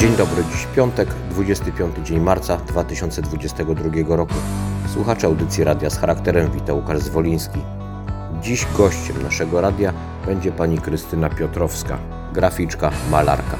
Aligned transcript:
Dzień 0.00 0.16
dobry, 0.16 0.44
dziś 0.52 0.66
piątek, 0.76 1.08
25 1.30 1.96
dzień 2.04 2.20
marca 2.20 2.56
2022 2.56 4.16
roku. 4.16 4.34
Słuchacze 4.94 5.26
audycji 5.26 5.64
radia 5.64 5.90
z 5.90 5.98
charakterem 5.98 6.50
wita 6.52 6.72
Łukasz 6.72 6.98
Zwoliński. 6.98 7.58
Dziś 8.42 8.66
gościem 8.76 9.22
naszego 9.22 9.60
radia 9.60 9.92
będzie 10.26 10.52
pani 10.52 10.78
Krystyna 10.78 11.30
Piotrowska, 11.30 11.98
graficzka, 12.32 12.90
malarka. 13.10 13.56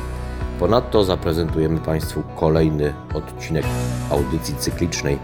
Ponadto 0.58 1.04
zaprezentujemy 1.04 1.80
Państwu 1.80 2.22
kolejny 2.36 2.95
odcinek 3.14 3.64
audycji 4.10 4.54
cyklicznej 4.56 5.18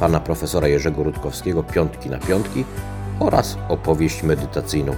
pana 0.00 0.20
profesora 0.20 0.68
Jerzego 0.68 1.02
Rutkowskiego 1.02 1.62
Piątki 1.62 2.10
na 2.10 2.18
Piątki 2.18 2.64
oraz 3.20 3.58
opowieść 3.68 4.22
medytacyjną. 4.22 4.92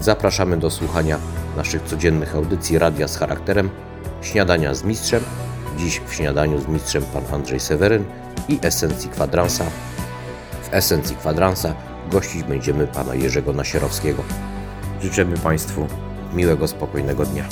Zapraszamy 0.00 0.56
do 0.56 0.70
słuchania 0.70 1.18
naszych 1.56 1.82
codziennych 1.82 2.36
audycji 2.36 2.78
radia 2.78 3.08
z 3.08 3.16
charakterem, 3.16 3.70
śniadania 4.22 4.74
z 4.74 4.84
mistrzem, 4.84 5.22
dziś 5.78 6.00
w 6.06 6.14
śniadaniu 6.14 6.60
z 6.60 6.68
mistrzem 6.68 7.02
pan 7.02 7.22
Andrzej 7.32 7.60
Seweryn 7.60 8.04
i 8.48 8.58
esencji 8.62 9.10
kwadransa. 9.10 9.64
W 10.62 10.74
esencji 10.74 11.16
kwadransa 11.16 11.74
gościć 12.10 12.42
będziemy 12.42 12.86
pana 12.86 13.14
Jerzego 13.14 13.52
Nasierowskiego. 13.52 14.22
Życzymy 15.02 15.38
Państwu 15.38 15.86
miłego, 16.34 16.68
spokojnego 16.68 17.26
dnia. 17.26 17.44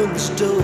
Heaven's 0.00 0.30
door. 0.30 0.59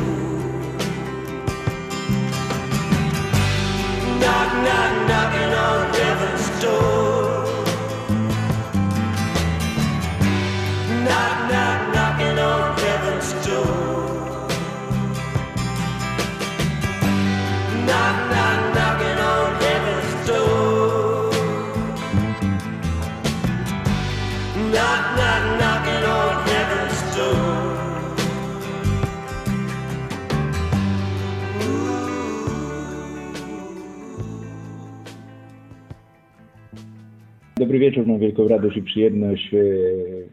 Dobry 37.66 37.78
wieczór, 37.78 38.06
mam 38.06 38.19
wielką 38.19 38.49
radość 38.49 38.77
i 38.77 38.82
przyjemność 38.82 39.54
e, 39.54 39.59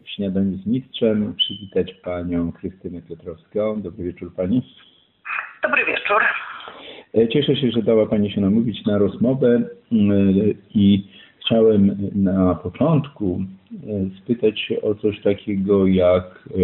w 0.04 0.10
śniadaniu 0.10 0.58
z 0.58 0.66
mistrzem 0.66 1.34
przywitać 1.36 1.94
panią 1.94 2.52
Krystynę 2.52 3.02
Piotrowską. 3.02 3.82
Dobry 3.82 4.04
wieczór 4.04 4.34
pani. 4.34 4.62
Dobry 5.62 5.84
wieczór. 5.84 6.22
E, 7.14 7.28
Cieszę 7.28 7.56
się, 7.56 7.70
że 7.70 7.82
dała 7.82 8.06
pani 8.06 8.30
się 8.30 8.40
namówić 8.40 8.86
na 8.86 8.98
rozmowę 8.98 9.62
mm, 9.92 10.34
i 10.74 11.06
chciałem 11.40 11.96
na 12.14 12.54
początku 12.54 13.44
e, 13.72 14.18
spytać 14.18 14.60
się 14.60 14.82
o 14.82 14.94
coś 14.94 15.20
takiego 15.20 15.86
jak 15.86 16.48
e, 16.50 16.58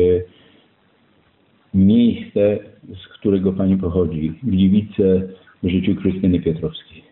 miejsce, 1.74 2.58
z 3.02 3.08
którego 3.08 3.52
pani 3.52 3.76
pochodzi, 3.76 4.32
Gliwice 4.42 5.22
w 5.62 5.68
życiu 5.68 5.94
Krystyny 5.94 6.40
Piotrowskiej. 6.40 7.02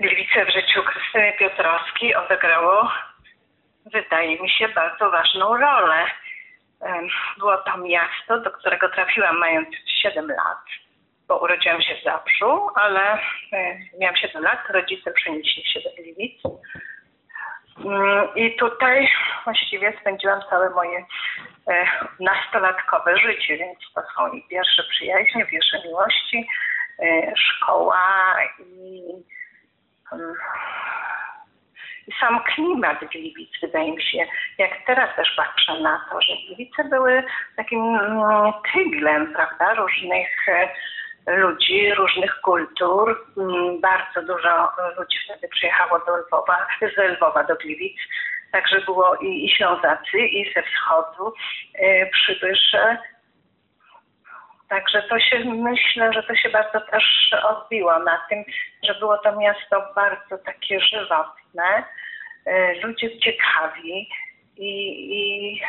Gliwice 0.00 0.44
w 0.44 0.52
życiu 0.52 0.82
Krystyny 0.82 1.32
Piotrowskiej 1.32 2.14
odegrało, 2.14 2.92
wydaje 3.92 4.42
mi 4.42 4.50
się, 4.50 4.68
bardzo 4.68 5.10
ważną 5.10 5.56
rolę. 5.56 6.06
Było 7.38 7.56
to 7.56 7.78
miasto, 7.78 8.40
do 8.40 8.50
którego 8.50 8.88
trafiłam 8.88 9.38
mając 9.38 9.68
7 10.02 10.28
lat, 10.28 10.64
bo 11.28 11.38
urodziłam 11.38 11.82
się 11.82 11.94
w 11.94 12.04
Zabrzu, 12.04 12.68
ale 12.74 13.18
miałam 14.00 14.16
7 14.16 14.42
lat, 14.42 14.58
rodzice 14.70 15.12
przenieśli 15.12 15.64
się 15.64 15.80
do 15.80 15.90
Gliwic. 16.02 16.42
Mm, 17.84 18.28
I 18.34 18.56
tutaj 18.56 19.10
właściwie 19.44 19.92
spędziłam 20.00 20.40
całe 20.50 20.70
moje 20.70 20.98
e, 21.68 21.86
nastolatkowe 22.20 23.18
życie, 23.18 23.56
więc 23.56 23.78
to 23.94 24.02
są 24.16 24.32
i 24.32 24.42
pierwsze 24.42 24.82
przyjaźnie, 24.90 25.46
pierwsze 25.46 25.78
miłości, 25.84 26.48
e, 27.02 27.32
szkoła 27.36 28.36
i 28.58 29.02
sam 32.20 32.40
klimat 32.54 32.98
Gliwic, 33.12 33.50
wydaje 33.62 33.92
mi 33.92 34.02
się, 34.02 34.18
jak 34.58 34.70
teraz 34.86 35.16
też 35.16 35.34
patrzę 35.36 35.80
na 35.80 36.04
to, 36.10 36.20
że 36.20 36.32
Gliwice 36.46 36.84
były 36.84 37.22
takim 37.56 37.94
mm, 37.94 38.52
tyglem, 38.72 39.32
prawda, 39.32 39.74
różnych 39.74 40.48
e, 40.48 40.68
ludzi, 41.36 41.94
różnych 41.94 42.40
kultur. 42.40 43.26
Mm, 43.38 43.80
Bardzo 43.80 44.22
dużo 44.22 44.68
ludzi 44.98 45.18
wtedy 45.24 45.48
przyjechało 45.48 45.98
do 45.98 46.16
Lwowa, 46.16 46.66
z 46.80 46.98
Lwowa 46.98 47.44
do 47.44 47.56
Gliwic. 47.56 47.96
Także 48.52 48.80
było 48.80 49.16
i, 49.16 49.44
i 49.44 49.50
Ślązacy, 49.56 50.18
i 50.18 50.52
ze 50.54 50.62
wschodu 50.62 51.32
e, 51.74 52.06
przybysze. 52.06 52.98
Także 54.68 55.02
to 55.02 55.20
się, 55.20 55.44
myślę, 55.44 56.12
że 56.12 56.22
to 56.22 56.34
się 56.34 56.48
bardzo 56.48 56.80
też 56.80 57.34
odbiło 57.44 57.98
na 57.98 58.18
tym, 58.28 58.44
że 58.82 58.94
było 58.94 59.18
to 59.18 59.36
miasto 59.36 59.92
bardzo 59.94 60.38
takie 60.38 60.80
żywotne, 60.80 61.84
e, 62.46 62.74
ludzie 62.74 63.18
ciekawi 63.18 64.08
i, 64.56 64.70
i 65.10 65.60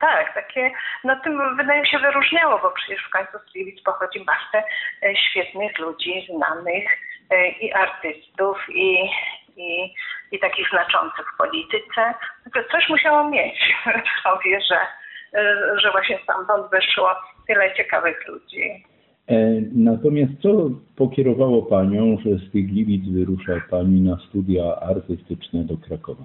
Tak, 0.00 0.34
takie, 0.34 0.70
no 1.04 1.16
tym 1.20 1.56
wydaje 1.56 1.80
mi 1.80 1.88
się 1.88 1.98
wyróżniało, 1.98 2.58
bo 2.58 2.70
przecież 2.70 3.04
w 3.04 3.10
końcu 3.10 3.38
z 3.38 3.52
Gliwic 3.52 3.82
pochodzi 3.82 4.24
masę 4.24 4.64
e, 5.02 5.16
świetnych 5.16 5.78
ludzi, 5.78 6.26
znanych 6.36 6.84
e, 7.30 7.48
i 7.48 7.72
artystów, 7.72 8.58
i, 8.68 9.10
i, 9.56 9.94
i 10.32 10.38
takich 10.38 10.68
znaczących 10.68 11.26
w 11.34 11.36
polityce. 11.36 12.14
Coś 12.72 12.88
musiało 12.88 13.30
mieć 13.30 13.74
w 13.86 14.22
sobie, 14.22 14.60
że, 14.60 14.78
że 15.76 15.90
właśnie 15.90 16.18
stamtąd 16.22 16.70
wyszło 16.70 17.16
tyle 17.46 17.74
ciekawych 17.74 18.28
ludzi. 18.28 18.84
E, 19.28 19.36
Natomiast 19.74 20.32
co 20.42 20.70
pokierowało 20.96 21.62
Panią, 21.62 22.16
że 22.24 22.30
z 22.38 22.52
tych 22.52 22.66
Gliwic 22.66 23.04
wyrusza 23.08 23.52
Pani 23.70 24.00
na 24.00 24.16
studia 24.28 24.64
artystyczne 24.80 25.64
do 25.64 25.76
Krakowa? 25.76 26.24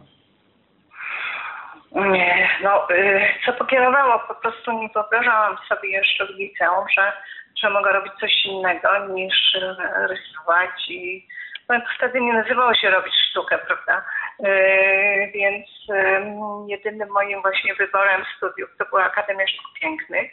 Nie, 1.95 2.49
no, 2.63 2.87
y, 2.91 3.21
co 3.45 3.53
pokierowało, 3.53 4.19
po 4.27 4.35
prostu 4.35 4.71
nie 4.71 4.89
wyobrażałam 4.93 5.57
sobie 5.69 5.89
jeszcze 5.89 6.25
w 6.25 6.29
liceum, 6.29 6.85
że, 6.97 7.11
że 7.61 7.69
mogę 7.69 7.93
robić 7.93 8.13
coś 8.19 8.45
innego 8.45 9.07
niż 9.13 9.55
y, 9.55 9.75
rysować 10.07 10.89
i 10.89 11.27
wtedy 11.97 12.21
nie 12.21 12.33
nazywało 12.33 12.73
się 12.73 12.89
robić 12.89 13.13
sztukę, 13.29 13.57
prawda? 13.57 14.05
Y, 14.45 15.31
Więc 15.33 15.67
ym, 15.89 16.39
jedynym 16.69 17.09
moim 17.09 17.41
właśnie 17.41 17.75
wyborem 17.75 18.25
studiów 18.37 18.69
to 18.77 18.85
była 18.85 19.03
Akademia 19.03 19.47
Sztuk 19.47 19.73
Pięknych. 19.81 20.31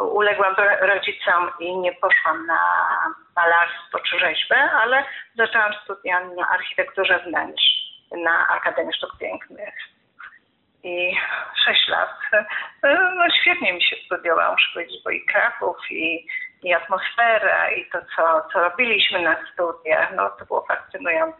Uległam 0.00 0.54
ro- 0.54 0.86
rodzicom 0.86 1.50
i 1.60 1.76
nie 1.76 1.92
poszłam 1.92 2.46
na 2.46 2.58
malarstwo 3.36 3.98
czy 3.98 4.18
rzeźbę, 4.18 4.56
ale 4.56 5.04
zaczęłam 5.34 5.72
studia 5.84 6.20
na 6.20 6.48
architekturze 6.48 7.18
wnętrz 7.18 7.64
na 8.24 8.48
Akademii 8.48 8.94
Sztuk 8.94 9.18
Pięknych 9.18 9.74
i 10.82 11.16
6 11.64 11.88
lat. 11.88 12.10
E, 12.32 12.46
No 13.16 13.24
świetnie 13.40 13.72
mi 13.72 13.82
się 13.82 13.96
studiowało, 14.06 14.52
muszę 14.52 14.68
powiedzieć, 14.74 15.02
bo 15.04 15.10
i 15.10 15.24
Kraków, 15.26 15.76
i, 15.90 16.26
i 16.66 16.72
atmosfera, 16.72 17.70
i 17.78 17.90
to, 17.92 17.98
co, 18.16 18.22
co 18.52 18.60
robiliśmy 18.60 19.22
na 19.22 19.36
studiach, 19.52 20.12
no 20.16 20.30
to 20.38 20.46
było 20.46 20.64
fascynujące. 20.68 21.38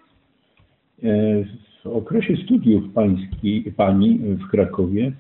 E, 1.03 1.45
W 1.85 1.97
okresie 1.97 2.37
studiów 2.37 2.85
pański, 2.95 3.73
Pani 3.77 4.19
w 4.19 4.51
Krakowie 4.51 5.13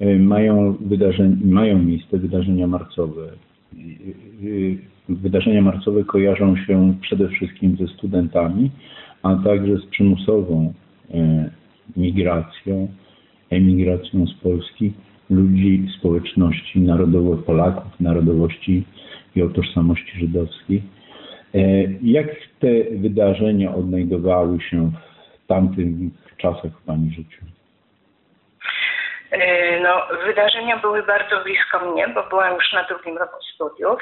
e, 0.00 0.14
mają, 0.18 0.76
wydarzeń, 0.80 1.40
mają 1.44 1.78
miejsce 1.78 2.18
wydarzenia 2.18 2.66
marcowe. 2.66 3.22
E, 3.22 4.96
Wydarzenia 5.08 5.62
marcowe 5.62 6.04
kojarzą 6.04 6.56
się 6.56 6.94
przede 7.00 7.28
wszystkim 7.28 7.76
ze 7.76 7.86
studentami, 7.86 8.70
a 9.22 9.36
także 9.44 9.76
z 9.76 9.86
przymusową 9.86 10.74
migracją, 11.96 12.88
emigracją 13.50 14.26
z 14.26 14.34
Polski 14.34 14.92
ludzi 15.30 15.86
społeczności 15.98 16.80
narodowo 16.80 17.36
Polaków, 17.36 18.00
narodowości 18.00 18.84
i 19.36 19.42
o 19.42 19.48
tożsamości 19.48 20.18
żydowskiej. 20.20 20.82
E, 21.54 21.58
Jak 22.02 22.26
te 22.60 22.68
wydarzenia 22.96 23.74
odnajdowały 23.74 24.60
się 24.60 24.90
w 25.44 25.46
tamtych 25.46 25.86
czasach 26.36 26.72
w 26.82 26.86
Pani 26.86 27.10
życiu? 27.10 27.44
E, 29.30 29.80
No, 29.80 30.02
wydarzenia 30.26 30.76
były 30.76 31.02
bardzo 31.02 31.44
blisko 31.44 31.92
mnie, 31.92 32.08
bo 32.08 32.22
byłam 32.28 32.54
już 32.54 32.72
na 32.72 32.84
drugim 32.84 33.18
roku 33.18 33.36
studiów. 33.54 34.00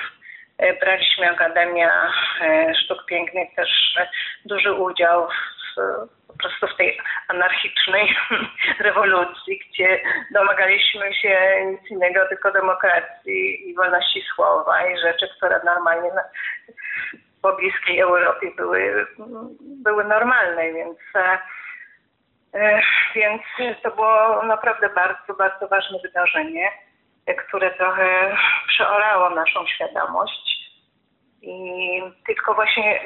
E, 0.58 0.80
Braliśmy 0.80 1.30
Akademia 1.30 1.90
Sztuk 2.84 3.04
Pięknych 3.06 3.48
też 3.56 3.68
duży 4.44 4.72
udział 4.72 5.26
w, 5.28 5.53
po 6.28 6.34
prostu 6.38 6.66
w 6.66 6.76
tej 6.76 6.98
anarchicznej 7.28 8.16
rewolucji, 8.88 9.60
gdzie 9.70 10.00
domagaliśmy 10.30 11.14
się 11.14 11.64
nic 11.66 11.90
innego, 11.90 12.28
tylko 12.28 12.52
demokracji 12.52 13.70
i 13.70 13.74
wolności 13.74 14.22
słowa 14.34 14.86
i 14.86 14.98
rzeczy, 14.98 15.28
które 15.36 15.60
normalnie 15.64 16.12
na, 16.12 16.22
po 17.42 17.56
bliskiej 17.56 18.00
Europie 18.00 18.50
były, 18.56 19.06
były 19.60 20.04
normalne, 20.04 20.72
więc 20.72 20.98
e, 21.14 21.38
Więc 23.14 23.42
to 23.82 23.90
było 23.90 24.42
naprawdę 24.42 24.88
bardzo, 24.88 25.34
bardzo 25.34 25.68
ważne 25.68 25.98
wydarzenie, 25.98 26.70
które 27.46 27.70
trochę 27.70 28.36
przeorało 28.68 29.30
naszą 29.30 29.66
świadomość. 29.66 30.70
I 31.42 32.02
tylko 32.26 32.54
właśnie 32.54 33.00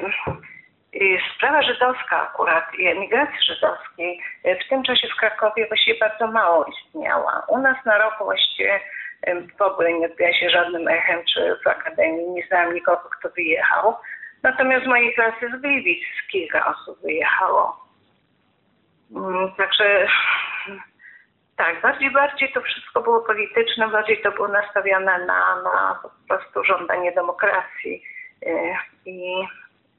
sprawa 1.35 1.61
żydowska 1.61 2.21
akurat 2.21 2.75
i 2.75 2.87
emigracji 2.87 3.43
żydowskiej 3.47 4.21
e, 4.43 4.55
w 4.55 4.67
tym 4.69 4.83
czasie 4.83 5.07
w 5.07 5.19
Krakowie 5.19 5.67
właściwie 5.67 5.99
bardzo 5.99 6.27
mało 6.27 6.65
istniała. 6.65 7.45
U 7.47 7.57
nas 7.57 7.85
na 7.85 7.97
roku 7.97 8.23
właściwie 8.23 8.79
em, 9.21 9.47
w 9.57 9.61
ogóle 9.61 9.93
nie 9.93 10.05
odbija 10.05 10.33
się 10.33 10.49
żadnym 10.49 10.87
echem, 10.87 11.19
czy 11.33 11.59
w 11.63 11.67
Akademii 11.67 12.29
nie 12.29 12.47
znałam 12.47 12.73
nikogo, 12.73 13.09
kto 13.19 13.29
wyjechał. 13.29 13.95
Natomiast 14.43 14.85
z 14.85 14.87
mojej 14.87 15.13
klasy 15.13 15.49
z 15.57 15.61
Gliwic 15.61 16.03
kilka 16.31 16.65
osób 16.65 17.01
wyjechało. 17.01 17.85
Mm, 19.15 19.51
Także 19.57 20.07
tak, 21.57 21.81
bardziej 21.81 22.11
bardziej 22.11 22.51
to 22.51 22.61
wszystko 22.61 23.01
było 23.01 23.21
polityczne, 23.21 23.87
bardziej 23.87 24.21
to 24.21 24.31
było 24.31 24.47
nastawione 24.47 25.25
na, 25.25 25.61
na 25.61 25.99
po 26.03 26.09
prostu 26.27 26.63
żądanie 26.63 27.11
demokracji. 27.11 28.03
Y, 28.45 28.75
I, 29.05 29.47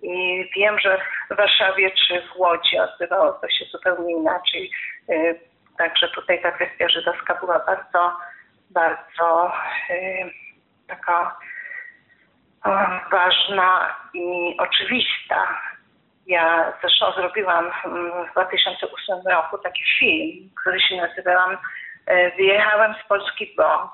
I 0.02 0.44
wiem, 0.56 0.78
że 0.78 0.98
w 1.30 1.36
Warszawie 1.36 1.90
czy 1.90 2.22
w 2.22 2.36
Łodzi 2.36 2.78
odbywało 2.78 3.32
to 3.32 3.50
się 3.50 3.64
zupełnie 3.64 4.12
inaczej. 4.16 4.70
Y, 5.10 5.50
Także 5.80 6.08
tutaj 6.08 6.42
ta 6.42 6.52
kwestia 6.52 6.88
żydowska 6.88 7.34
była 7.34 7.58
bardzo, 7.58 8.12
bardzo 8.70 9.52
y, 9.90 10.30
taka 10.88 11.36
ważna 13.10 13.96
i 14.14 14.56
oczywista. 14.58 15.60
Ja 16.26 16.72
zresztą 16.80 17.12
zrobiłam 17.12 17.70
mm, 17.84 18.26
w 18.28 18.32
2008 18.32 19.16
roku 19.30 19.58
taki 19.58 19.84
film, 19.98 20.50
który 20.60 20.80
się 20.80 20.96
nazywał 20.96 21.50
e, 22.06 22.36
Wyjechałem 22.36 22.94
z 23.04 23.08
Polski, 23.08 23.54
bo 23.56 23.92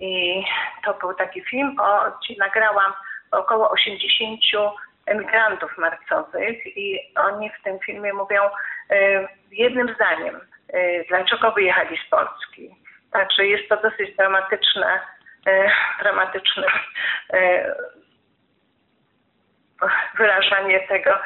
i 0.00 0.44
to 0.84 0.94
był 0.94 1.14
taki 1.14 1.42
film, 1.44 1.76
o, 1.80 2.04
nagrałam 2.38 2.92
około 3.30 3.70
80 3.70 4.40
emigrantów 5.06 5.78
marcowych 5.78 6.76
i 6.76 7.00
oni 7.16 7.50
w 7.50 7.62
tym 7.62 7.78
filmie 7.78 8.12
mówią 8.12 8.42
e, 8.90 9.28
jednym 9.50 9.94
zdaniem, 9.94 10.40
e, 10.72 11.04
dlaczego 11.04 11.52
wyjechali 11.52 11.98
z 12.06 12.10
Polski. 12.10 12.76
Także 13.12 13.46
jest 13.46 13.68
to 13.68 13.76
dosyć 13.76 14.16
dramatyczne, 14.16 15.00
e, 15.46 15.70
dramatyczne 16.02 16.66
wyrażanie 20.18 20.80
tego, 20.80 21.18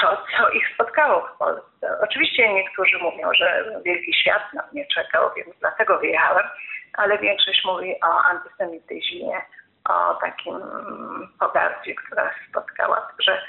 co, 0.00 0.26
co 0.36 0.50
ich 0.50 0.74
spotkało 0.74 1.20
w 1.20 1.38
Polsce. 1.38 1.98
Oczywiście 2.00 2.54
niektórzy 2.54 2.98
mówią, 2.98 3.30
że 3.34 3.64
wielki 3.84 4.14
świat 4.14 4.52
na 4.54 4.64
mnie 4.72 4.86
czekał, 4.94 5.30
więc 5.36 5.58
dlatego 5.60 5.98
wyjechałem, 5.98 6.46
ale 6.92 7.18
większość 7.18 7.64
mówi 7.64 7.94
o 8.02 8.24
antysemityzmie, 8.24 9.40
o 9.88 10.14
takim 10.14 10.54
pogardzie, 11.38 11.94
która 11.94 12.30
spotkała. 12.50 13.00
Także 13.00 13.42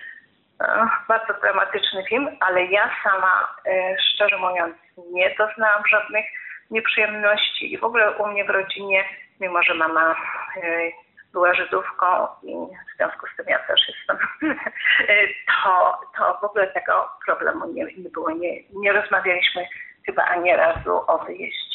e, 0.61 0.87
bardzo 1.07 1.33
dramatyczny 1.41 2.03
film, 2.09 2.29
ale 2.39 2.65
ja 2.65 2.89
sama, 3.03 3.55
e, 3.65 3.95
szczerze 4.01 4.37
mówiąc, 4.37 4.75
nie 5.11 5.35
doznałam 5.37 5.83
żadnych 5.87 6.25
nieprzyjemności 6.71 7.73
i 7.73 7.77
w 7.77 7.83
ogóle 7.83 8.11
u 8.11 8.27
mnie 8.27 8.45
w 8.45 8.49
rodzinie, 8.49 9.05
mimo 9.39 9.63
że 9.63 9.73
mama 9.73 10.15
e, 10.63 10.91
była 11.33 11.53
Żydówką 11.53 12.27
i 12.43 12.53
w 12.93 12.97
związku 12.97 13.27
z 13.27 13.35
tym 13.37 13.45
ja 13.47 13.59
też 13.59 13.81
jestem, 13.87 14.17
to, 15.63 15.99
to 16.17 16.37
w 16.41 16.43
ogóle 16.43 16.67
tego 16.67 17.09
problemu 17.25 17.73
nie, 17.73 17.83
nie 17.83 18.09
było. 18.09 18.31
Nie, 18.31 18.63
nie 18.73 18.93
rozmawialiśmy 18.93 19.65
chyba 20.05 20.23
ani 20.23 20.55
razu 20.55 21.01
o 21.07 21.17
wyjeździe. 21.17 21.72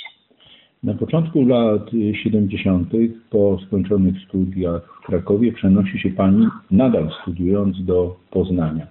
Na 0.83 0.95
początku 0.95 1.47
lat 1.47 1.91
70. 2.23 2.93
po 3.31 3.59
skończonych 3.67 4.15
studiach 4.29 5.01
w 5.03 5.07
Krakowie 5.07 5.53
przenosi 5.53 5.99
się 5.99 6.11
Pani, 6.11 6.47
nadal 6.71 7.11
studiując, 7.23 7.85
do 7.85 8.17
Poznania. 8.31 8.87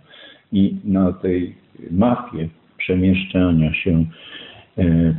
I 0.51 0.75
na 0.83 1.13
tej 1.13 1.55
mapie 1.91 2.49
przemieszczania 2.77 3.73
się 3.73 4.05
e, 4.77 5.15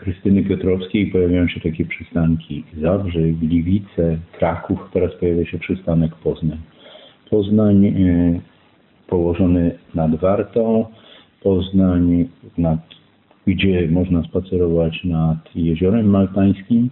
Krystyny 0.00 0.42
Piotrowskiej 0.44 1.06
pojawiają 1.06 1.48
się 1.48 1.60
takie 1.60 1.84
przystanki 1.84 2.64
Zabrze, 2.80 3.20
Gliwice, 3.20 4.18
Kraków, 4.38 4.78
teraz 4.92 5.14
pojawia 5.20 5.46
się 5.46 5.58
przystanek 5.58 6.14
Poznań. 6.14 6.58
Poznań 7.30 7.86
e, 7.86 8.40
położony 9.06 9.78
nad 9.94 10.16
Wartą, 10.16 10.86
Poznań 11.42 12.28
nad 12.58 12.80
gdzie 13.46 13.88
można 13.88 14.22
spacerować 14.22 15.04
nad 15.04 15.38
Jeziorem 15.54 16.06
Maltańskim. 16.06 16.90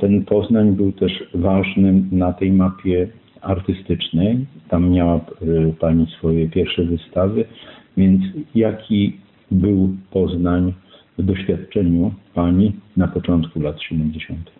Ten 0.00 0.24
Poznań 0.24 0.72
był 0.72 0.92
też 0.92 1.12
ważnym 1.34 2.08
na 2.12 2.32
tej 2.32 2.52
mapie 2.52 3.08
artystycznej. 3.40 4.46
Tam 4.68 4.90
miała 4.90 5.14
e, 5.14 5.20
Pani 5.80 6.06
swoje 6.18 6.48
pierwsze 6.48 6.82
wystawy, 6.82 7.44
więc 7.96 8.22
jaki 8.54 9.16
był 9.50 9.96
Poznań 10.10 10.74
w 11.18 11.22
doświadczeniu 11.22 12.14
pani 12.34 12.72
na 12.96 13.08
początku 13.08 13.60
lat 13.60 13.82
70.? 13.82 14.50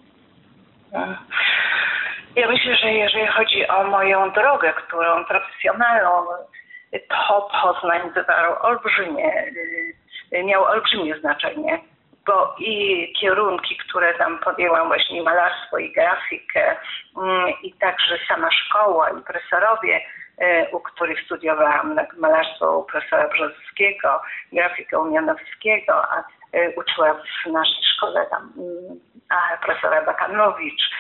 Ja 2.37 2.49
myślę, 2.49 2.77
że 2.77 2.93
jeżeli 2.93 3.27
chodzi 3.27 3.69
o 3.69 3.85
moją 3.85 4.31
drogę, 4.31 4.73
którą 4.87 5.25
profesjonalną, 5.25 6.11
to 6.93 7.49
Poznań 7.63 8.11
wywarł 8.15 8.55
olbrzymie, 8.61 9.47
y, 10.33 10.45
miał 10.45 10.65
olbrzymie 10.65 11.19
znaczenie, 11.21 11.81
bo 12.27 12.55
i 12.59 13.13
kierunki, 13.21 13.77
które 13.77 14.15
tam 14.15 14.39
podjęłam, 14.39 14.87
właśnie 14.87 15.23
malarstwo 15.23 15.79
i 15.79 15.93
grafikę, 15.93 16.77
mm, 17.17 17.49
i 17.63 17.73
także 17.73 18.19
sama 18.29 18.49
szkoła 18.51 19.11
i 19.11 19.23
profesorowie, 19.23 20.01
y, 20.43 20.67
u 20.73 20.81
których 20.81 21.25
studiowałam 21.25 22.01
malarstwo 22.17 22.79
u 22.79 22.85
profesora 22.85 23.29
Brzozowskiego, 23.29 24.23
grafikę 24.53 24.99
u 24.99 25.11
Mianowskiego, 25.11 25.95
a 26.11 26.25
y, 26.57 26.75
uczyła 26.77 27.15
w 27.15 27.51
naszej 27.51 27.85
szkole 27.95 28.27
tam 28.31 28.53
mm, 28.59 29.01
profesora 29.65 30.03
Bakanowicz, 30.03 30.91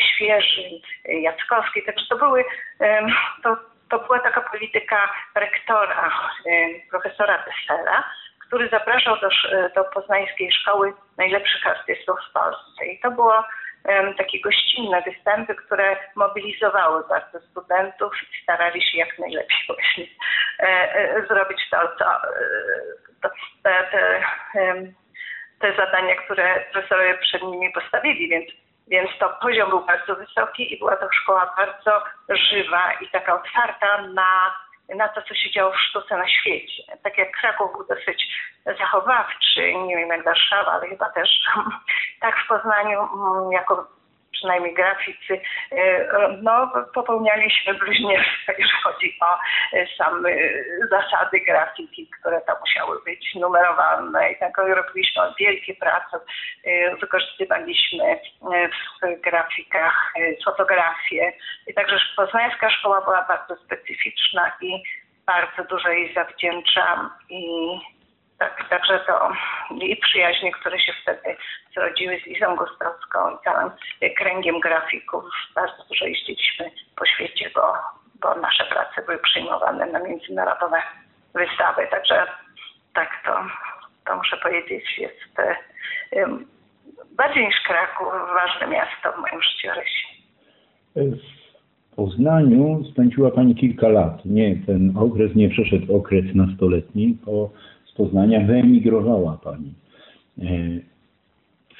Świeżyn, 0.00 0.72
Jackowski. 1.04 1.82
Także 1.82 2.06
to 2.08 2.16
były, 2.16 2.44
to, 3.42 3.56
to 3.90 3.98
była 3.98 4.18
taka 4.18 4.40
polityka 4.40 5.10
rektora, 5.34 6.10
em, 6.46 6.70
profesora 6.90 7.38
Tessera, 7.38 8.04
który 8.46 8.68
zapraszał 8.68 9.16
do, 9.20 9.26
sz- 9.26 9.74
do 9.74 9.84
poznańskiej 9.84 10.52
szkoły 10.52 10.92
najlepszych 11.18 11.66
artystów 11.66 12.18
w 12.30 12.32
Polsce. 12.32 12.86
I 12.86 13.00
to 13.00 13.10
było 13.10 13.44
em, 13.84 14.14
takie 14.14 14.40
gościnne 14.40 15.02
występy, 15.02 15.54
które 15.54 15.96
mobilizowały 16.16 17.02
bardzo 17.08 17.40
studentów 17.40 18.12
i 18.22 18.42
starali 18.42 18.82
się 18.82 18.98
jak 18.98 19.18
najlepiej 19.18 19.58
właśnie 19.68 20.06
e, 20.60 20.94
e, 20.94 21.26
zrobić 21.26 21.70
to, 21.70 21.76
co 21.98 22.04
e, 22.04 22.18
to, 23.22 23.28
te, 23.62 23.88
te, 23.92 24.22
te 25.60 25.76
zadania, 25.76 26.14
które 26.14 26.64
profesorowie 26.72 27.18
przed 27.18 27.42
nimi 27.42 27.72
postawili, 27.72 28.28
więc, 28.28 28.50
więc 28.88 29.10
to 29.18 29.28
poziom 29.42 29.70
był 29.70 29.80
bardzo 29.84 30.14
wysoki 30.14 30.74
i 30.74 30.78
była 30.78 30.96
to 30.96 31.08
szkoła 31.12 31.54
bardzo 31.56 32.04
żywa 32.28 32.92
i 33.00 33.08
taka 33.08 33.34
otwarta 33.34 34.02
na, 34.02 34.54
na 34.94 35.08
to, 35.08 35.22
co 35.22 35.34
się 35.34 35.50
działo 35.50 35.72
w 35.72 35.80
sztuce 35.80 36.16
na 36.16 36.28
świecie. 36.28 36.82
Tak 37.02 37.18
jak 37.18 37.36
Kraków 37.40 37.72
był 37.72 37.96
dosyć 37.96 38.28
zachowawczy, 38.78 39.74
nie 39.74 39.96
wiem 39.96 40.08
jak 40.08 40.24
Warszawa, 40.24 40.72
ale 40.72 40.88
chyba 40.88 41.10
też 41.10 41.28
tak 42.20 42.34
w 42.44 42.48
Poznaniu 42.48 43.00
mm, 43.00 43.52
jako 43.52 43.97
przynajmniej 44.32 44.74
graficy, 44.74 45.40
e, 45.72 46.08
no 46.42 46.72
popełnialiśmy 46.94 47.74
bluźnierstwo, 47.74 48.52
jeżeli 48.58 48.82
chodzi 48.82 49.18
o 49.20 49.38
e, 49.76 49.86
same 49.98 50.30
zasady 50.90 51.40
grafiki, 51.40 52.10
które 52.20 52.40
tam 52.40 52.56
musiały 52.60 53.02
być 53.04 53.34
numerowane. 53.34 54.32
I 54.32 54.38
tak 54.38 54.58
robiliśmy 54.58 55.22
wielkie 55.38 55.74
prace, 55.74 56.20
e, 56.64 56.96
wykorzystywaliśmy 56.96 58.20
w 59.02 59.20
grafikach 59.20 60.12
fotografie 60.44 61.32
i 61.66 61.74
także 61.74 61.98
poznańska 62.16 62.70
szkoła 62.70 63.00
była 63.00 63.24
bardzo 63.28 63.56
specyficzna 63.64 64.52
i 64.60 64.82
bardzo 65.26 65.64
dużo 65.70 65.88
jej 65.88 66.14
zawdzięczam 66.14 67.10
i 67.30 67.40
tak, 68.38 68.68
także 68.70 69.00
to 69.06 69.32
i 69.80 69.96
przyjaźnie, 69.96 70.52
które 70.52 70.80
się 70.80 70.92
wtedy 71.02 71.36
zrodziły 71.74 72.20
z 72.20 72.26
Lizą 72.26 72.56
Gustowską 72.56 73.18
i 73.30 73.44
całym 73.44 73.70
kręgiem 74.16 74.60
grafików. 74.60 75.24
Bardzo 75.54 75.84
dużo 75.88 76.04
jeździliśmy 76.04 76.70
po 76.96 77.06
świecie, 77.06 77.50
bo, 77.54 77.62
bo 78.20 78.40
nasze 78.40 78.64
prace 78.64 79.02
były 79.06 79.18
przyjmowane 79.18 79.86
na 79.86 79.98
międzynarodowe 79.98 80.82
wystawy. 81.34 81.86
Także 81.90 82.26
tak 82.94 83.10
to, 83.24 83.44
to 84.06 84.16
muszę 84.16 84.36
powiedzieć 84.36 84.98
jest 84.98 85.40
em, 86.12 86.46
bardziej 87.16 87.46
niż 87.46 87.56
Kraków 87.66 88.08
ważne 88.34 88.66
miasto 88.66 89.12
w 89.12 89.20
moim 89.20 89.42
życiorysie. 89.42 90.06
W 91.92 91.96
Poznaniu 91.96 92.84
spędziła 92.92 93.30
Pani 93.30 93.54
kilka 93.54 93.88
lat. 93.88 94.24
Nie, 94.24 94.56
ten 94.66 94.94
okres 94.96 95.34
nie 95.34 95.48
przeszedł 95.48 95.96
okres 95.96 96.24
nastoletni, 96.34 97.18
bo 97.26 97.50
Poznania 97.98 98.40
wyemigrowała 98.40 99.38
Pani. 99.44 99.72
E, 100.42 100.44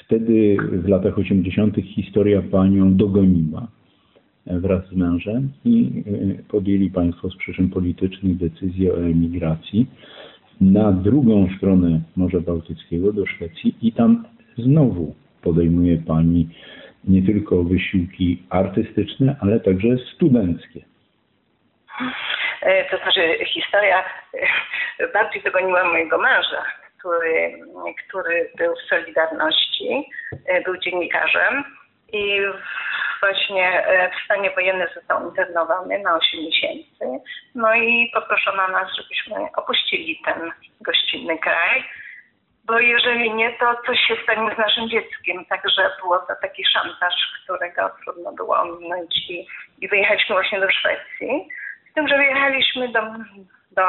Wtedy 0.04 0.56
w 0.72 0.88
latach 0.88 1.18
80. 1.18 1.76
historia 1.76 2.42
Panią 2.42 2.96
dogoniła 2.96 3.66
e, 4.46 4.58
wraz 4.58 4.88
z 4.88 4.92
mężem 4.92 5.48
i 5.64 5.90
e, 6.40 6.42
podjęli 6.42 6.90
Państwo 6.90 7.30
z 7.30 7.36
przyczyn 7.36 7.70
politycznych 7.70 8.36
decyzję 8.36 8.92
o 8.92 8.98
emigracji 8.98 9.86
na 10.60 10.92
drugą 10.92 11.48
stronę 11.56 12.00
Morza 12.16 12.40
Bałtyckiego 12.40 13.12
do 13.12 13.26
Szwecji 13.26 13.74
i 13.82 13.92
tam 13.92 14.24
znowu 14.58 15.14
podejmuje 15.42 15.96
Pani 15.96 16.48
nie 17.04 17.22
tylko 17.22 17.64
wysiłki 17.64 18.42
artystyczne, 18.50 19.36
ale 19.40 19.60
także 19.60 19.88
studenckie. 20.14 20.80
To 22.90 22.96
znaczy 22.98 23.20
historia 23.54 24.04
bardziej 25.12 25.42
dogoniła 25.42 25.84
mojego 25.84 26.18
męża, 26.18 26.64
który, 26.98 27.58
który 28.08 28.50
był 28.56 28.74
w 28.74 28.88
Solidarności, 28.88 30.10
e, 30.46 30.60
był 30.60 30.76
dziennikarzem 30.76 31.64
i 32.12 32.40
właśnie 33.20 33.86
e, 33.86 34.10
w 34.10 34.24
stanie 34.24 34.50
wojennym 34.50 34.88
został 34.94 35.28
internowany 35.28 35.98
na 35.98 36.16
8 36.16 36.40
miesięcy. 36.40 37.04
No 37.54 37.74
i 37.74 38.10
poproszono 38.14 38.68
nas, 38.68 38.88
żebyśmy 38.96 39.36
opuścili 39.56 40.20
ten 40.24 40.52
gościnny 40.80 41.38
kraj, 41.38 41.84
bo 42.64 42.78
jeżeli 42.78 43.34
nie, 43.34 43.52
to 43.52 43.74
coś 43.86 43.98
się 44.00 44.16
stanie 44.22 44.54
z 44.54 44.58
naszym 44.58 44.88
dzieckiem. 44.88 45.44
Także 45.44 45.90
było 46.02 46.18
to 46.18 46.34
taki 46.42 46.64
szantaż, 46.64 47.14
którego 47.44 47.90
trudno 48.04 48.32
było 48.32 48.58
ominąć 48.58 49.30
i, 49.30 49.46
i 49.80 49.88
wyjechaliśmy 49.88 50.34
właśnie 50.34 50.60
do 50.60 50.70
Szwecji. 50.70 51.48
Z 51.90 51.94
tym, 51.94 52.08
że 52.08 52.16
wyjechaliśmy 52.16 52.88
do, 52.88 53.00
do, 53.70 53.82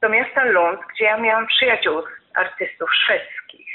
do 0.00 0.08
miasta 0.08 0.44
Lund, 0.44 0.80
gdzie 0.94 1.04
ja 1.04 1.16
miałam 1.16 1.46
przyjaciół 1.46 2.02
artystów 2.34 2.90
szwedzkich. 2.94 3.68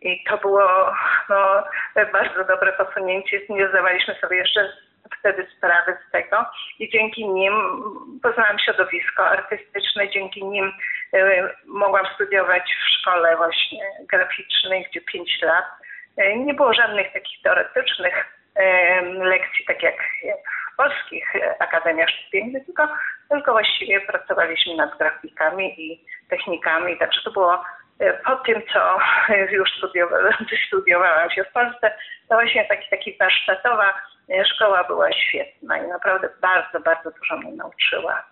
I 0.00 0.24
to 0.24 0.38
było 0.38 0.94
no, 1.28 1.64
bardzo 2.12 2.44
dobre 2.44 2.72
posunięcie. 2.72 3.40
Nie 3.48 3.68
zdawaliśmy 3.68 4.14
sobie 4.14 4.36
jeszcze 4.36 4.72
wtedy 5.18 5.46
sprawy 5.56 5.96
z 6.08 6.12
tego 6.12 6.46
i 6.78 6.90
dzięki 6.90 7.28
nim 7.28 7.54
poznałam 8.22 8.58
środowisko 8.58 9.26
artystyczne, 9.26 10.10
dzięki 10.10 10.44
nim 10.44 10.72
e, 11.14 11.50
mogłam 11.66 12.06
studiować 12.14 12.62
w 12.62 13.00
szkole 13.00 13.36
właśnie 13.36 13.84
graficznej, 14.08 14.86
gdzie 14.90 15.00
5 15.00 15.42
lat. 15.42 15.64
E, 16.16 16.36
nie 16.36 16.54
było 16.54 16.74
żadnych 16.74 17.12
takich 17.12 17.42
teoretycznych 17.42 18.33
lekcji, 19.20 19.64
tak 19.66 19.82
jak, 19.82 19.96
w 20.74 20.76
polskich 20.76 21.36
e, 21.36 21.62
akademiach 21.62 22.08
sztuk 22.10 22.64
tylko, 22.66 22.88
tylko 23.30 23.52
właściwie 23.52 24.00
pracowaliśmy 24.00 24.76
nad 24.76 24.98
grafikami 24.98 25.80
i 25.80 26.04
technikami, 26.28 26.98
także 26.98 27.20
to 27.24 27.32
było 27.32 27.62
e, 27.98 28.12
po 28.12 28.36
tym, 28.36 28.62
co 28.72 28.98
już 29.58 29.70
studiowałam, 29.78 30.32
studiowałam 30.66 31.30
się 31.30 31.44
w 31.44 31.52
Polsce, 31.52 31.90
to 32.28 32.34
właśnie 32.34 32.64
taki, 32.64 32.90
taki 32.90 33.16
warsztatowa 33.18 33.94
e, 34.30 34.44
szkoła 34.44 34.84
była 34.84 35.12
świetna 35.12 35.78
i 35.78 35.88
naprawdę 35.88 36.28
bardzo, 36.40 36.80
bardzo 36.80 37.10
dużo 37.10 37.36
mnie 37.36 37.52
nauczyła. 37.52 38.24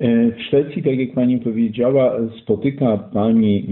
W 0.00 0.42
Szwecji, 0.48 0.82
tak 0.82 0.98
jak 0.98 1.14
Pani 1.14 1.38
powiedziała, 1.38 2.12
spotyka 2.42 2.86
Pani 3.14 3.66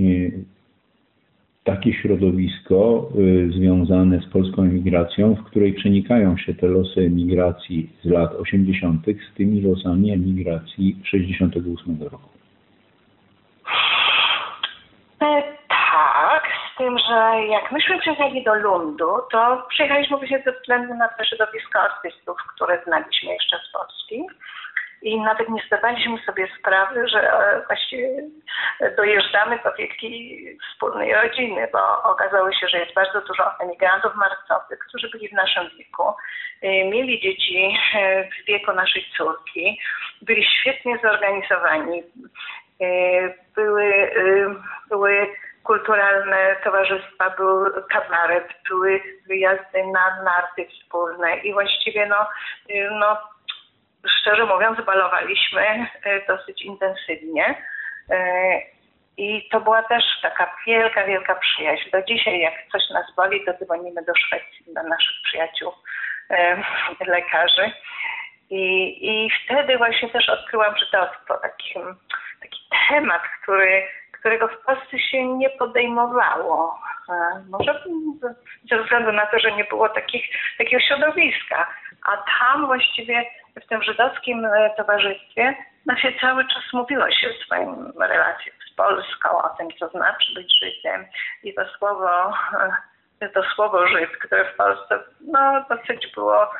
takie 1.64 1.92
środowisko 1.92 3.08
e, 3.10 3.52
związane 3.52 4.20
z 4.20 4.26
polską 4.32 4.62
emigracją, 4.62 5.34
w 5.34 5.44
której 5.44 5.72
przenikają 5.72 6.36
się 6.36 6.54
te 6.54 6.66
losy 6.66 7.00
emigracji 7.00 7.90
z 8.04 8.10
lat 8.10 8.34
80. 8.34 9.06
z 9.06 9.36
tymi 9.36 9.60
losami 9.60 10.12
emigracji 10.12 10.96
68 11.04 12.02
roku. 12.02 12.28
E, 15.20 15.42
tak, 15.68 16.42
z 16.74 16.78
tym, 16.78 16.98
że 16.98 17.46
jak 17.46 17.72
myśmy 17.72 17.98
przyjechali 17.98 18.44
do 18.44 18.54
Lundu, 18.54 19.10
to 19.32 19.66
przyjechaliśmy 19.68 20.16
właśnie 20.16 20.42
ze 20.44 20.52
względu 20.52 20.94
na 20.94 21.08
to 21.08 21.24
środowisko 21.24 21.80
artystów, 21.80 22.36
które 22.54 22.82
znaliśmy 22.86 23.32
jeszcze 23.32 23.56
z 23.56 23.72
Polski. 23.72 24.22
I 25.02 25.20
nawet 25.20 25.48
nie 25.48 25.62
zdawaliśmy 25.66 26.18
sobie 26.26 26.48
sprawy, 26.58 27.08
że 27.08 27.32
e, 27.32 27.62
właściwie 27.66 28.08
dojeżdżamy 28.96 29.58
do 29.64 29.72
wielkiej 29.72 30.58
wspólnej 30.70 31.14
rodziny, 31.14 31.68
bo 31.72 32.02
okazało 32.02 32.52
się, 32.52 32.68
że 32.68 32.78
jest 32.78 32.94
bardzo 32.94 33.20
dużo 33.20 33.58
emigrantów 33.60 34.14
marcowych, 34.14 34.78
którzy 34.78 35.10
byli 35.10 35.28
w 35.28 35.32
naszym 35.32 35.70
wieku, 35.78 36.04
e, 36.62 36.84
mieli 36.84 37.20
dzieci 37.20 37.78
e, 37.94 38.24
w 38.24 38.46
wieku 38.46 38.72
naszej 38.72 39.06
córki, 39.16 39.78
byli 40.22 40.44
świetnie 40.44 40.98
zorganizowani, 41.02 42.02
E, 42.82 43.34
były, 43.54 43.84
e, 43.84 44.54
były 44.88 45.26
kulturalne 45.62 46.56
towarzystwa, 46.64 47.30
był 47.30 47.64
kabaret, 47.90 48.48
były 48.68 49.00
wyjazdy 49.26 49.86
na 49.92 50.22
narty 50.22 50.68
wspólne 50.68 51.36
i 51.36 51.52
właściwie 51.52 52.06
no, 52.06 52.16
e, 52.70 52.90
no 52.90 53.18
szczerze 54.08 54.46
mówiąc 54.46 54.80
balowaliśmy 54.86 55.86
e, 56.04 56.26
dosyć 56.26 56.62
intensywnie. 56.62 57.54
E, 58.10 58.58
I 59.16 59.48
to 59.50 59.60
była 59.60 59.82
też 59.82 60.04
taka 60.22 60.56
wielka, 60.66 61.04
wielka 61.04 61.34
przyjaźń. 61.34 61.90
Do 61.90 62.02
dzisiaj, 62.02 62.40
jak 62.40 62.54
coś 62.72 62.90
nas 62.90 63.14
boli, 63.16 63.44
to 63.44 63.52
dzwonimy 63.64 64.02
do 64.02 64.12
Szwecji, 64.14 64.74
do 64.74 64.82
naszych 64.82 65.16
przyjaciół 65.24 65.72
e, 66.30 66.56
lekarzy. 67.06 67.72
I, 68.50 68.98
I 69.10 69.30
wtedy 69.44 69.78
właśnie 69.78 70.08
też 70.08 70.28
odkryłam 70.28 70.76
żydostwo, 70.76 71.38
taki, 71.42 71.74
taki 72.42 72.58
temat, 72.88 73.22
który, 73.42 73.82
którego 74.12 74.48
w 74.48 74.64
Polsce 74.64 74.98
się 74.98 75.26
nie 75.26 75.50
podejmowało. 75.50 76.78
Może 77.50 77.82
ze 78.70 78.82
względu 78.82 79.12
na 79.12 79.26
to, 79.26 79.38
że 79.38 79.52
nie 79.52 79.64
było 79.64 79.88
takich, 79.88 80.24
takiego 80.58 80.82
środowiska. 80.82 81.66
A 82.02 82.16
tam 82.16 82.66
właściwie 82.66 83.24
w 83.56 83.66
tym 83.66 83.82
żydowskim 83.82 84.44
e, 84.44 84.70
towarzystwie 84.76 85.54
no 85.86 85.96
się 85.96 86.12
cały 86.20 86.44
czas 86.44 86.62
mówiło 86.72 87.10
się 87.10 87.28
o 87.28 87.44
swoim 87.44 87.92
relacjach 88.00 88.54
z 88.70 88.74
Polską, 88.74 89.42
o 89.42 89.48
tym, 89.48 89.68
co 89.78 89.88
znaczy 89.88 90.34
być 90.34 90.58
Żydem. 90.62 91.06
I 91.42 91.54
to 91.54 91.62
słowo, 91.78 92.32
e, 93.20 93.28
to 93.28 93.42
słowo 93.42 93.86
Żyd, 93.86 94.10
które 94.10 94.52
w 94.52 94.56
Polsce 94.56 94.98
no, 95.20 95.64
dosyć 95.70 96.12
było 96.14 96.50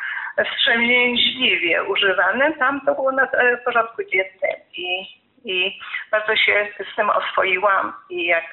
wstrzemięźliwie 0.45 1.85
używane, 1.85 2.53
tam 2.53 2.81
to 2.87 2.95
było 2.95 3.13
na 3.13 3.23
e, 3.23 3.57
porządku 3.57 4.03
dziennym. 4.05 4.61
I, 4.77 5.07
I 5.45 5.81
bardzo 6.11 6.37
się 6.37 6.69
z 6.93 6.97
tym 6.97 7.11
oswoiłam 7.11 7.93
i 8.11 8.27
jak 8.27 8.45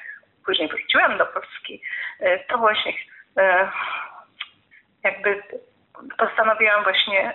później 0.46 0.68
wróciłam 0.68 1.18
do 1.18 1.26
Polski, 1.26 1.82
to 2.48 2.58
właśnie 2.58 2.92
jakby 5.04 5.42
postanowiłam 6.18 6.82
właśnie 6.82 7.34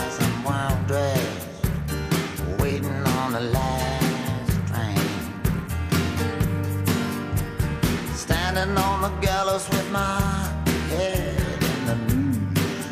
on 3.33 3.43
the 3.43 3.49
last 3.51 4.67
train. 4.67 4.97
Standing 8.13 8.77
on 8.77 9.01
the 9.01 9.09
gallows 9.25 9.69
with 9.69 9.89
my 9.91 10.19
head 10.89 11.63
in 11.71 11.85
the 11.89 11.95
noose. 12.09 12.87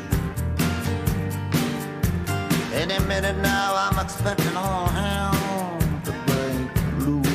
Any 2.73 2.99
minute 3.05 3.37
now, 3.37 3.75
I'm 3.75 3.99
expecting 4.05 4.55
all 4.55 4.87
hell 4.87 5.77
to 6.05 6.11
break 6.27 6.69
loose. 7.05 7.27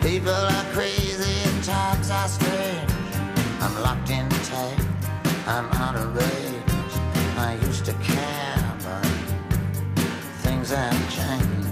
People 0.00 0.30
are 0.54 0.66
crazy 0.72 1.34
and 1.48 1.64
times 1.64 2.10
are 2.10 2.28
strange. 2.28 2.92
I'm 3.60 3.74
locked 3.82 4.10
in 4.10 4.28
tight, 4.50 4.80
I'm 5.46 5.66
out 5.84 5.96
of 5.96 6.14
range. 6.14 6.94
I 7.36 7.58
used 7.66 7.84
to 7.86 7.94
care, 7.94 8.41
have 10.76 11.10
changed. 11.10 11.62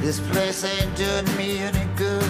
This 0.00 0.20
place 0.30 0.64
ain't 0.64 0.96
doing 0.96 1.36
me 1.36 1.58
any 1.58 1.84
good. 1.96 2.24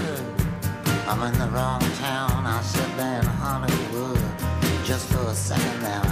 I'm 1.07 1.23
in 1.23 1.39
the 1.39 1.49
wrong 1.49 1.81
town. 1.99 2.47
I 2.47 2.63
should 2.63 2.97
be 2.97 3.03
in 3.03 3.25
Hollywood. 3.25 4.19
Just 4.85 5.07
for 5.13 5.29
a 5.29 5.35
second 5.35 5.85
I 5.85 6.06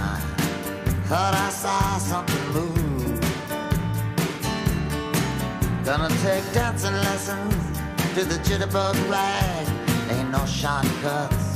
thought 1.15 1.33
I 1.33 1.49
saw 1.49 1.97
something 2.11 2.45
move. 2.51 3.19
Gonna 5.85 6.09
take 6.27 6.43
dancing 6.51 6.97
lessons 7.07 7.55
to 8.15 8.25
the 8.31 8.37
jitterbug 8.45 8.95
rag. 9.09 9.65
Ain't 10.11 10.31
no 10.31 10.43
shortcuts. 10.45 11.47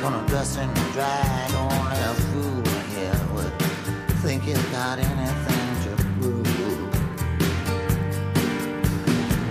Gonna 0.00 0.24
dress 0.28 0.56
in 0.56 0.70
drag. 0.94 1.50
Only 1.64 2.00
a 2.10 2.14
fool 2.28 2.62
here 2.94 3.20
would 3.34 3.54
think 4.22 4.44
he's 4.44 4.66
got 4.78 5.00
anything 5.00 5.68
to 5.84 5.90
prove. 6.18 6.90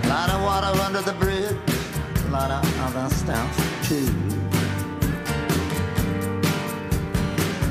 Lot 0.08 0.30
of 0.30 0.40
water 0.48 0.72
under 0.86 1.02
the 1.02 1.16
bridge, 1.22 1.58
a 2.26 2.30
lot 2.30 2.50
of 2.50 2.62
other 2.86 3.14
stuff 3.14 3.52
too. 3.86 4.27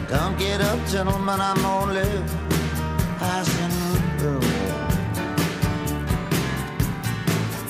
Don't 0.10 0.40
get 0.40 0.62
up, 0.62 0.80
gentlemen, 0.88 1.40
I'm 1.42 1.66
only 1.66 2.08
passing 3.20 3.72
through. 4.18 4.40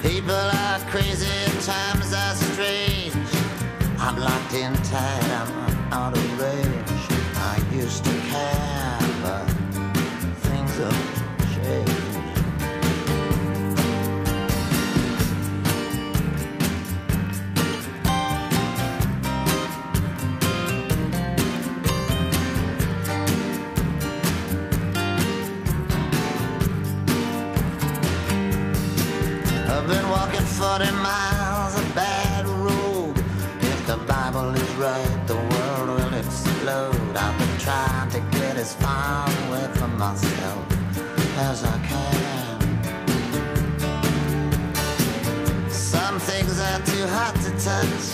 People 0.07 0.35
are 0.35 0.79
crazy, 0.91 1.25
times 1.65 2.13
are 2.13 2.35
strange. 2.35 3.15
I'm 3.97 4.19
locked 4.19 4.53
in 4.53 4.71
tight, 4.83 5.23
I'm 5.39 5.91
out 5.91 6.15
of 6.15 6.39
range. 6.39 7.07
I 7.37 7.59
used 7.73 8.05
to 8.05 8.16
Right, 34.77 35.23
the 35.25 35.33
world 35.33 35.89
will 35.89 36.13
explode. 36.13 37.17
I've 37.17 37.35
been 37.39 37.57
trying 37.57 38.11
to 38.11 38.19
get 38.37 38.57
as 38.57 38.75
far 38.75 39.27
away 39.47 39.67
from 39.73 39.97
myself 39.97 40.65
as 41.39 41.63
I 41.63 41.79
can. 41.89 42.59
Some 45.71 46.19
things 46.19 46.59
are 46.59 46.79
too 46.85 47.07
hot 47.07 47.33
to 47.45 47.49
touch. 47.57 48.05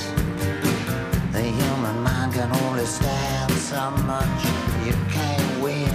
The 1.33 1.41
human 1.41 2.01
mind 2.01 2.31
can 2.33 2.49
only 2.63 2.85
stand 2.85 3.51
so 3.51 3.91
much. 4.07 4.45
You 4.85 4.93
can't 5.11 5.61
win 5.61 5.93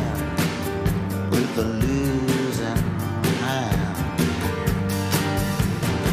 with 1.31 1.51
the 1.57 1.65
losing 1.65 2.83
hand. 3.41 3.97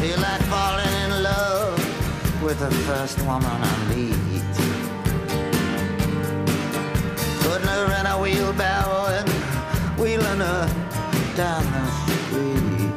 Feel 0.00 0.18
like 0.18 0.40
falling 0.44 0.94
in 1.04 1.22
love 1.22 2.42
with 2.42 2.58
the 2.58 2.70
first 2.86 3.20
woman 3.20 3.44
I 3.44 3.94
meet. 3.94 4.35
Her 7.76 7.92
in 8.00 8.06
a 8.06 8.18
wheelbarrow 8.18 9.04
and 9.18 9.28
wheeling 10.00 10.40
her 10.40 10.66
down 11.36 11.62
the 11.74 11.86
street. 12.00 12.92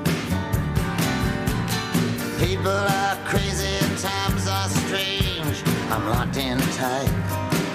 People 2.39 2.71
are 2.71 3.17
crazy, 3.25 3.77
times 4.01 4.47
are 4.47 4.69
strange. 4.69 5.63
I'm 5.91 6.07
locked 6.07 6.37
in 6.37 6.59
tight, 6.79 7.11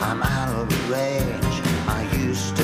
I'm 0.01 0.23
out 0.23 0.55
of 0.63 0.91
range. 0.91 1.57
I 1.87 2.09
used 2.17 2.57
to 2.57 2.64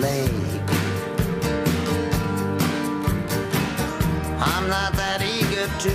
lake. 0.00 0.32
I'm 4.40 4.68
not 4.68 4.94
that 4.94 5.20
eager 5.20 5.68
to 5.84 5.94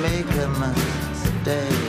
make 0.00 0.30
a 0.44 0.48
mistake. 0.48 1.83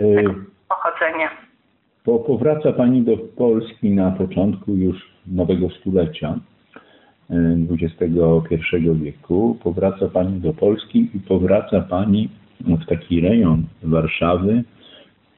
E, 0.00 0.34
Pochodzenia. 0.68 1.30
Po, 2.04 2.18
powraca 2.18 2.72
Pani 2.72 3.02
do 3.02 3.16
Polski 3.16 3.90
na 3.90 4.10
początku 4.10 4.74
już 4.74 5.10
nowego 5.26 5.70
stulecia, 5.70 6.38
XXI 7.70 8.08
wieku. 8.94 9.58
Powraca 9.62 10.08
Pani 10.08 10.40
do 10.40 10.52
Polski 10.52 11.10
i 11.14 11.20
powraca 11.20 11.80
Pani 11.80 12.28
w 12.60 12.86
taki 12.86 13.20
rejon 13.20 13.62
Warszawy, 13.82 14.64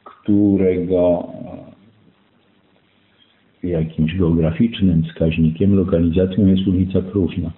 którego 0.04 1.28
e, 3.64 3.68
jakimś 3.68 4.16
geograficznym 4.16 5.02
wskaźnikiem, 5.02 5.76
lokalizacją 5.76 6.46
jest 6.46 6.68
ulica 6.68 7.02
Próżna. 7.02 7.50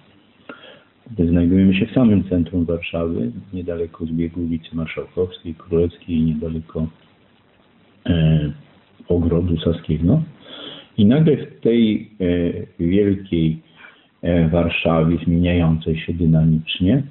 Znajdujemy 1.13 1.73
się 1.75 1.85
w 1.85 1.93
samym 1.93 2.29
centrum 2.29 2.65
Warszawy, 2.65 3.31
niedaleko 3.53 4.05
zbiegu 4.05 4.41
ulicy 4.41 4.75
Marszałkowskiej, 4.75 5.55
Królewskiej, 5.55 6.21
niedaleko 6.21 6.87
e, 8.05 8.51
ogrodu 9.07 9.57
Saskiego. 9.57 10.21
I 10.97 11.05
nagle 11.05 11.37
w 11.37 11.59
tej 11.59 12.11
e, 12.79 12.85
wielkiej 12.85 13.61
e, 14.21 14.49
Warszawie, 14.49 15.17
zmieniającej 15.25 15.97
się 15.97 16.13
dynamicznie, 16.13 17.03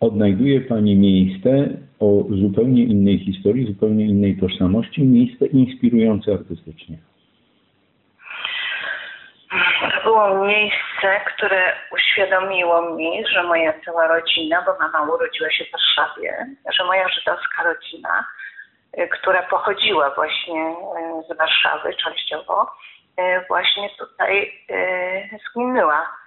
odnajduje 0.00 0.60
Pani 0.60 0.96
miejsce 0.96 1.78
o 2.00 2.24
zupełnie 2.30 2.84
innej 2.84 3.18
historii, 3.18 3.66
zupełnie 3.66 4.06
innej 4.06 4.36
tożsamości, 4.36 5.02
miejsce 5.02 5.46
inspirujące 5.46 6.32
artystycznie. 6.32 6.98
To 9.50 10.10
było 10.10 10.46
miejsce, 10.46 10.87
które 11.34 11.76
uświadomiło 11.90 12.82
mi, 12.82 13.26
że 13.26 13.42
moja 13.42 13.72
cała 13.84 14.06
rodzina, 14.06 14.62
bo 14.62 14.78
mama 14.78 15.12
urodziła 15.12 15.50
się 15.50 15.64
w 15.64 15.72
Warszawie, 15.72 16.46
że 16.78 16.84
moja 16.84 17.08
żydowska 17.08 17.62
rodzina, 17.62 18.24
y, 18.98 19.08
która 19.08 19.42
pochodziła 19.42 20.10
właśnie 20.10 20.70
y, 20.70 21.34
z 21.34 21.36
Warszawy 21.36 21.94
częściowo, 21.94 22.70
y, 23.20 23.46
właśnie 23.48 23.90
tutaj 23.90 24.52
zginęła, 25.50 26.18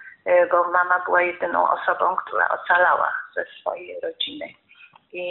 bo 0.50 0.70
mama 0.70 1.02
była 1.04 1.22
jedyną 1.22 1.70
osobą, 1.70 2.16
która 2.16 2.48
ocalała 2.48 3.12
ze 3.34 3.44
swojej 3.60 4.00
rodziny. 4.00 4.46
I 5.12 5.24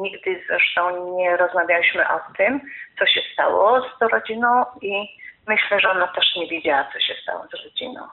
nigdy 0.00 0.44
zresztą 0.48 1.14
nie 1.16 1.36
rozmawialiśmy 1.36 2.08
o 2.08 2.20
tym, 2.36 2.60
co 2.98 3.06
się 3.06 3.20
stało 3.32 3.80
z 3.80 3.98
tą 3.98 4.08
rodziną 4.08 4.64
i 4.82 5.08
myślę, 5.46 5.80
że 5.80 5.90
ona 5.90 6.06
też 6.06 6.36
nie 6.36 6.46
wiedziała, 6.46 6.88
co 6.92 7.00
się 7.00 7.14
stało 7.22 7.44
z 7.46 7.64
rodziną. 7.64 8.08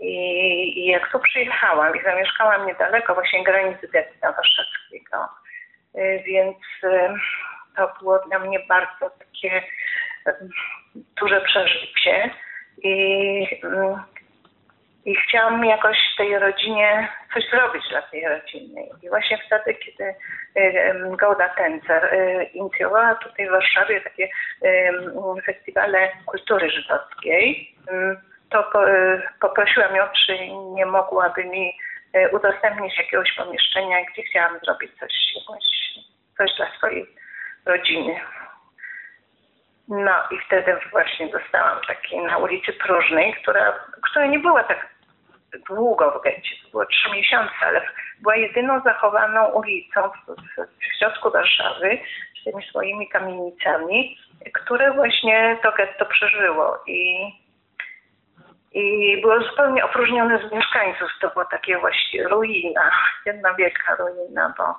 I, 0.00 0.14
i 0.78 0.86
jak 0.86 1.12
tu 1.12 1.18
przyjechałam 1.18 1.96
i 1.96 2.02
zamieszkałam 2.02 2.66
niedaleko 2.66 3.14
właśnie 3.14 3.44
granicy 3.44 3.88
getta 3.88 4.32
warszawskiego, 4.32 5.28
y, 5.94 6.22
więc 6.26 6.56
y, 6.84 7.10
to 7.76 7.92
było 7.98 8.18
dla 8.18 8.38
mnie 8.38 8.60
bardzo 8.68 9.10
takie 9.10 9.62
y, 10.28 10.32
duże 11.20 11.40
przeżycie 11.40 12.30
i, 12.82 13.46
i 15.04 15.16
chciałam 15.16 15.64
jakoś 15.64 15.96
tej 16.16 16.38
rodzinie 16.38 17.08
coś 17.34 17.50
zrobić 17.50 17.88
dla 17.90 18.02
tej 18.02 18.28
rodziny. 18.28 18.80
I 19.02 19.08
właśnie 19.08 19.38
wtedy, 19.46 19.74
kiedy 19.74 20.14
Golda 21.16 21.48
Tencer 21.48 22.16
inicjowała 22.54 23.14
tutaj 23.14 23.48
w 23.48 23.50
Warszawie 23.50 24.00
takie 24.00 24.28
festiwale 25.46 26.08
kultury 26.26 26.70
żydowskiej, 26.70 27.76
to 28.50 28.88
y, 28.88 29.22
poprosiłam 29.40 29.96
ją, 29.96 30.04
czy 30.26 30.48
nie 30.48 30.86
mogłaby 30.86 31.44
mi 31.44 31.78
y, 32.16 32.28
udostępnić 32.32 32.98
jakiegoś 32.98 33.32
pomieszczenia, 33.32 33.96
gdzie 34.12 34.22
chciałam 34.22 34.58
zrobić 34.64 34.90
coś, 35.00 35.12
coś 36.36 36.56
dla 36.56 36.76
swojej 36.76 37.06
rodziny. 37.66 38.20
No 39.88 40.14
i 40.30 40.38
wtedy 40.46 40.76
właśnie 40.90 41.28
dostałam 41.28 41.78
taki 41.88 42.18
na 42.18 42.38
ulicy 42.38 42.72
Próżnej, 42.72 43.34
która, 43.42 43.74
która 44.02 44.26
nie 44.26 44.38
była 44.38 44.64
tak 44.64 44.88
długo 45.68 46.10
w 46.10 46.22
getcie, 46.22 46.56
to 46.64 46.70
było 46.70 46.86
trzy 46.86 47.10
miesiące, 47.10 47.54
ale 47.60 47.82
była 48.20 48.36
jedyną 48.36 48.80
zachowaną 48.80 49.46
ulicą 49.46 50.00
w, 50.10 50.34
w 50.56 50.98
środku 50.98 51.30
Warszawy 51.30 51.98
z 52.40 52.44
tymi 52.44 52.66
swoimi 52.66 53.08
kamienicami, 53.08 54.18
które 54.52 54.92
właśnie 54.92 55.58
to 55.62 55.72
getto 55.72 56.06
przeżyło 56.06 56.78
i 56.86 57.30
i 58.72 59.16
było 59.20 59.40
zupełnie 59.40 59.84
opróżnione 59.84 60.48
z 60.48 60.52
mieszkańców. 60.52 61.10
To 61.20 61.28
było 61.28 61.44
takie 61.44 61.78
właśnie 61.78 62.28
ruina, 62.28 62.90
jedna 63.26 63.54
wielka 63.54 63.96
ruina, 63.96 64.54
bo, 64.58 64.74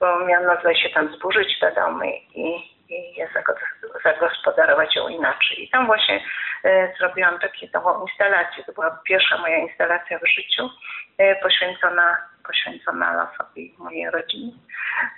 bo 0.00 0.26
nazwać 0.26 0.80
się 0.80 0.88
tam 0.88 1.14
zburzyć 1.16 1.58
te 1.60 1.72
domy 1.72 2.12
i, 2.34 2.74
i 2.88 3.14
je 3.16 3.28
zago- 3.28 4.02
zagospodarować 4.04 4.96
ją 4.96 5.08
inaczej. 5.08 5.64
I 5.64 5.70
tam 5.70 5.86
właśnie 5.86 6.24
e, 6.64 6.92
zrobiłam 6.98 7.38
taką 7.38 7.66
nową 7.74 8.06
instalację. 8.06 8.64
To 8.64 8.72
była 8.72 9.00
pierwsza 9.04 9.38
moja 9.38 9.58
instalacja 9.58 10.18
w 10.18 10.28
życiu 10.28 10.70
e, 11.18 11.36
poświęcona, 11.36 12.16
poświęcona 12.46 13.12
losowi 13.12 13.74
mojej 13.78 14.10
rodziny. 14.10 14.52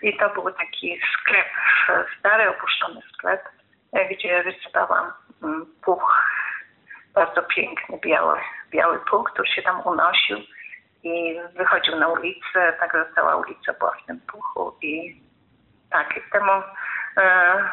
I 0.02 0.16
to 0.16 0.30
był 0.30 0.52
taki 0.52 1.00
sklep, 1.12 1.46
stary, 2.18 2.48
opuszczony 2.48 3.00
sklep, 3.14 3.48
e, 3.92 4.08
gdzie 4.08 4.42
wysypałam 4.42 5.12
mm, 5.42 5.66
puch 5.84 6.36
bardzo 7.16 7.42
piękny, 7.42 7.98
biały, 7.98 8.40
biały 8.70 8.98
puch, 9.10 9.30
który 9.32 9.48
się 9.48 9.62
tam 9.62 9.80
unosił 9.84 10.38
i 11.02 11.36
wychodził 11.54 11.96
na 11.96 12.08
ulicę, 12.08 12.72
także 12.80 13.04
cała 13.14 13.36
ulica 13.36 13.72
była 13.78 13.92
w 14.02 14.06
tym 14.06 14.20
puchu 14.20 14.76
i 14.82 15.20
tak, 15.90 16.16
i 16.16 16.30
temu 16.32 16.52
e, 17.16 17.68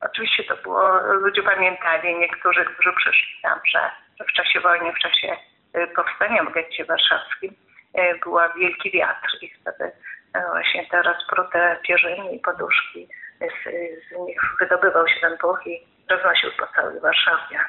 oczywiście 0.00 0.44
to 0.44 0.56
było, 0.56 1.00
ludzie 1.00 1.42
pamiętali, 1.42 2.18
niektórzy, 2.18 2.64
którzy 2.64 2.92
przyszli 2.92 3.42
tam, 3.42 3.60
że, 3.64 3.90
w 4.28 4.32
czasie 4.32 4.60
wojny, 4.60 4.92
w 4.92 4.98
czasie 4.98 5.36
e, 5.72 5.86
powstania 5.86 6.44
w 6.44 6.52
getcie 6.52 6.84
warszawskim 6.84 7.54
e, 7.94 8.18
była 8.18 8.48
wielki 8.48 8.90
wiatr 8.90 9.28
i 9.40 9.50
wtedy 9.60 9.92
e, 10.34 10.46
właśnie 10.50 10.86
te 10.86 11.02
rozprute 11.02 11.76
pierzyny 11.82 12.32
i 12.32 12.40
poduszki, 12.40 13.08
z, 13.40 13.64
z 14.08 14.26
nich 14.26 14.40
wydobywał 14.60 15.08
się 15.08 15.20
ten 15.20 15.38
puch 15.38 15.66
i 15.66 15.86
roznosił 16.10 16.50
po 16.58 16.66
całej 16.66 17.00
Warszawie. 17.00 17.60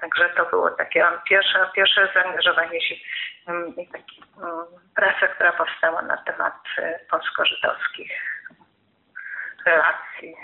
Także 0.00 0.24
to 0.36 0.50
było 0.50 0.70
takie 0.70 1.04
pierwsze, 1.28 1.58
pierwsze 1.76 2.08
zaangażowanie 2.14 2.80
się 2.80 2.94
um, 3.46 3.76
i 3.76 3.86
taki 3.86 4.20
um, 4.36 4.48
praca, 4.94 5.26
która 5.34 5.52
powstała 5.52 6.02
na 6.02 6.16
temat 6.16 6.54
e, 6.78 6.98
polsko-żydowskich 7.10 8.10
relacji. 9.66 10.34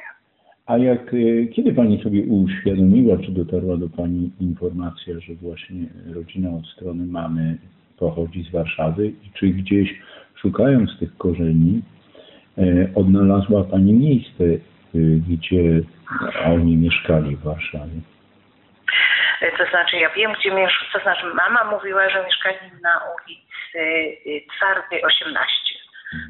A 0.67 0.79
jak, 0.79 1.01
e, 1.15 1.47
kiedy 1.47 1.75
Pani 1.75 2.03
sobie 2.03 2.23
uświadomiła, 2.23 3.17
czy 3.17 3.33
dotarła 3.33 3.77
do 3.77 3.89
Pani 3.89 4.31
informacja, 4.41 5.21
że 5.21 5.35
właśnie 5.35 5.87
rodzina 6.15 6.51
od 6.51 6.67
strony 6.67 7.07
mamy 7.07 7.59
pochodzi 7.99 8.45
z 8.45 8.53
Warszawy 8.53 9.07
i 9.07 9.31
czy 9.35 9.47
gdzieś 9.47 10.01
szukając 10.35 10.99
tych 10.99 11.17
korzeni 11.17 11.83
e, 12.59 12.63
odnalazła 12.95 13.65
Pani 13.65 13.93
miejsce, 13.93 14.45
gdzie 15.29 15.81
oni 16.47 16.77
mieszkali 16.77 17.37
w 17.37 17.43
Warszawie? 17.43 18.14
E, 19.45 19.53
To 19.59 19.65
znaczy, 19.71 19.97
ja 19.97 20.11
wiem, 20.11 20.33
gdzie 20.33 20.51
mieszkam, 20.51 20.89
to 20.93 20.99
znaczy 20.99 21.27
mama 21.27 21.65
mówiła, 21.65 22.09
że 22.11 22.25
mieszkali 22.25 22.57
na 22.83 23.01
ulicy 23.15 23.79
y, 24.27 24.45
Twardej 24.57 25.05
18. 25.05 25.51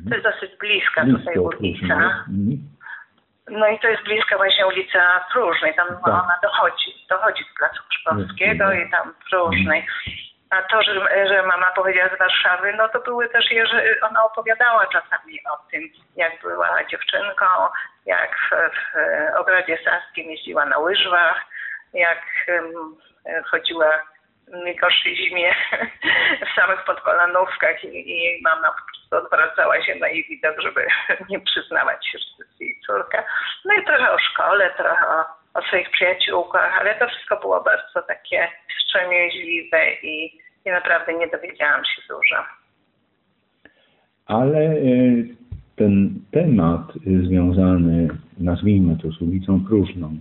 To 0.09 0.14
jest 0.16 0.27
dosyć 0.27 0.57
bliska 0.59 1.05
tutaj 1.18 1.38
ulica. 1.38 1.94
Mhm. 1.94 2.59
No 3.50 3.68
i 3.68 3.79
to 3.79 3.88
jest 3.88 4.03
bliska 4.03 4.37
właśnie 4.37 4.66
ulica 4.66 5.24
Próżnej, 5.33 5.74
tam 5.74 5.88
Tak. 5.88 5.98
ona 6.09 6.38
dochodzi, 6.42 7.07
dochodzi 7.11 7.44
z 7.44 7.59
Placu 7.59 7.83
Szkowskiego 7.90 8.64
Mhm. 8.64 8.88
i 8.88 8.90
tam 8.90 9.14
Próżnej. 9.31 9.87
A 10.50 10.62
to, 10.62 10.83
że, 10.83 11.27
że 11.29 11.42
mama 11.42 11.70
powiedziała 11.70 12.09
z 12.16 12.18
Warszawy, 12.18 12.72
no 12.77 12.88
to 12.88 13.00
były 13.00 13.29
też, 13.29 13.44
że 13.70 13.85
ona 14.03 14.24
opowiadała 14.24 14.87
czasami 14.87 15.40
o 15.53 15.70
tym, 15.70 15.83
jak 16.16 16.40
była 16.42 16.85
dziewczynką, 16.85 17.44
jak 18.07 18.31
w, 18.37 18.50
w 18.77 19.37
Ogrodzie 19.40 19.79
Saskim 19.85 20.31
jeździła 20.31 20.66
na 20.66 20.79
łyżwach, 20.79 21.44
jak 21.95 22.47
chodziła 23.51 23.91
zimie 25.17 25.55
w 26.47 26.61
samych 26.61 26.85
podkolanówkach 26.85 27.85
i, 27.85 27.89
i 27.89 28.43
mama 28.43 28.69
po 28.69 28.85
prostu 28.87 29.27
odwracała 29.27 29.83
się 29.83 29.95
na 29.95 30.09
jej 30.09 30.25
widok, 30.25 30.61
żeby 30.61 30.87
nie 31.31 31.41
przyznawać 31.41 32.07
się, 32.07 32.19
że 32.19 32.25
to 32.37 32.45
jest 32.45 32.61
jej 32.61 32.81
córka. 32.87 33.25
No 33.65 33.75
i 33.75 33.85
trochę 33.85 34.13
o 34.13 34.19
szkole, 34.19 34.71
trochę 34.77 35.07
o, 35.07 35.25
o 35.55 35.63
swoich 35.63 35.91
przyjaciółkach, 35.91 36.81
ale 36.81 36.95
to 36.95 37.09
wszystko 37.09 37.37
było 37.37 37.63
bardzo 37.63 38.03
takie 38.09 38.49
wstrzemięźliwe 38.69 39.95
i, 40.03 40.41
i 40.65 40.71
naprawdę 40.71 41.15
nie 41.15 41.29
dowiedziałam 41.29 41.85
się 41.85 42.03
dużo. 42.09 42.45
Ale 44.27 44.59
e, 44.59 44.77
ten 45.77 46.21
temat 46.33 46.91
e, 46.91 47.27
związany, 47.27 48.09
nazwijmy 48.39 48.97
to, 49.03 49.11
z 49.11 49.23
ulicą 49.23 49.65
Próżną, 49.69 50.17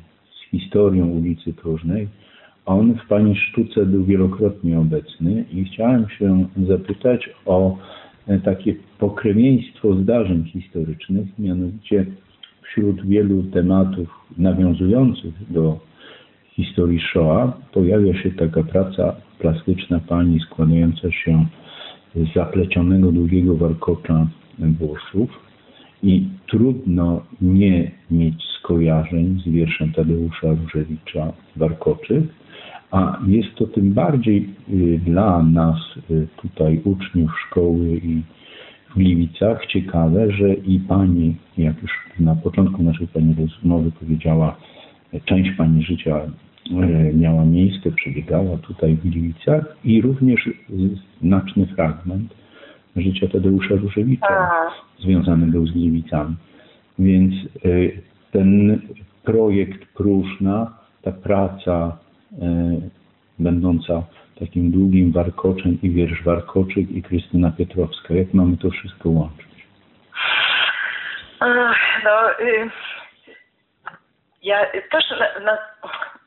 historią 0.54 1.08
ulicy 1.08 1.54
Próżnej, 1.54 2.08
on 2.66 2.94
w 2.94 3.08
Pani 3.08 3.36
sztuce 3.36 3.86
był 3.86 4.04
wielokrotnie 4.06 4.80
obecny 4.80 5.46
i 5.52 5.66
chciałem 5.66 6.10
się 6.10 6.48
zapytać 6.68 7.30
o 7.46 7.78
e, 8.28 8.40
takie 8.40 8.76
pokrewieństwo 9.00 9.96
zdarzeń 9.96 10.44
historycznych, 10.44 11.40
mianowicie 11.40 12.06
wśród 12.62 13.08
wielu 13.08 13.44
tematów 13.44 14.10
nawiązujących 14.38 15.34
do 15.52 15.80
historii 16.56 17.00
Shoah 17.00 17.54
pojawia 17.74 18.14
się 18.24 18.32
taka 18.32 18.64
praca 18.64 19.16
plastyczna 19.40 20.00
Pani 20.00 20.40
składająca 20.40 21.12
się 21.12 21.46
z 22.16 22.34
zaplecionego 22.34 23.12
długiego 23.12 23.56
warkocza 23.56 24.28
włosów 24.60 25.53
i 26.04 26.28
trudno 26.48 27.22
nie 27.42 27.92
mieć 28.12 28.44
skojarzeń 28.60 29.42
z 29.46 29.50
wierszem 29.50 29.92
Tadeusza 29.92 30.48
Różewicza 30.48 31.34
Warkoczyk, 31.56 32.24
a 32.92 33.20
jest 33.28 33.56
to 33.56 33.68
tym 33.68 33.94
bardziej 33.94 34.50
y, 34.70 35.00
dla 35.06 35.44
nas 35.44 35.78
y, 36.12 36.28
tutaj 36.42 36.82
uczniów 36.84 37.32
szkoły 37.48 37.98
i 38.04 38.22
w 38.90 38.96
Gliwicach 38.96 39.66
ciekawe, 39.66 40.32
że 40.32 40.54
i 40.54 40.80
Pani, 40.80 41.36
jak 41.58 41.82
już 41.82 41.92
na 42.20 42.36
początku 42.36 42.84
naszej 42.84 43.08
Pani 43.08 43.36
rozmowy 43.40 43.92
powiedziała, 43.92 44.56
część 45.26 45.52
Pani 45.58 45.84
życia 45.84 46.18
e, 46.18 47.14
miała 47.14 47.46
miejsce, 47.46 47.92
przebiegała 47.92 48.58
tutaj 48.58 48.96
w 48.96 49.02
Gliwicach 49.02 49.78
i 49.84 50.02
również 50.02 50.50
znaczny 51.22 51.66
fragment 51.66 52.34
życia 52.96 53.28
Tadeusza 53.28 53.76
Różewicza 53.76 54.52
związany 55.00 55.46
był 55.46 55.68
z 55.68 55.72
Gliwicami. 55.72 56.36
Więc 57.00 57.34
e, 57.36 57.70
ten 58.32 58.82
projekt 59.24 59.86
Próżna, 59.94 60.78
ta 61.02 61.12
praca 61.12 61.98
e, 62.42 62.82
będąca 63.40 64.04
takim 64.40 64.72
długim 64.72 65.12
warkoczem 65.12 65.78
i 65.84 65.90
wiersz 65.92 66.24
Warkoczyk 66.24 66.92
i 66.92 67.04
Krystyna 67.04 67.52
Pietrowska. 67.52 68.14
Jak 68.14 68.34
mamy 68.34 68.58
to 68.58 68.70
wszystko 68.70 69.10
łączyć? 69.10 69.68
No, 72.04 72.40
y, 72.40 72.70
ja 74.44 74.66
też 74.92 75.04
na, 75.20 75.46
na, 75.46 75.58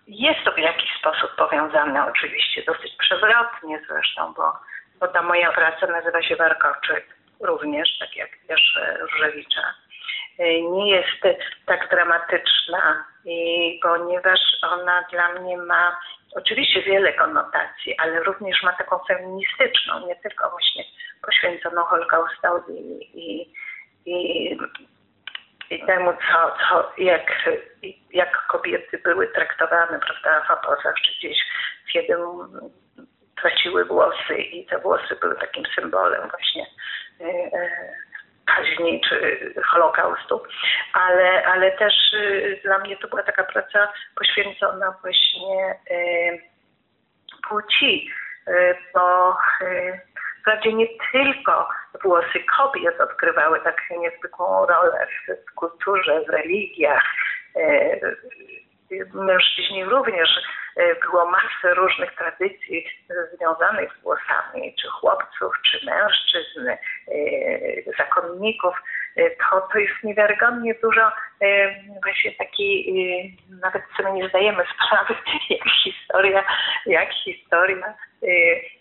jest 0.09 0.45
to 0.45 0.53
w 0.53 0.59
jakiś 0.59 0.91
sposób 0.99 1.31
powiązane, 1.37 2.07
oczywiście 2.07 2.63
dosyć 2.67 2.97
przewrotnie 2.99 3.81
zresztą, 3.89 4.33
bo, 4.37 4.53
bo 5.01 5.09
ta 5.09 5.23
moja 5.23 5.53
praca 5.53 5.87
nazywa 5.87 6.23
się 6.23 6.37
Warkoczyk 6.37 7.17
również, 7.41 7.99
tak 7.99 8.17
jak 8.17 8.31
wiersze 8.49 8.99
Różewicza. 8.99 9.75
Y, 10.41 10.63
Nie 10.63 10.91
jest 10.91 11.41
tak 11.67 11.91
dramatyczna, 11.91 13.05
ponieważ 13.83 14.41
ona 14.63 15.05
dla 15.11 15.29
mnie 15.33 15.57
ma 15.57 15.99
oczywiście 16.35 16.83
wiele 16.83 17.13
konotacji, 17.13 17.95
ale 17.99 18.23
również 18.23 18.63
ma 18.63 18.73
taką 18.73 18.99
feministyczną, 18.99 20.07
nie 20.07 20.17
tylko 20.17 20.51
właśnie 20.51 20.85
poświęconą 21.23 21.85
Holokaustowi 21.85 22.75
i, 23.15 23.53
i, 24.07 24.51
i 25.71 25.87
temu, 25.87 26.13
co, 26.13 26.57
co, 26.69 26.93
jak, 26.99 27.51
jak 28.11 28.47
kobiety 28.47 28.99
były 28.99 29.29
traktowane 29.29 30.01
prawda, 30.01 30.47
w 30.47 30.51
obozach, 30.51 30.95
czy 30.95 31.13
gdzieś 31.19 31.39
kiedy 31.93 32.15
mm, 32.15 32.71
traciły 33.41 33.85
włosy 33.85 34.35
i 34.37 34.67
te 34.67 34.79
włosy 34.79 35.17
były 35.21 35.37
takim 35.37 35.65
symbolem 35.75 36.31
właśnie 36.31 36.67
e, 37.21 37.25
e, 37.25 37.71
kaźni 38.47 39.01
czy 39.09 39.39
Holokaustu, 39.65 40.43
ale, 40.93 41.45
ale 41.45 41.73
też 41.73 42.13
y, 42.13 42.61
dla 42.65 42.79
mnie 42.79 42.97
to 42.97 43.09
była 43.09 43.23
taka 43.23 43.45
praca 43.45 43.93
poświęcona 44.17 44.95
właśnie 45.03 45.75
y, 45.91 46.43
płci, 47.49 48.11
bo 48.95 49.37
wprawdzie 50.41 50.73
nie 50.73 50.87
tylko 51.13 51.69
włosy 52.03 52.45
kobiet 52.57 53.01
odgrywały 53.01 53.61
tak 53.61 53.83
niezwykłą 53.99 54.67
rolę 54.67 55.07
w 55.29 55.55
kulturze, 55.55 56.21
w 56.25 56.29
religiach. 56.29 57.03
Mężczyźni 59.15 59.85
również 59.85 60.29
y, 60.79 60.97
było 61.01 61.31
masę 61.31 61.75
różnych 61.75 62.15
tradycji 62.15 62.87
związanych 63.35 63.93
z 63.99 64.03
włosami, 64.03 64.75
czy 64.83 64.89
chłopców, 64.89 65.55
czy 65.71 65.87
mężczyzn, 65.87 66.69
y, 66.69 67.85
zakonników. 67.99 68.75
Y, 69.19 69.37
To, 69.51 69.69
to 69.73 69.79
jest 69.79 70.03
niewiarygodnie 70.05 70.75
dużo 70.75 71.11
właśnie 72.03 72.33
takiej, 72.33 73.37
nawet 73.63 73.83
sobie 73.97 74.13
nie 74.13 74.29
zdajemy 74.29 74.65
sprawy, 74.75 75.15
jak 75.51 75.69
historia, 75.85 76.45
jak 76.87 77.13
historia 77.13 77.95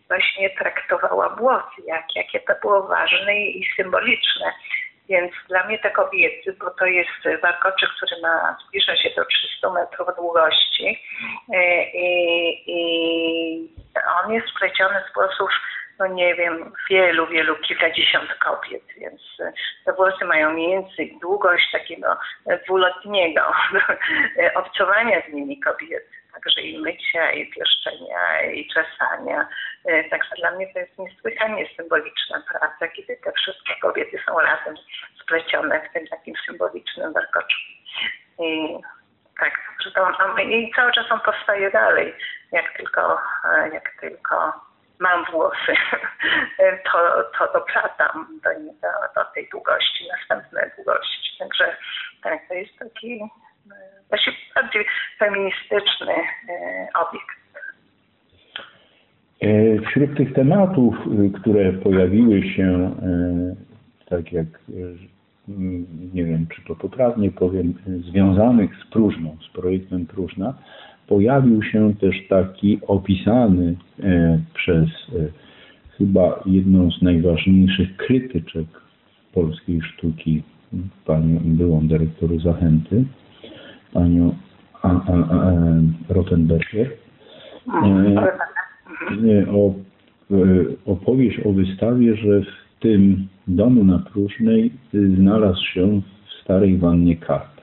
właśnie 0.08 0.50
traktowała 0.50 1.30
włosy, 1.30 1.82
jak, 1.86 2.16
jakie 2.16 2.40
to 2.40 2.54
było 2.62 2.88
ważne 2.88 3.36
i 3.36 3.68
symboliczne. 3.76 4.54
Więc 5.10 5.32
dla 5.50 5.64
mnie 5.64 5.80
te 5.80 5.92
kobiety, 5.92 6.56
bo 6.60 6.72
to 6.72 6.86
jest 6.86 7.42
warkoczyk, 7.42 7.90
który 7.98 8.22
ma, 8.22 8.58
zbliża 8.68 8.96
się 8.96 9.10
do 9.16 9.26
300 9.26 9.70
metrów 9.70 10.08
długości 10.16 11.00
y, 11.54 11.58
i, 11.94 12.64
i 12.68 13.76
on 14.24 14.34
jest 14.34 14.48
spleciony 14.48 15.04
z 15.12 15.14
włosów, 15.14 15.50
no 16.00 16.08
nie 16.08 16.36
wiem, 16.36 16.72
wielu, 16.90 17.28
wielu, 17.28 17.56
kilkadziesiąt 17.56 18.34
kobiet, 18.34 18.84
więc 18.98 19.22
y, 19.40 19.54
te 19.86 19.94
włosy 19.94 20.26
mają 20.26 20.56
więcej 20.56 21.18
długość 21.22 21.72
takiego 21.72 22.18
y, 22.52 22.60
dwuletniego 22.66 23.42
obcowania 24.62 25.22
z 25.30 25.34
nimi 25.34 25.60
kobiet, 25.60 26.04
także 26.36 26.62
i 26.62 26.80
mycia, 26.80 27.32
i 27.32 27.52
pieszczenia, 27.52 28.42
i 28.42 28.68
czesania. 28.68 29.48
Y, 29.90 30.08
Także 30.10 30.36
dla 30.38 30.52
mnie 30.52 30.74
to 30.74 30.80
jest 30.80 30.98
niesłychanie 30.98 31.66
symboliczna 31.78 32.44
praca, 32.52 32.88
kiedy 32.88 33.18
te 33.18 33.32
wszystkie 33.32 33.74
kobiety 33.82 34.20
są 34.26 34.40
razem 34.40 34.76
splecione 35.22 35.82
w 35.90 35.94
tym 35.94 36.08
takim 36.08 36.36
symbolicznym 36.46 37.14
warkoczu. 37.14 37.58
I 38.40 38.78
tak, 39.40 39.60
że 39.84 39.92
to 39.92 40.04
on, 40.04 40.42
i 40.42 40.72
cały 40.76 40.92
czas 40.92 41.12
on 41.12 41.20
powstaje 41.20 41.72
dalej, 41.72 42.14
jak 42.52 42.78
tylko, 42.78 43.22
e, 43.46 43.70
jak 43.74 43.92
tylko 44.02 44.54
mam 45.00 45.26
włosy, 45.26 45.76
to, 46.92 47.24
to 47.38 47.54
doplatam 47.54 48.40
do, 48.44 48.50
do, 48.82 48.90
do 49.16 49.32
tej 49.34 49.50
długości, 49.52 50.08
następnej 50.08 50.72
długości. 50.76 51.38
Także 51.40 51.78
tak, 52.24 52.48
to 52.48 52.54
jest 52.54 52.80
taki 52.80 53.22
e, 53.22 53.45
właściwie 54.10 54.38
bardziej 54.56 54.86
feministyczny 55.20 56.14
e, 56.50 56.88
obiekt. 56.96 57.36
E, 59.42 59.82
Wśród 59.82 60.18
tych 60.18 60.34
tematów, 60.34 60.96
y, 61.08 61.40
które 61.40 61.74
pojawiły 61.74 62.44
się, 62.50 62.92
e, 63.02 63.56
tak 64.10 64.32
jak, 64.32 64.48
nie 66.14 66.26
wiem 66.26 66.48
czy 66.56 66.62
to 66.62 66.76
poprawnie 66.76 67.32
powiem, 67.32 67.74
związanych 68.10 68.72
z 68.84 68.92
próżną, 68.92 69.38
z 69.50 69.54
projektem 69.54 70.06
Próżna, 70.06 70.54
pojawił 71.08 71.64
się 71.64 71.94
też 71.96 72.28
taki 72.28 72.80
opisany 72.88 73.76
przez 74.54 74.90
chyba 75.98 76.44
jedną 76.46 76.92
z 76.92 77.02
najważniejszych 77.02 77.98
krytyczek 77.98 78.66
polskiej 79.34 79.82
sztuki, 79.82 80.44
panią 81.06 81.40
byłą 81.44 81.88
dyrektor 81.88 82.40
Zachęty, 82.40 83.06
panią 83.96 84.36
A- 84.84 84.88
A- 84.88 85.28
A- 85.36 86.14
Rottenberger, 86.14 86.88
e, 87.68 89.52
o, 89.52 89.74
e, 90.32 90.36
opowieść 90.86 91.40
o 91.46 91.52
wystawie, 91.52 92.16
że 92.16 92.42
w 92.42 92.80
tym 92.80 93.28
domu 93.48 93.84
na 93.84 94.00
Próżnej 94.00 94.72
y, 94.94 95.16
znalazł 95.16 95.66
się 95.74 96.02
w 96.02 96.42
starej 96.42 96.78
wannie 96.78 97.16
karp. 97.16 97.56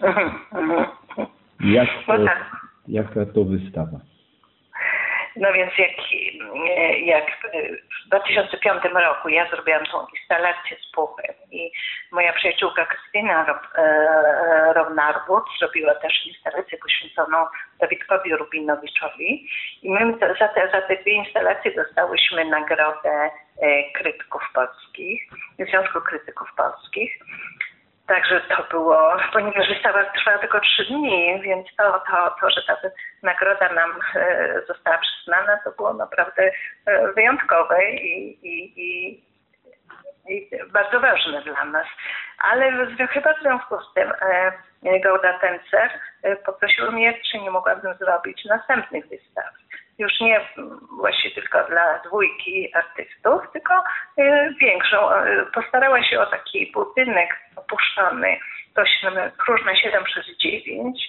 Jak 1.60 1.88
to, 2.06 2.18
No 2.18 2.24
tak. 2.24 2.56
jaka 2.88 3.26
to 3.26 3.44
wystawa? 3.44 4.00
No 5.36 5.48
więc 5.54 5.70
jak, 5.78 5.90
e, 6.78 7.00
jak 7.00 7.24
w 8.08 8.10
2005 8.10 8.82
roku 8.84 9.28
ja 9.28 9.50
zrobiłam 9.50 9.86
tą 9.86 10.06
instalację 10.20 10.76
z 10.82 10.90
puchem 10.92 11.34
i 11.50 11.70
moja 12.12 12.32
przyjaciółka 12.32 12.86
Krystyna 12.86 13.60
e, 13.74 14.72
Rownarbut 14.72 15.44
zrobiła 15.58 15.94
też 15.94 16.26
instalację 16.26 16.78
poświęconą 16.78 17.46
Dawidkowi 17.80 18.36
Rubinowiczowi 18.36 19.48
i 19.82 19.90
my 19.90 20.14
za 20.38 20.48
te, 20.48 20.70
za 20.72 20.82
te 20.82 20.96
dwie 20.96 21.12
instalacje 21.12 21.74
dostałyśmy 21.74 22.44
nagrodę 22.44 23.30
krytyków 23.94 24.42
polskich, 24.54 25.22
Związku 25.58 26.00
Krytyków 26.00 26.48
Polskich. 26.56 27.18
Także 28.08 28.40
to 28.40 28.66
było, 28.70 29.16
ponieważ 29.32 29.68
wystawa 29.68 30.04
trwała 30.04 30.38
tylko 30.38 30.60
trzy 30.60 30.84
dni, 30.84 31.40
więc 31.42 31.66
to, 31.76 31.92
to, 32.10 32.34
to 32.40 32.50
że 32.50 32.62
ta 32.62 32.76
nagroda 33.22 33.72
nam 33.72 33.90
e, 34.14 34.60
została 34.68 34.98
przyznana, 34.98 35.58
to 35.64 35.70
było 35.70 35.94
naprawdę 35.94 36.50
e, 36.86 37.12
wyjątkowe 37.12 37.90
i, 37.90 38.38
i, 38.42 38.80
i, 38.80 39.22
i 40.28 40.50
bardzo 40.72 41.00
ważne 41.00 41.42
dla 41.42 41.64
nas. 41.64 41.86
Ale 42.38 42.86
chyba 43.10 43.34
w 43.34 43.40
związku 43.40 43.80
z 43.80 43.94
tym 43.94 44.12
e, 44.20 45.00
Gauda 45.00 45.38
Tencer 45.38 45.90
poprosił 46.46 46.92
mnie, 46.92 47.14
czy 47.30 47.38
nie 47.38 47.50
mogłabym 47.50 47.94
zrobić 47.94 48.44
następnych 48.44 49.08
wystaw 49.08 49.54
już 49.98 50.20
nie 50.20 50.40
właśnie 50.96 51.30
tylko 51.30 51.64
dla 51.64 51.98
dwójki 51.98 52.74
artystów, 52.74 53.42
tylko 53.52 53.74
y, 54.18 54.54
większą. 54.60 55.12
Y, 55.12 55.46
postarała 55.54 56.04
się 56.04 56.20
o 56.20 56.26
taki 56.26 56.72
budynek 56.74 57.38
opuszczony, 57.56 58.38
to 58.74 58.82
Próżna 59.44 59.76
7 59.76 60.04
przez 60.04 60.26
9. 60.36 61.08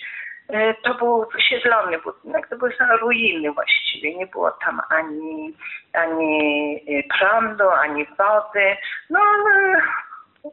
Y, 0.50 0.76
to 0.84 0.94
był 0.94 1.26
wysiedlony 1.34 2.00
budynek, 2.00 2.48
to 2.48 2.58
były 2.58 2.74
ruiny 3.02 3.52
właściwie. 3.52 4.16
Nie 4.16 4.28
było 4.28 4.52
tam 4.52 4.82
ani, 4.90 5.54
ani 5.94 6.80
prądu, 7.20 7.70
ani 7.70 8.06
wody. 8.06 8.78
No, 9.10 9.20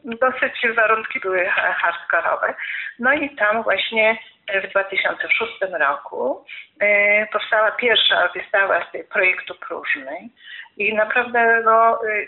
dosyć 0.05 0.67
warunki 0.77 1.21
były 1.21 1.47
hardkorowe. 1.55 2.55
No 2.99 3.13
i 3.13 3.37
tam 3.37 3.63
właśnie 3.63 4.19
w 4.65 4.71
2006 4.71 5.53
roku 5.81 6.45
e, 6.81 7.27
powstała 7.27 7.71
pierwsza 7.71 8.29
wystawa 8.35 8.87
z 8.89 8.93
tej 8.93 9.05
projektu 9.05 9.55
próżnej 9.55 10.31
i 10.77 10.95
naprawdę 10.95 11.63
no 11.65 12.01
e, 12.05 12.27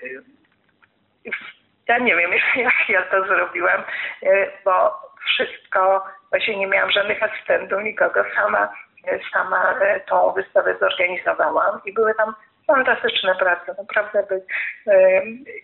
ja 1.88 1.99
nie 1.99 2.16
wiem 2.16 2.31
jak 2.57 2.88
ja 2.88 3.03
to 3.03 3.27
zrobiłam, 3.27 3.83
e, 4.23 4.47
bo 4.64 4.94
wszystko, 5.27 6.07
właśnie 6.31 6.57
nie 6.57 6.66
miałam 6.66 6.90
żadnych 6.90 7.23
asystentów, 7.23 7.83
nikogo, 7.83 8.25
sama, 8.35 8.68
sama 9.33 9.75
tą 10.07 10.33
wystawę 10.33 10.77
zorganizowałam 10.81 11.81
i 11.85 11.92
były 11.92 12.14
tam 12.14 12.35
fantastyczne 12.69 13.35
prace, 13.35 13.75
naprawdę 13.79 14.23
by, 14.29 14.43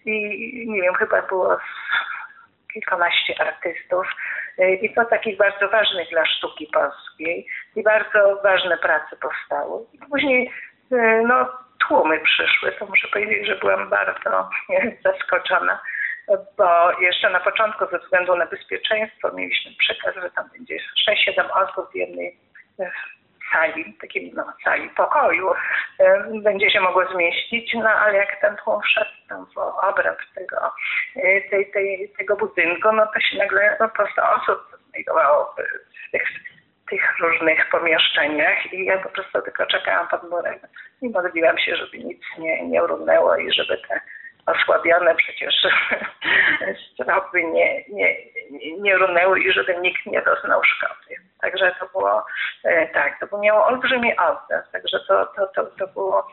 i 0.05 0.64
nie 0.69 0.83
wiem, 0.83 0.95
chyba 0.95 1.23
było 1.23 1.59
kilkanaście 2.73 3.35
artystów 3.40 4.07
i 4.81 4.95
to 4.95 5.05
takich 5.05 5.37
bardzo 5.37 5.69
ważnych 5.69 6.09
dla 6.09 6.27
sztuki 6.27 6.67
polskiej 6.67 7.47
i 7.77 7.83
bardzo 7.83 8.40
ważne 8.43 8.79
prace 8.79 9.17
powstały. 9.17 9.81
I 9.93 9.99
później 9.99 10.51
no, 11.27 11.49
tłumy 11.88 12.21
przyszły, 12.21 12.73
to 12.73 12.87
muszę 12.87 13.09
powiedzieć, 13.09 13.47
że 13.47 13.57
byłam 13.57 13.90
bardzo 13.90 14.49
zaskoczona, 15.05 15.81
bo 16.57 17.01
jeszcze 17.01 17.31
na 17.31 17.40
początku 17.40 17.87
ze 17.90 17.99
względu 17.99 18.37
na 18.37 18.47
bezpieczeństwo 18.47 19.33
mieliśmy 19.33 19.71
przekaz, 19.79 20.14
że 20.14 20.31
tam 20.31 20.49
będzie 20.53 20.77
6-7 21.29 21.45
osób 21.53 21.93
w 21.93 21.95
jednej 21.95 22.37
sali, 23.55 23.95
takiej 24.01 24.33
no, 24.37 24.45
sali 24.64 24.90
pokoju 24.90 25.51
będzie 26.43 26.71
się 26.71 26.81
mogło 26.81 27.07
zmieścić, 27.12 27.75
no 27.75 27.90
ale 27.90 28.17
jak 28.17 28.40
ten 28.40 28.57
tłum 28.57 28.83
wszedł 28.83 29.11
tam 29.29 29.47
w 29.47 29.59
obręb 29.59 30.19
tego, 30.35 30.73
e, 31.17 31.40
tej, 31.51 31.71
tej, 31.71 32.12
tego 32.19 32.37
budynku, 32.37 32.93
no 32.93 33.07
to 33.07 33.21
się 33.21 33.38
nagle 33.38 33.77
no, 33.81 33.88
po 33.88 33.95
prostu 33.95 34.21
osób 34.37 34.61
znajdowało 34.90 35.55
w 35.55 36.11
tych, 36.12 36.25
tych 36.90 37.19
różnych 37.19 37.69
pomieszczeniach 37.71 38.73
i 38.73 38.85
ja 38.85 38.99
po 38.99 39.09
prostu 39.09 39.43
tylko 39.43 39.67
czekałam 39.67 40.09
pod 40.09 40.31
murem 40.31 40.59
i 41.03 41.09
modliłam 41.09 41.59
się, 41.59 41.77
żeby 41.77 41.99
nic 41.99 42.23
nie, 42.38 42.69
nie 42.69 42.81
runęło 42.81 43.37
i 43.37 43.53
żeby 43.53 43.79
te 43.88 44.01
osłabione 44.46 45.14
przecież 45.14 45.54
stropy 46.92 47.44
nie, 47.44 47.85
nie, 47.88 48.16
nie 48.78 48.96
runęły 48.96 49.40
i 49.40 49.52
żeby 49.52 49.76
nikt 49.76 50.07
nie 50.07 50.22
doznał 50.22 50.64
szkody. 50.64 51.16
Także 51.40 51.74
to 51.80 51.87
było, 51.87 52.26
e, 52.64 52.88
tak, 52.88 53.20
to 53.20 53.38
miało 53.38 53.66
olbrzymi 53.66 54.16
oddech, 54.16 54.64
także 54.72 54.98
to, 55.09 55.26
to, 55.26 55.46
to, 55.46 55.66
to 55.66 55.87
było 55.87 56.33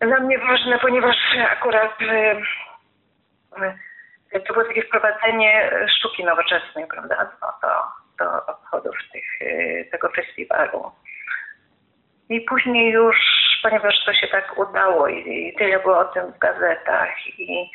dla 0.00 0.20
mnie 0.20 0.38
ważne, 0.38 0.78
ponieważ 0.78 1.16
akurat 1.50 2.02
e, 2.02 2.42
e, 4.32 4.40
to 4.40 4.52
było 4.52 4.64
takie 4.64 4.82
wprowadzenie 4.82 5.70
sztuki 5.98 6.24
nowoczesnej, 6.24 6.86
prawda, 6.86 7.30
do, 7.62 7.68
do 8.24 8.46
obchodów 8.46 8.96
tych, 9.12 9.24
tego 9.90 10.08
festiwalu. 10.08 10.92
I 12.28 12.40
później 12.40 12.92
już, 12.92 13.16
ponieważ 13.62 14.04
to 14.04 14.12
się 14.12 14.28
tak 14.28 14.58
udało 14.58 15.08
i, 15.08 15.48
i 15.48 15.54
tyle 15.58 15.78
było 15.78 15.98
o 15.98 16.04
tym 16.04 16.32
w 16.32 16.38
gazetach 16.38 17.26
i, 17.38 17.70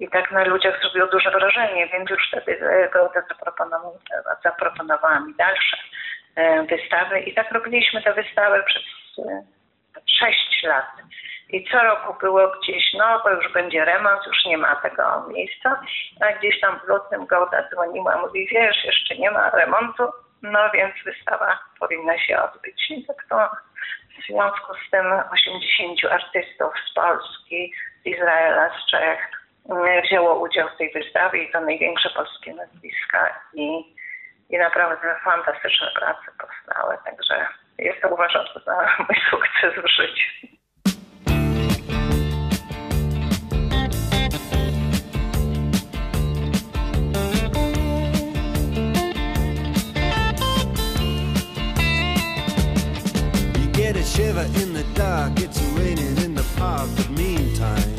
i 0.00 0.08
tak 0.08 0.30
na 0.30 0.44
ludziach 0.44 0.80
zrobiło 0.80 1.06
duże 1.06 1.30
wrażenie, 1.30 1.86
więc 1.86 2.10
już 2.10 2.28
wtedy 2.28 2.58
Gołda 2.92 3.22
zaproponowała, 3.28 3.98
zaproponowała 4.44 5.20
mi 5.20 5.34
dalsze 5.34 5.76
e, 6.36 6.62
wystawy 6.62 7.20
i 7.20 7.34
tak 7.34 7.52
robiliśmy 7.52 8.02
tę 8.02 8.14
wystawę 8.14 8.62
przez 8.62 8.82
e, 9.18 9.42
sześć 10.18 10.62
lat. 10.62 10.86
I 11.50 11.64
co 11.64 11.78
roku 11.78 12.14
było 12.20 12.48
gdzieś, 12.48 12.92
no 12.94 13.20
bo 13.24 13.30
już 13.30 13.52
będzie 13.52 13.84
remont, 13.84 14.26
już 14.26 14.44
nie 14.44 14.58
ma 14.58 14.76
tego 14.76 15.26
miejsca, 15.28 15.80
a 16.20 16.32
gdzieś 16.32 16.60
tam 16.60 16.80
w 16.80 16.88
lutym 16.88 17.26
Gołda 17.26 17.68
dzwoniła, 17.70 18.16
mówi, 18.16 18.48
wiesz, 18.52 18.84
jeszcze 18.84 19.16
nie 19.16 19.30
ma 19.30 19.50
remontu, 19.50 20.02
no 20.42 20.70
więc 20.70 20.94
wystawa 21.04 21.58
powinna 21.80 22.18
się 22.18 22.42
odbyć. 22.42 22.90
I 22.90 23.04
tak 23.06 23.24
to 23.28 23.50
w 24.18 24.26
związku 24.26 24.74
z 24.74 24.90
tym 24.90 25.06
80 25.32 26.12
artystów 26.12 26.72
z 26.90 26.94
Polski, 26.94 27.72
z 28.02 28.06
Izraela, 28.06 28.70
z 28.70 28.90
Czech 28.90 29.30
mm, 29.70 30.02
wzięło 30.02 30.40
udział 30.40 30.68
w 30.68 30.78
tej 30.78 30.92
wystawie 30.92 31.42
i 31.42 31.52
to 31.52 31.60
największe 31.60 32.10
polskie 32.10 32.54
nazwiska 32.54 33.40
i, 33.54 33.94
i 34.50 34.58
naprawdę 34.58 35.16
fantastyczne 35.24 35.90
prace 35.94 36.32
powstały. 36.38 36.96
Także 37.04 37.46
jest 37.78 38.02
to 38.02 38.08
uważam 38.08 38.46
za 38.66 38.96
mój 38.98 39.16
sukces 39.30 39.84
w 39.84 39.88
życiu. 39.88 40.57
Shiver 54.18 54.46
in 54.60 54.72
the 54.72 54.84
dark. 54.94 55.38
It's 55.38 55.60
raining 55.78 56.16
in 56.24 56.34
the 56.34 56.44
park, 56.56 56.88
but 56.96 57.08
meantime, 57.10 57.90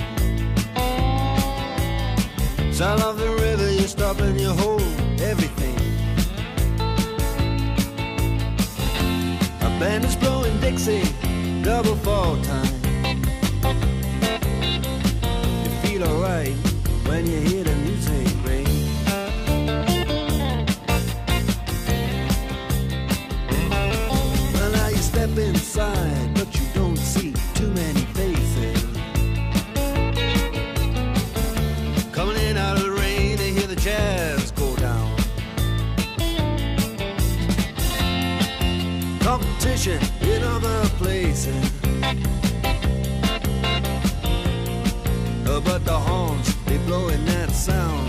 sound 2.73 3.01
of 3.01 3.17
the 3.17 3.29
river, 3.45 3.71
you 3.71 3.88
stop 3.88 4.20
and 4.20 4.38
you 4.38 4.49
hold 4.49 4.82
everything. 5.22 5.78
A 9.67 9.70
band 9.80 10.03
is 10.03 10.17
blowing 10.17 10.59
Dixie, 10.59 11.07
double 11.63 11.95
fall 11.95 12.36
time. 12.51 12.76
You 15.63 15.72
feel 15.84 16.03
alright 16.03 16.55
when 17.07 17.26
you 17.28 17.39
hear 17.49 17.63
the 17.63 17.78
inside, 25.70 26.34
but 26.34 26.51
you 26.59 26.65
don't 26.74 26.97
see 26.97 27.32
too 27.53 27.70
many 27.70 28.01
faces. 28.17 28.84
Coming 32.11 32.38
in 32.38 32.57
out 32.57 32.78
of 32.78 32.84
the 32.84 32.91
rain 32.91 33.38
to 33.38 33.43
hear 33.43 33.67
the 33.67 33.76
jazz 33.76 34.49
go 34.51 34.76
down. 34.78 35.15
Competition 39.20 39.99
in 40.22 40.43
other 40.43 40.89
places. 40.97 41.72
But 45.65 45.86
the 45.86 45.99
horns, 45.99 46.55
they 46.65 46.78
blowing 46.80 47.26
that 47.26 47.51
sound. 47.51 48.09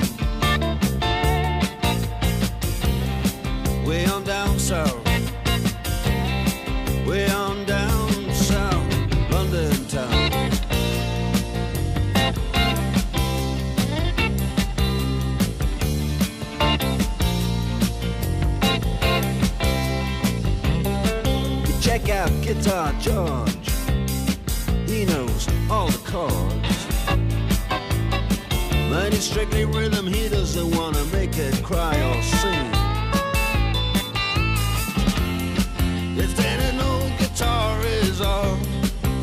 Guitar 22.55 22.93
George 22.99 23.71
He 24.89 25.05
knows 25.05 25.47
all 25.71 25.87
the 25.87 26.03
chords. 26.11 26.87
But 28.91 29.15
it's 29.15 29.25
strictly 29.25 29.65
rhythm, 29.67 30.09
he 30.09 30.29
doesn't 30.29 30.77
wanna 30.77 31.05
make 31.13 31.39
it 31.39 31.63
cry 31.63 31.95
or 31.95 32.21
sing. 32.23 32.71
If 36.19 36.37
then 36.37 36.59
an 36.75 36.81
old 36.81 37.13
guitar 37.21 37.81
is 37.85 38.21
all 38.21 38.57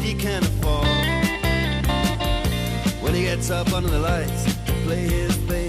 he 0.01 0.13
can 0.13 0.43
afford, 0.43 0.87
when 3.01 3.13
he 3.13 3.23
gets 3.23 3.49
up 3.49 3.73
under 3.73 3.89
the 3.89 3.99
lights 3.99 4.45
to 4.67 4.71
play 4.85 5.05
his 5.05 5.35
thing. 5.49 5.66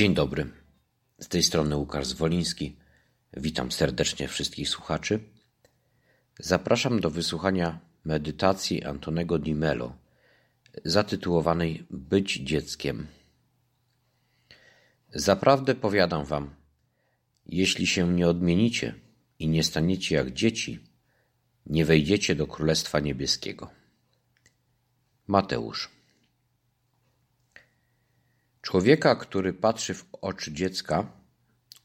Dzień 0.00 0.14
dobry. 0.14 0.50
Z 1.18 1.28
tej 1.28 1.42
strony 1.42 1.76
Łukasz 1.76 2.06
Zwoliński. 2.06 2.76
Witam 3.36 3.72
serdecznie 3.72 4.28
wszystkich 4.28 4.68
słuchaczy. 4.68 5.20
Zapraszam 6.38 7.00
do 7.00 7.10
wysłuchania 7.10 7.80
medytacji 8.04 8.84
Antonego 8.84 9.38
Di 9.38 9.54
Mello 9.54 9.96
zatytułowanej 10.84 11.86
Być 11.90 12.34
dzieckiem. 12.34 13.06
Zaprawdę 15.14 15.74
powiadam 15.74 16.24
wam, 16.24 16.54
jeśli 17.46 17.86
się 17.86 18.08
nie 18.08 18.28
odmienicie 18.28 18.94
i 19.38 19.48
nie 19.48 19.64
staniecie 19.64 20.14
jak 20.14 20.32
dzieci, 20.32 20.78
nie 21.66 21.84
wejdziecie 21.84 22.34
do 22.34 22.46
Królestwa 22.46 23.00
Niebieskiego. 23.00 23.70
Mateusz. 25.26 25.99
Człowieka, 28.62 29.16
który 29.16 29.52
patrzy 29.52 29.94
w 29.94 30.06
oczy 30.12 30.52
dziecka, 30.52 31.12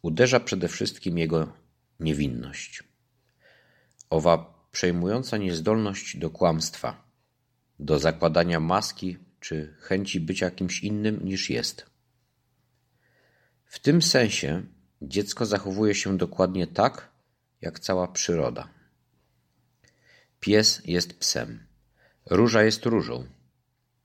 uderza 0.01 0.39
przede 0.39 0.67
wszystkim 0.67 1.17
jego 1.17 1.53
niewinność. 1.99 2.83
Owa 4.09 4.67
przejmująca 4.71 5.37
niezdolność 5.37 6.17
do 6.17 6.29
kłamstwa, 6.29 7.05
do 7.79 7.99
zakładania 7.99 8.59
maski 8.59 9.17
czy 9.39 9.75
chęci 9.79 10.19
bycia 10.19 10.51
kimś 10.51 10.83
innym 10.83 11.25
niż 11.25 11.49
jest. 11.49 11.85
W 13.65 13.79
tym 13.79 14.01
sensie 14.01 14.63
dziecko 15.01 15.45
zachowuje 15.45 15.95
się 15.95 16.17
dokładnie 16.17 16.67
tak, 16.67 17.09
jak 17.61 17.79
cała 17.79 18.07
przyroda. 18.07 18.69
Pies 20.39 20.81
jest 20.85 21.19
psem, 21.19 21.67
róża 22.25 22.63
jest 22.63 22.85
różą, 22.85 23.25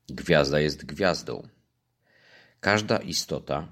gwiazda 0.09 0.61
jest 0.61 0.85
gwiazdą. 0.85 1.49
Każda 2.61 2.99
istota 2.99 3.69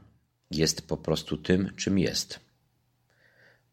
jest 0.50 0.88
po 0.88 0.96
prostu 0.96 1.36
tym, 1.36 1.72
czym 1.76 1.98
jest. 1.98 2.40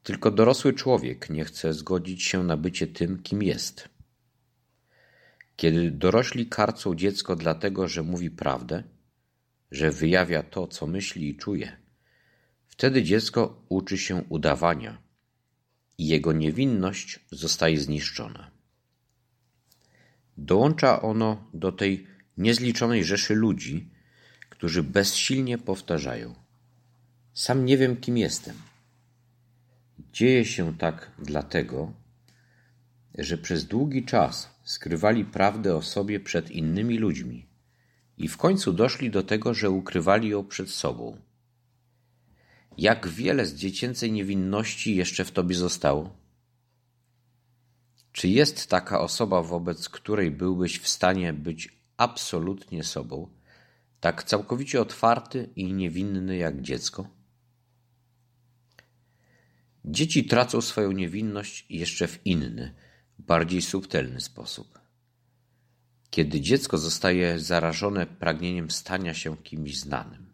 Tylko 0.04 0.32
dorosły 0.32 0.74
człowiek 0.74 1.30
nie 1.30 1.46
chce 1.46 1.74
zgodzić 1.74 2.24
się 2.24 2.44
na 2.44 2.58
bycie 2.58 2.88
tym, 2.88 3.24
kim 3.24 3.44
jest. 3.44 3.90
Kiedy 5.56 5.92
dorośli 5.92 6.48
karcą 6.48 6.96
dziecko 6.96 7.36
dlatego, 7.36 7.88
że 7.88 8.04
mówi 8.04 8.32
prawdę, 8.32 8.84
że 9.72 9.92
wyjawia 9.92 10.44
to, 10.44 10.68
co 10.68 10.88
myśli 10.88 11.30
i 11.30 11.38
czuje, 11.38 11.78
wtedy 12.68 13.04
dziecko 13.04 13.66
uczy 13.70 13.98
się 13.98 14.24
udawania 14.30 14.98
i 15.98 16.08
jego 16.08 16.34
niewinność 16.34 17.20
zostaje 17.32 17.80
zniszczona. 17.80 18.52
Dołącza 20.38 21.02
ono 21.02 21.50
do 21.54 21.72
tej 21.72 22.08
niezliczonej 22.38 23.04
rzeszy 23.04 23.36
ludzi, 23.36 23.95
którzy 24.66 24.84
bezsilnie 24.84 25.58
powtarzają: 25.58 26.34
Sam 27.34 27.66
nie 27.66 27.78
wiem, 27.78 27.98
kim 27.98 28.18
jestem. 28.18 28.56
Dzieje 30.14 30.46
się 30.46 30.78
tak 30.78 31.12
dlatego, 31.20 31.94
że 33.18 33.38
przez 33.38 33.66
długi 33.66 34.06
czas 34.06 34.50
skrywali 34.64 35.26
prawdę 35.26 35.76
o 35.76 35.82
sobie 35.82 36.20
przed 36.20 36.52
innymi 36.52 36.98
ludźmi 36.98 37.46
i 38.18 38.28
w 38.28 38.38
końcu 38.38 38.74
doszli 38.74 39.12
do 39.12 39.24
tego, 39.24 39.54
że 39.54 39.70
ukrywali 39.70 40.30
ją 40.30 40.44
przed 40.44 40.70
sobą. 40.70 41.18
Jak 42.78 43.08
wiele 43.08 43.46
z 43.46 43.56
dziecięcej 43.56 44.12
niewinności 44.12 44.96
jeszcze 44.96 45.26
w 45.26 45.32
tobie 45.32 45.56
zostało? 45.56 46.16
Czy 48.12 48.28
jest 48.28 48.70
taka 48.70 49.00
osoba, 49.00 49.42
wobec 49.42 49.90
której 49.90 50.32
byłbyś 50.32 50.80
w 50.80 50.88
stanie 50.88 51.34
być 51.34 51.82
absolutnie 51.98 52.84
sobą, 52.84 53.36
tak 54.06 54.24
całkowicie 54.24 54.82
otwarty 54.82 55.50
i 55.56 55.74
niewinny 55.74 56.38
jak 56.38 56.62
dziecko? 56.62 57.08
Dzieci 59.86 60.26
tracą 60.26 60.62
swoją 60.62 60.92
niewinność 60.92 61.66
jeszcze 61.70 62.08
w 62.08 62.26
inny, 62.26 62.74
bardziej 63.20 63.62
subtelny 63.62 64.22
sposób. 64.22 64.80
Kiedy 66.10 66.42
dziecko 66.42 66.78
zostaje 66.78 67.40
zarażone 67.40 68.06
pragnieniem 68.06 68.72
stania 68.72 69.14
się 69.14 69.38
kimś 69.38 69.78
znanym. 69.78 70.34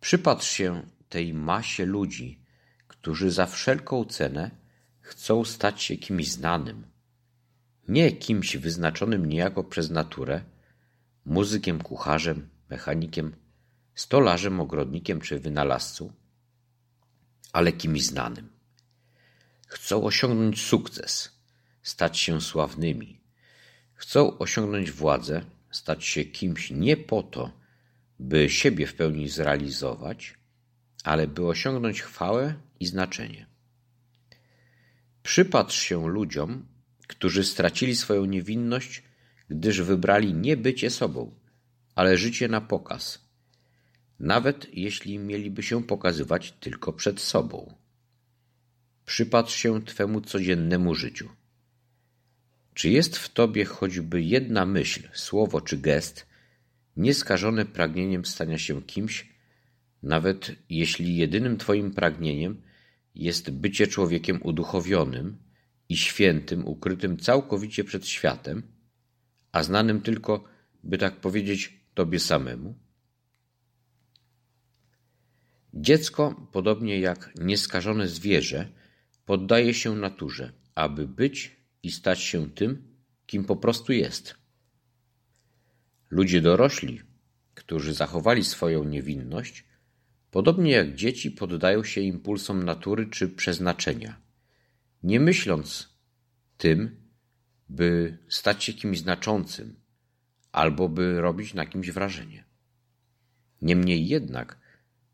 Przypatrz 0.00 0.48
się 0.48 0.82
tej 1.08 1.34
masie 1.34 1.86
ludzi, 1.86 2.40
którzy 2.88 3.30
za 3.30 3.46
wszelką 3.46 4.04
cenę 4.04 4.50
chcą 5.00 5.44
stać 5.44 5.82
się 5.82 5.96
kimś 5.96 6.30
znanym. 6.30 6.86
Nie 7.88 8.12
kimś 8.12 8.56
wyznaczonym 8.56 9.26
niejako 9.26 9.64
przez 9.64 9.90
naturę, 9.90 10.55
muzykiem, 11.26 11.82
kucharzem, 11.82 12.48
mechanikiem, 12.70 13.36
stolarzem, 13.94 14.60
ogrodnikiem 14.60 15.20
czy 15.20 15.40
wynalazcą, 15.40 16.12
ale 17.52 17.72
kimś 17.72 18.04
znanym. 18.04 18.48
Chcą 19.66 20.04
osiągnąć 20.04 20.62
sukces, 20.62 21.32
stać 21.82 22.18
się 22.18 22.40
sławnymi. 22.40 23.20
Chcą 23.94 24.38
osiągnąć 24.38 24.90
władzę, 24.90 25.44
stać 25.70 26.04
się 26.04 26.24
kimś 26.24 26.70
nie 26.70 26.96
po 26.96 27.22
to, 27.22 27.50
by 28.18 28.50
siebie 28.50 28.86
w 28.86 28.94
pełni 28.94 29.28
zrealizować, 29.28 30.34
ale 31.04 31.26
by 31.26 31.46
osiągnąć 31.46 32.02
chwałę 32.02 32.54
i 32.80 32.86
znaczenie. 32.86 33.46
Przypatrz 35.22 35.80
się 35.82 36.08
ludziom, 36.08 36.66
którzy 37.06 37.44
stracili 37.44 37.96
swoją 37.96 38.24
niewinność, 38.24 39.02
gdyż 39.48 39.82
wybrali 39.82 40.34
nie 40.34 40.56
bycie 40.56 40.90
sobą, 40.90 41.34
ale 41.94 42.16
życie 42.16 42.48
na 42.48 42.60
pokaz, 42.60 43.28
nawet 44.20 44.74
jeśli 44.74 45.18
mieliby 45.18 45.62
się 45.62 45.82
pokazywać 45.84 46.52
tylko 46.52 46.92
przed 46.92 47.20
sobą. 47.20 47.74
Przypatrz 49.06 49.54
się 49.56 49.84
Twemu 49.84 50.20
codziennemu 50.20 50.94
życiu. 50.94 51.28
Czy 52.74 52.90
jest 52.90 53.16
w 53.16 53.28
Tobie 53.32 53.64
choćby 53.64 54.22
jedna 54.22 54.66
myśl, 54.66 55.08
słowo 55.12 55.60
czy 55.60 55.78
gest, 55.78 56.26
nieskażone 56.96 57.64
pragnieniem 57.64 58.24
stania 58.24 58.58
się 58.58 58.82
kimś, 58.82 59.28
nawet 60.02 60.52
jeśli 60.70 61.16
jedynym 61.16 61.56
Twoim 61.56 61.90
pragnieniem 61.90 62.62
jest 63.14 63.50
bycie 63.50 63.86
człowiekiem 63.86 64.40
uduchowionym 64.42 65.36
i 65.88 65.96
świętym, 65.96 66.66
ukrytym 66.66 67.18
całkowicie 67.18 67.84
przed 67.84 68.08
światem, 68.08 68.62
a 69.52 69.62
znanym 69.62 70.00
tylko, 70.00 70.44
by 70.84 70.98
tak 70.98 71.20
powiedzieć, 71.20 71.80
Tobie 71.94 72.20
samemu? 72.20 72.74
Dziecko, 75.74 76.48
podobnie 76.52 77.00
jak 77.00 77.30
nieskażone 77.40 78.08
zwierzę, 78.08 78.68
poddaje 79.24 79.74
się 79.74 79.96
naturze, 79.96 80.52
aby 80.74 81.08
być 81.08 81.56
i 81.82 81.90
stać 81.90 82.20
się 82.20 82.50
tym, 82.50 82.96
kim 83.26 83.44
po 83.44 83.56
prostu 83.56 83.92
jest. 83.92 84.34
Ludzie 86.10 86.40
dorośli, 86.40 87.00
którzy 87.54 87.94
zachowali 87.94 88.44
swoją 88.44 88.84
niewinność, 88.84 89.64
podobnie 90.30 90.70
jak 90.70 90.94
dzieci, 90.94 91.30
poddają 91.30 91.84
się 91.84 92.00
impulsom 92.00 92.62
natury 92.62 93.06
czy 93.06 93.28
przeznaczenia, 93.28 94.20
nie 95.02 95.20
myśląc 95.20 95.96
tym, 96.56 97.05
by 97.68 98.18
stać 98.28 98.64
się 98.64 98.72
kimś 98.72 98.98
znaczącym 98.98 99.80
albo 100.52 100.88
by 100.88 101.20
robić 101.20 101.54
na 101.54 101.66
kimś 101.66 101.90
wrażenie. 101.90 102.44
Niemniej 103.62 104.08
jednak, 104.08 104.58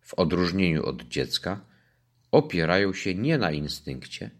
w 0.01 0.15
odróżnieniu 0.15 0.87
od 0.87 1.03
dziecka, 1.03 1.61
opierają 2.31 2.93
się 2.93 3.15
nie 3.15 3.39
na 3.39 3.53
instynkcie, 3.53 4.31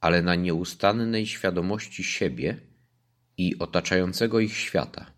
ale 0.00 0.22
na 0.22 0.34
nieustannej 0.34 1.26
świadomości 1.26 2.04
siebie 2.04 2.60
i 3.36 3.58
otaczającego 3.58 4.40
ich 4.40 4.56
świata. 4.56 5.12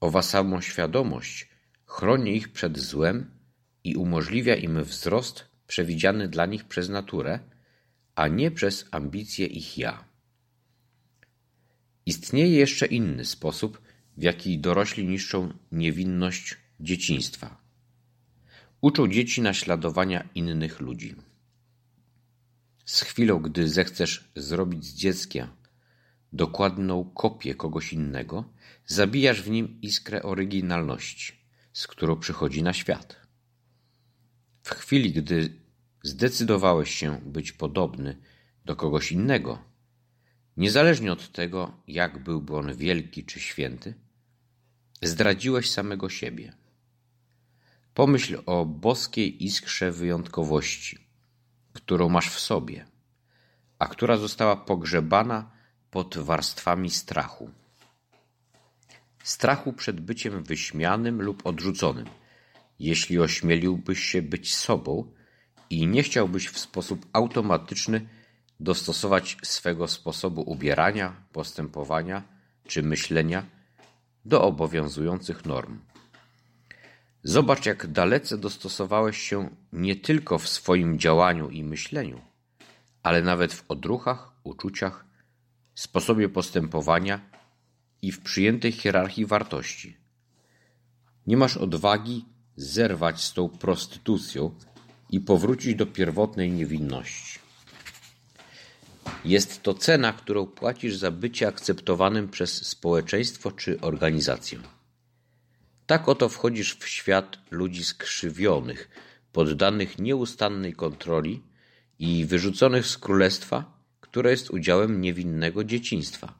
Owa 0.00 0.22
samoświadomość 0.22 1.48
chroni 1.86 2.36
ich 2.36 2.52
przed 2.52 2.78
złem 2.78 3.30
i 3.84 3.96
umożliwia 3.96 4.54
im 4.54 4.84
wzrost 4.84 5.44
przewidziany 5.66 6.28
dla 6.28 6.46
nich 6.46 6.64
przez 6.64 6.88
naturę, 6.88 7.38
a 8.14 8.28
nie 8.28 8.50
przez 8.50 8.86
ambicje 8.90 9.46
ich 9.46 9.78
ja. 9.78 10.09
Istnieje 12.06 12.56
jeszcze 12.56 12.86
inny 12.86 13.24
sposób, 13.24 13.80
w 14.16 14.22
jaki 14.22 14.58
dorośli 14.58 15.06
niszczą 15.06 15.52
niewinność 15.72 16.56
dzieciństwa. 16.80 17.60
Uczą 18.80 19.08
dzieci 19.08 19.42
naśladowania 19.42 20.28
innych 20.34 20.80
ludzi. 20.80 21.14
Z 22.84 23.00
chwilą, 23.00 23.38
gdy 23.38 23.68
zechcesz 23.68 24.30
zrobić 24.36 24.84
z 24.84 24.94
dziecka 24.94 25.48
dokładną 26.32 27.04
kopię 27.04 27.54
kogoś 27.54 27.92
innego, 27.92 28.44
zabijasz 28.86 29.42
w 29.42 29.50
nim 29.50 29.80
iskrę 29.82 30.22
oryginalności, 30.22 31.32
z 31.72 31.86
którą 31.86 32.16
przychodzi 32.16 32.62
na 32.62 32.72
świat. 32.72 33.16
W 34.62 34.70
chwili, 34.70 35.12
gdy 35.12 35.60
zdecydowałeś 36.02 36.94
się 36.94 37.20
być 37.26 37.52
podobny 37.52 38.16
do 38.64 38.76
kogoś 38.76 39.12
innego, 39.12 39.69
niezależnie 40.60 41.12
od 41.12 41.32
tego, 41.32 41.72
jak 41.88 42.22
byłby 42.22 42.56
on 42.56 42.76
wielki 42.76 43.24
czy 43.24 43.40
święty, 43.40 43.94
zdradziłeś 45.02 45.70
samego 45.70 46.08
siebie. 46.08 46.52
Pomyśl 47.94 48.42
o 48.46 48.66
boskiej 48.66 49.44
iskrze 49.44 49.92
wyjątkowości, 49.92 50.98
którą 51.72 52.08
masz 52.08 52.30
w 52.30 52.40
sobie, 52.40 52.86
a 53.78 53.86
która 53.86 54.16
została 54.16 54.56
pogrzebana 54.56 55.50
pod 55.90 56.18
warstwami 56.18 56.90
strachu. 56.90 57.50
Strachu 59.22 59.72
przed 59.72 60.00
byciem 60.00 60.42
wyśmianym 60.42 61.22
lub 61.22 61.46
odrzuconym, 61.46 62.06
jeśli 62.78 63.18
ośmieliłbyś 63.18 64.00
się 64.04 64.22
być 64.22 64.54
sobą 64.54 65.12
i 65.70 65.86
nie 65.86 66.02
chciałbyś 66.02 66.48
w 66.48 66.58
sposób 66.58 67.06
automatyczny 67.12 68.08
dostosować 68.60 69.36
swego 69.42 69.88
sposobu 69.88 70.42
ubierania, 70.42 71.12
postępowania 71.32 72.22
czy 72.66 72.82
myślenia 72.82 73.46
do 74.24 74.42
obowiązujących 74.42 75.44
norm. 75.44 75.78
Zobacz, 77.22 77.66
jak 77.66 77.86
dalece 77.86 78.38
dostosowałeś 78.38 79.18
się 79.18 79.48
nie 79.72 79.96
tylko 79.96 80.38
w 80.38 80.48
swoim 80.48 80.98
działaniu 80.98 81.48
i 81.48 81.64
myśleniu, 81.64 82.20
ale 83.02 83.22
nawet 83.22 83.52
w 83.52 83.64
odruchach, 83.68 84.32
uczuciach, 84.44 85.04
sposobie 85.74 86.28
postępowania 86.28 87.20
i 88.02 88.12
w 88.12 88.20
przyjętej 88.20 88.72
hierarchii 88.72 89.26
wartości. 89.26 89.96
Nie 91.26 91.36
masz 91.36 91.56
odwagi 91.56 92.24
zerwać 92.56 93.24
z 93.24 93.32
tą 93.32 93.48
prostytucją 93.48 94.54
i 95.10 95.20
powrócić 95.20 95.74
do 95.74 95.86
pierwotnej 95.86 96.50
niewinności. 96.50 97.39
Jest 99.24 99.62
to 99.62 99.74
cena, 99.74 100.12
którą 100.12 100.46
płacisz 100.46 100.96
za 100.96 101.10
bycie 101.10 101.48
akceptowanym 101.48 102.28
przez 102.28 102.66
społeczeństwo 102.66 103.52
czy 103.52 103.80
organizację. 103.80 104.58
Tak 105.86 106.08
oto 106.08 106.28
wchodzisz 106.28 106.74
w 106.74 106.88
świat 106.88 107.38
ludzi 107.50 107.84
skrzywionych, 107.84 108.88
poddanych 109.32 109.98
nieustannej 109.98 110.72
kontroli 110.72 111.42
i 111.98 112.26
wyrzuconych 112.26 112.86
z 112.86 112.98
królestwa, 112.98 113.78
które 114.00 114.30
jest 114.30 114.50
udziałem 114.50 115.00
niewinnego 115.00 115.64
dzieciństwa. 115.64 116.34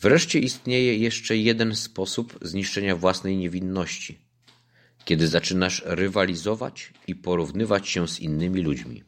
Wreszcie 0.00 0.38
istnieje 0.38 0.98
jeszcze 0.98 1.36
jeden 1.36 1.76
sposób 1.76 2.38
zniszczenia 2.42 2.96
własnej 2.96 3.36
niewinności, 3.36 4.18
kiedy 5.04 5.28
zaczynasz 5.28 5.82
rywalizować 5.86 6.92
i 7.06 7.14
porównywać 7.14 7.88
się 7.88 8.08
z 8.08 8.20
innymi 8.20 8.62
ludźmi. 8.62 9.05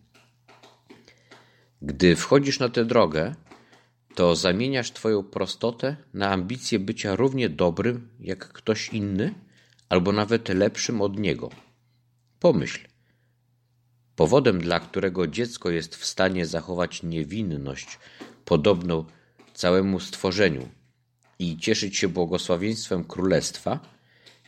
Gdy 1.82 2.16
wchodzisz 2.16 2.58
na 2.58 2.68
tę 2.68 2.84
drogę, 2.84 3.34
to 4.14 4.36
zamieniasz 4.36 4.90
Twoją 4.90 5.22
prostotę 5.22 5.96
na 6.14 6.30
ambicję 6.30 6.78
bycia 6.78 7.16
równie 7.16 7.48
dobrym 7.48 8.08
jak 8.20 8.48
ktoś 8.48 8.88
inny, 8.88 9.34
albo 9.88 10.12
nawet 10.12 10.48
lepszym 10.48 11.02
od 11.02 11.18
niego. 11.18 11.50
Pomyśl. 12.40 12.88
Powodem, 14.16 14.60
dla 14.60 14.80
którego 14.80 15.26
dziecko 15.26 15.70
jest 15.70 15.96
w 15.96 16.04
stanie 16.04 16.46
zachować 16.46 17.02
niewinność 17.02 17.98
podobną 18.44 19.04
całemu 19.54 20.00
stworzeniu 20.00 20.68
i 21.38 21.58
cieszyć 21.58 21.96
się 21.96 22.08
błogosławieństwem 22.08 23.04
królestwa, 23.04 23.80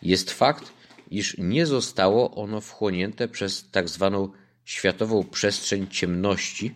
jest 0.02 0.30
fakt, 0.30 0.72
iż 1.10 1.38
nie 1.38 1.66
zostało 1.66 2.34
ono 2.34 2.60
wchłonięte 2.60 3.28
przez 3.28 3.70
tak 3.70 3.88
zwaną 3.88 4.32
światową 4.64 5.24
przestrzeń 5.24 5.86
ciemności, 5.88 6.74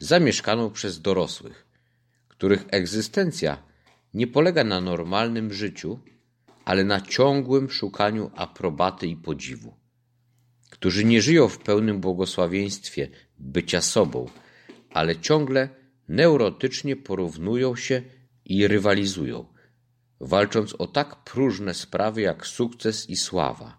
zamieszkaną 0.00 0.70
przez 0.70 1.00
dorosłych, 1.00 1.66
których 2.28 2.64
egzystencja 2.70 3.62
nie 4.14 4.26
polega 4.26 4.64
na 4.64 4.80
normalnym 4.80 5.52
życiu, 5.52 5.98
ale 6.64 6.84
na 6.84 7.00
ciągłym 7.00 7.70
szukaniu 7.70 8.30
aprobaty 8.34 9.06
i 9.06 9.16
podziwu, 9.16 9.74
którzy 10.70 11.04
nie 11.04 11.22
żyją 11.22 11.48
w 11.48 11.58
pełnym 11.58 12.00
błogosławieństwie 12.00 13.08
bycia 13.38 13.80
sobą, 13.80 14.26
ale 14.90 15.16
ciągle 15.16 15.68
neurotycznie 16.08 16.96
porównują 16.96 17.76
się 17.76 18.02
i 18.44 18.68
rywalizują, 18.68 19.46
walcząc 20.20 20.74
o 20.78 20.86
tak 20.86 21.24
próżne 21.24 21.74
sprawy 21.74 22.20
jak 22.20 22.46
sukces 22.46 23.10
i 23.10 23.16
sława, 23.16 23.78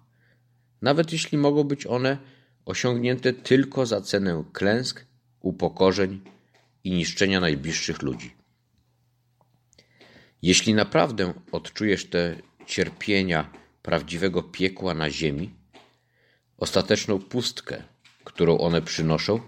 nawet 0.82 1.12
jeśli 1.12 1.38
mogą 1.38 1.64
być 1.64 1.88
one 1.88 2.18
osiągnięte 2.66 3.34
tylko 3.34 3.86
za 3.86 4.02
cenę 4.02 4.44
klęsk, 4.54 5.06
upokorzeń 5.42 6.22
i 6.84 6.92
niszczenia 6.92 7.40
najbliższych 7.40 8.02
ludzi. 8.02 8.36
Jeśli 10.42 10.74
naprawdę 10.74 11.34
odczujesz 11.52 12.06
te 12.10 12.36
cierpienia 12.66 13.52
prawdziwego 13.82 14.44
piekła 14.44 14.94
na 14.94 15.10
ziemi, 15.10 15.54
ostateczną 16.58 17.20
pustkę, 17.20 17.84
którą 18.24 18.58
one 18.58 18.82
przynoszą, 18.82 19.40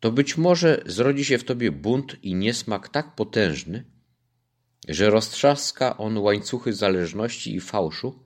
to 0.00 0.12
być 0.12 0.36
może 0.36 0.82
zrodzi 0.86 1.24
się 1.24 1.38
w 1.38 1.44
tobie 1.44 1.72
bunt 1.72 2.16
i 2.24 2.34
niesmak 2.34 2.88
tak 2.88 3.14
potężny, 3.14 3.84
że 4.88 5.10
roztrzaska 5.10 5.96
on 5.96 6.18
łańcuchy 6.18 6.72
zależności 6.72 7.54
i 7.54 7.60
fałszu, 7.60 8.24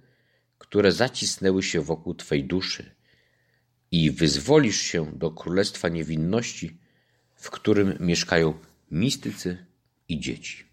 które 0.58 0.92
zacisnęły 0.92 1.62
się 1.62 1.80
wokół 1.80 2.14
twej 2.14 2.44
duszy 2.44 2.97
i 3.90 4.10
wyzwolisz 4.10 4.80
się 4.80 5.12
do 5.12 5.30
królestwa 5.30 5.88
niewinności, 5.88 6.78
w 7.34 7.50
którym 7.50 7.96
mieszkają 8.00 8.54
mistycy 8.90 9.66
i 10.08 10.20
dzieci. 10.20 10.64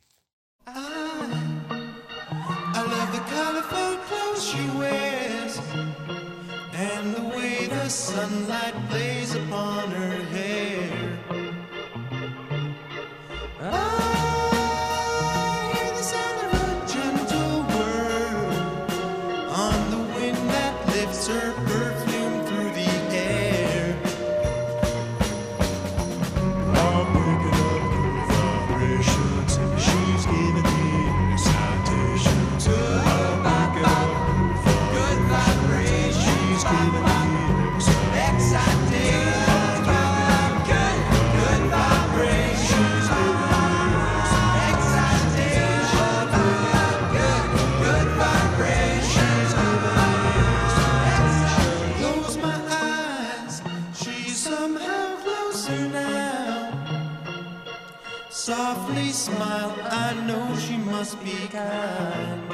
Must 60.97 61.21
be 61.25 61.47
kind. 61.49 62.44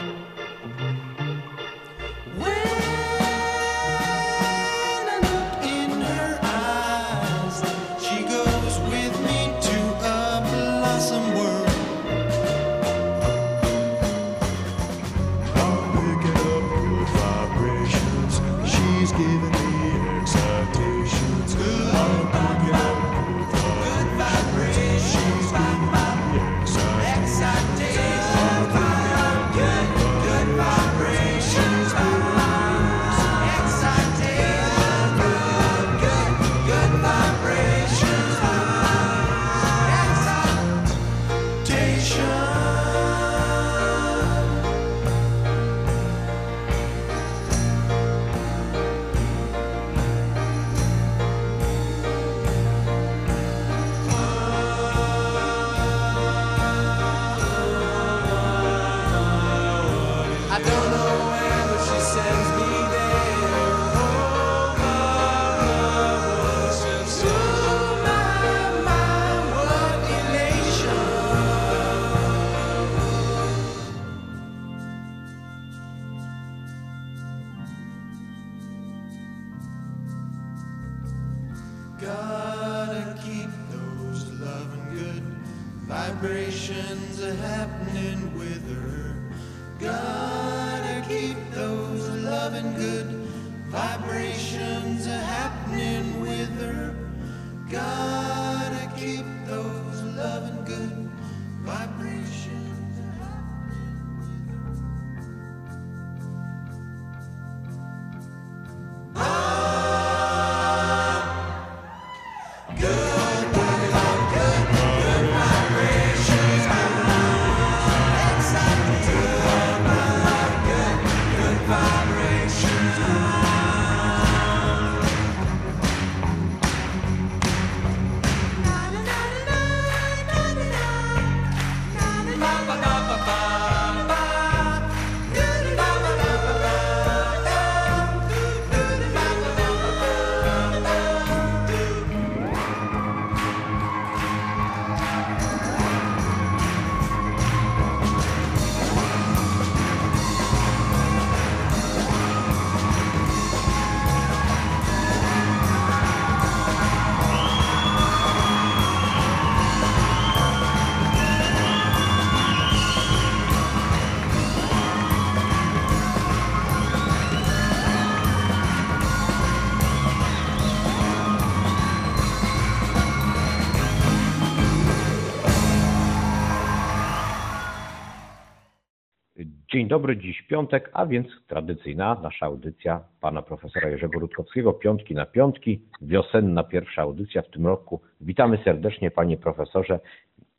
Dzień 179.82 179.90
dobry, 179.90 180.18
dziś 180.18 180.42
piątek, 180.42 180.90
a 180.94 181.06
więc 181.06 181.28
tradycyjna 181.48 182.18
nasza 182.24 182.46
audycja 182.46 183.02
pana 183.22 183.42
profesora 183.42 183.90
Jerzego 183.90 184.20
Rutkowskiego, 184.20 184.74
Piątki 184.74 185.16
na 185.16 185.26
Piątki, 185.26 185.82
wiosenna 186.02 186.64
pierwsza 186.64 187.02
audycja 187.02 187.42
w 187.42 187.50
tym 187.50 187.68
roku. 187.68 188.02
Witamy 188.22 188.58
serdecznie 188.66 189.12
panie 189.12 189.38
profesorze 189.38 190.00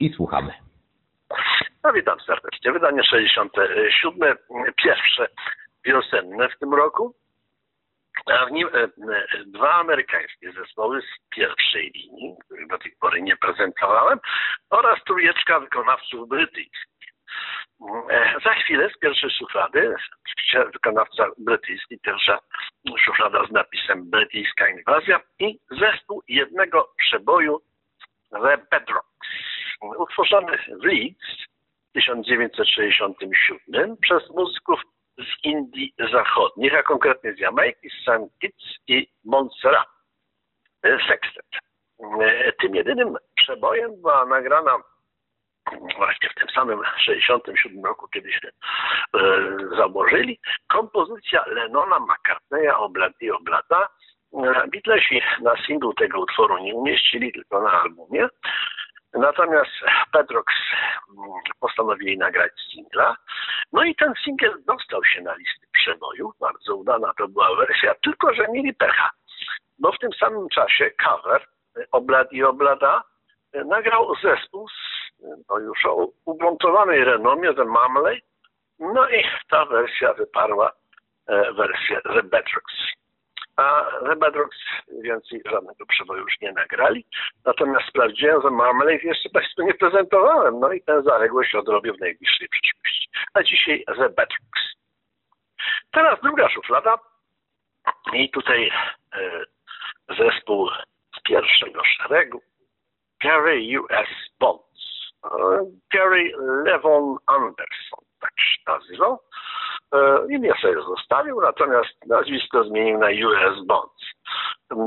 i 0.01 0.13
słuchamy. 0.17 0.53
No 1.85 1.93
witam 1.93 2.21
serdecznie. 2.21 2.73
Wydanie 2.73 3.05
67, 3.05 4.37
pierwsze 4.85 5.27
wiosenne 5.85 6.49
w 6.49 6.59
tym 6.59 6.75
roku. 6.75 7.15
A 8.27 8.47
w 8.47 8.53
nim 8.53 8.69
e, 8.69 8.83
e, 8.83 8.89
dwa 9.47 9.73
amerykańskie 9.73 10.53
zespoły 10.53 11.01
z 11.01 11.35
pierwszej 11.37 11.91
linii, 11.95 12.37
których 12.45 12.69
do 12.69 12.79
tej 12.79 12.93
pory 13.01 13.23
nie 13.23 13.37
prezentowałem, 13.37 14.19
oraz 14.71 15.05
trójeczka 15.05 15.61
wykonawców 15.61 16.29
brytyjskich. 16.29 16.92
E, 18.11 18.35
Za 18.45 18.55
chwilę 18.55 18.91
z 18.91 18.99
pierwszej 18.99 19.31
szuflady, 19.31 19.95
wykonawca 20.73 21.27
brytyjski, 21.39 21.99
pierwsza 21.99 22.39
szuflada 22.99 23.47
z 23.47 23.51
napisem 23.51 24.11
brytyjska 24.11 24.69
inwazja 24.69 25.21
i 25.39 25.59
zespół 25.71 26.23
jednego 26.29 26.93
przeboju 26.99 27.61
The 28.31 28.59
Bedrocks, 28.71 29.29
utworzony 29.99 30.59
w 30.59 30.85
Leeds 30.85 31.47
w 31.91 31.93
1967 31.93 33.97
przez 33.97 34.31
muzyków 34.31 34.81
z 35.19 35.45
Indii 35.45 35.95
Zachodnich, 36.13 36.75
a 36.75 36.83
konkretnie 36.83 37.35
z 37.35 37.39
Jamajki, 37.39 37.91
z 37.91 38.03
St. 38.03 38.39
Kitts 38.41 38.65
i 38.89 39.09
Montserrat. 39.25 39.89
E, 40.83 40.99
Sextet. 41.09 41.47
E, 42.21 42.53
Tym 42.53 42.75
jedynym 42.75 43.17
przebojem 43.37 44.01
była 44.01 44.25
nagrana 44.27 44.77
właśnie 45.97 46.29
w 46.29 46.35
tym 46.35 46.49
samym 46.55 46.81
67 46.97 47.85
roku, 47.85 48.09
kiedy 48.09 48.33
się 48.33 48.49
e, 48.49 49.21
założyli, 49.77 50.41
kompozycja 50.69 51.45
Lenona 51.47 51.99
McCartneya 52.01 52.77
Oblady 52.77 53.35
Oblada. 53.35 53.89
E, 54.35 54.69
Beatlesi 54.73 55.23
na 55.43 55.57
singlu 55.67 55.95
tego 55.95 56.21
utworu 56.21 56.59
nie 56.59 56.75
umieścili, 56.75 57.33
tylko 57.33 57.63
na 57.63 57.83
albumie. 57.83 58.29
Natomiast 59.15 59.71
Pedrox 60.13 60.55
mm, 61.19 61.31
postanowili 61.61 62.19
nagrać 62.19 62.53
singla. 62.73 63.17
No 63.73 63.85
i 63.85 63.95
ten 63.95 64.13
singiel 64.25 64.63
dostał 64.67 65.05
się 65.05 65.23
na 65.23 65.35
listy 65.35 65.67
przebojów. 65.73 66.35
Bardzo 66.41 66.77
udana 66.77 67.13
to 67.19 67.29
była 67.29 67.57
wersja, 67.57 67.95
tylko 68.03 68.35
że 68.35 68.49
mieli 68.49 68.75
pecha. 68.75 69.11
Bo 69.79 69.93
w 69.93 69.99
tym 69.99 70.13
samym 70.13 70.49
czasie 70.49 70.91
cover 70.91 71.47
Oblad 71.93 72.33
i 72.33 72.43
Oblada 72.43 73.03
y, 73.55 73.65
nagrał 73.65 74.15
zespół 74.23 74.69
z 74.69 75.02
no 75.51 75.59
już 75.59 75.85
o 75.87 76.09
ugruntowanej 76.25 77.05
renomie 77.05 77.55
The 77.55 77.65
Marmalade. 77.65 78.21
No 78.79 79.09
i 79.09 79.25
ta 79.51 79.65
wersja 79.65 80.15
wyparła 80.15 80.73
e, 81.27 81.53
wersję 81.53 82.01
The 82.03 82.23
Bedrocks. 82.23 82.75
A 83.57 83.85
The 84.07 84.17
Bedrocks 84.17 84.59
więcej 85.03 85.43
żadnego 85.51 85.87
przeboju 85.87 86.23
już 86.23 86.41
nie 86.41 86.53
nagrali. 86.53 87.07
Natomiast 87.45 87.89
sprawdziłem, 87.89 88.43
że 88.43 88.51
Marmalade 88.51 89.03
jeszcze 89.03 89.29
Państwu 89.29 89.63
nie 89.63 89.75
prezentowałem. 89.75 90.61
No 90.61 90.73
i 90.73 90.83
tę 90.83 91.03
zaległość 91.03 91.55
odrobię 91.55 91.93
w 91.93 92.01
najbliższej 92.01 92.49
przyszłości. 92.49 93.09
A 93.35 93.43
dzisiaj 93.43 93.85
The 93.87 94.09
Bedrocks. 94.09 94.63
Teraz 95.91 96.21
druga 96.23 96.49
szuflada. 96.49 96.99
I 98.13 98.31
tutaj 98.31 98.71
e, 99.15 99.45
zespół 100.19 100.69
z 101.19 101.23
pierwszego 101.23 101.83
szeregu. 101.85 102.43
Gary 103.23 103.79
U.S. 103.81 104.09
Bonds. 104.41 104.72
Gary 105.95 106.33
Levon 106.65 107.17
Anderson, 107.27 108.05
tak 108.21 108.31
się 108.41 108.59
nazywał. 108.67 109.19
E, 109.95 110.19
Imię 110.31 110.53
sobie 110.63 110.75
zostawił, 110.83 111.41
natomiast 111.41 112.07
nazwisko 112.07 112.65
zmienił 112.65 112.99
na 112.99 113.07
US 113.07 113.67
Bonds. 113.67 114.03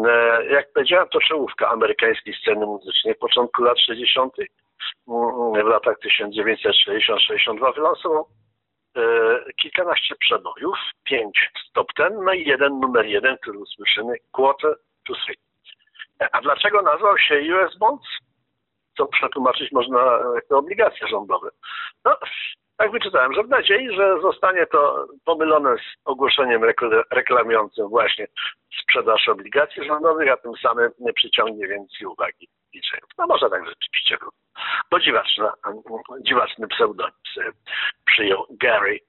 E, 0.08 0.46
Jak 0.46 0.74
powiedziałem, 0.74 1.08
to 1.10 1.20
czołówka 1.20 1.70
amerykańskiej 1.70 2.34
sceny 2.42 2.66
muzycznej 2.66 3.16
początku 3.16 3.64
lat 3.64 3.80
60. 3.80 4.34
Mm, 5.08 5.66
W 5.66 5.68
latach 5.68 5.98
1960-62 6.00 7.76
wylansował 7.76 8.28
e, 8.98 9.02
kilkanaście 9.62 10.16
przebojów, 10.16 10.78
pięć 11.04 11.52
stop 11.70 11.88
ten, 11.94 12.14
no 12.24 12.34
i 12.34 12.46
jeden 12.46 12.80
numer 12.80 13.06
jeden, 13.06 13.38
który 13.38 13.58
usłyszymy, 13.60 14.16
Quarter 14.32 14.76
to 15.08 15.14
Three. 15.26 15.38
A 16.32 16.42
dlaczego 16.42 16.82
nazwał 16.82 17.18
się 17.18 17.36
US 17.56 17.78
Bonds? 17.78 18.08
Co 18.98 19.06
przetłumaczyć 19.06 19.72
można 19.72 20.20
jako 20.36 20.58
obligacje 20.58 21.08
rządowe. 21.08 21.50
No, 22.06 22.18
tak 22.78 22.92
wyczytałem, 22.92 23.34
że 23.34 23.44
w 23.44 23.50
nadziei, 23.50 23.96
że 23.96 24.22
zostanie 24.22 24.66
to 24.66 25.08
pomylone 25.26 25.78
z 25.78 25.82
ogłoszeniem 26.06 26.62
rekl- 26.62 27.04
reklamującym 27.12 27.88
właśnie 27.88 28.28
sprzedaż 28.82 29.28
obligacji 29.28 29.86
rządowych, 29.86 30.32
a 30.32 30.38
tym 30.38 30.52
samym 30.62 30.92
nie 31.00 31.14
przyciągnie 31.14 31.68
więcej 31.68 32.08
uwagi 32.08 32.48
liczeniów. 32.74 33.10
No 33.18 33.28
może 33.28 33.50
tak 33.50 33.66
rzeczywiście 33.66 34.18
było. 34.18 34.32
Bo 34.92 35.00
dziwaczna, 35.00 35.54
dziwaczny 36.22 36.68
pseudonim 36.68 37.14
przyjął 38.06 38.46
Gary 38.50 39.00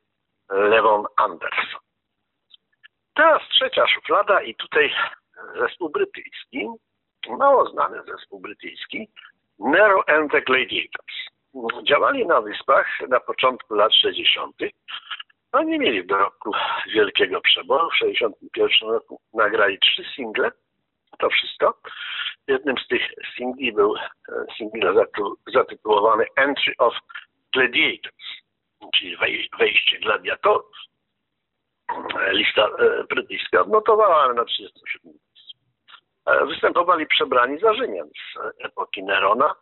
Levon 0.51 1.05
Anderson. 1.17 1.81
Teraz 3.15 3.43
trzecia 3.49 3.87
szuflada 3.87 4.43
i 4.43 4.55
tutaj 4.55 4.95
zespół 5.59 5.91
brytyjski, 5.91 6.69
mało 7.29 7.71
znany 7.71 8.03
zespół 8.03 8.41
brytyjski, 8.41 9.09
Nero 9.59 10.03
and 10.09 10.31
the 10.31 10.41
Gladiators. 10.41 11.17
Działali 11.89 12.27
na 12.27 12.41
wyspach 12.41 12.87
na 13.09 13.21
początku 13.21 13.75
lat 13.75 13.93
60. 13.95 14.57
Oni 15.53 15.79
mieli 15.79 16.03
w 16.03 16.07
dorobku 16.07 16.53
wielkiego 16.95 17.41
przeboju. 17.41 17.91
W 17.91 17.97
61 17.97 18.89
roku 18.91 19.21
nagrali 19.35 19.79
trzy 19.79 20.05
single. 20.17 20.51
To 21.19 21.31
wszystko. 21.31 21.81
Jednym 22.49 22.77
z 22.79 22.87
tych 22.89 23.03
singli 23.37 23.73
był 23.73 23.97
e, 23.97 24.03
zatu- 24.95 25.35
zatytułowany 25.55 26.25
Entry 26.37 26.75
of 26.79 26.95
Gladiators, 27.53 28.15
czyli 28.95 29.17
wej- 29.17 29.49
wejście 29.59 29.99
gladiatorów. 29.99 30.77
E, 32.21 32.33
Lista 32.33 32.67
e, 32.67 33.05
brytyjska 33.05 33.61
odnotowała, 33.61 34.23
ale 34.23 34.35
na 34.35 34.45
37 34.45 35.01
miejscu. 35.05 35.21
E, 35.21 35.26
Występowali 36.49 37.07
przebrani 37.07 37.59
za 37.59 37.75
Rzymian 37.75 38.09
z 38.09 38.65
epoki 38.65 39.05
Nerona. 39.05 39.55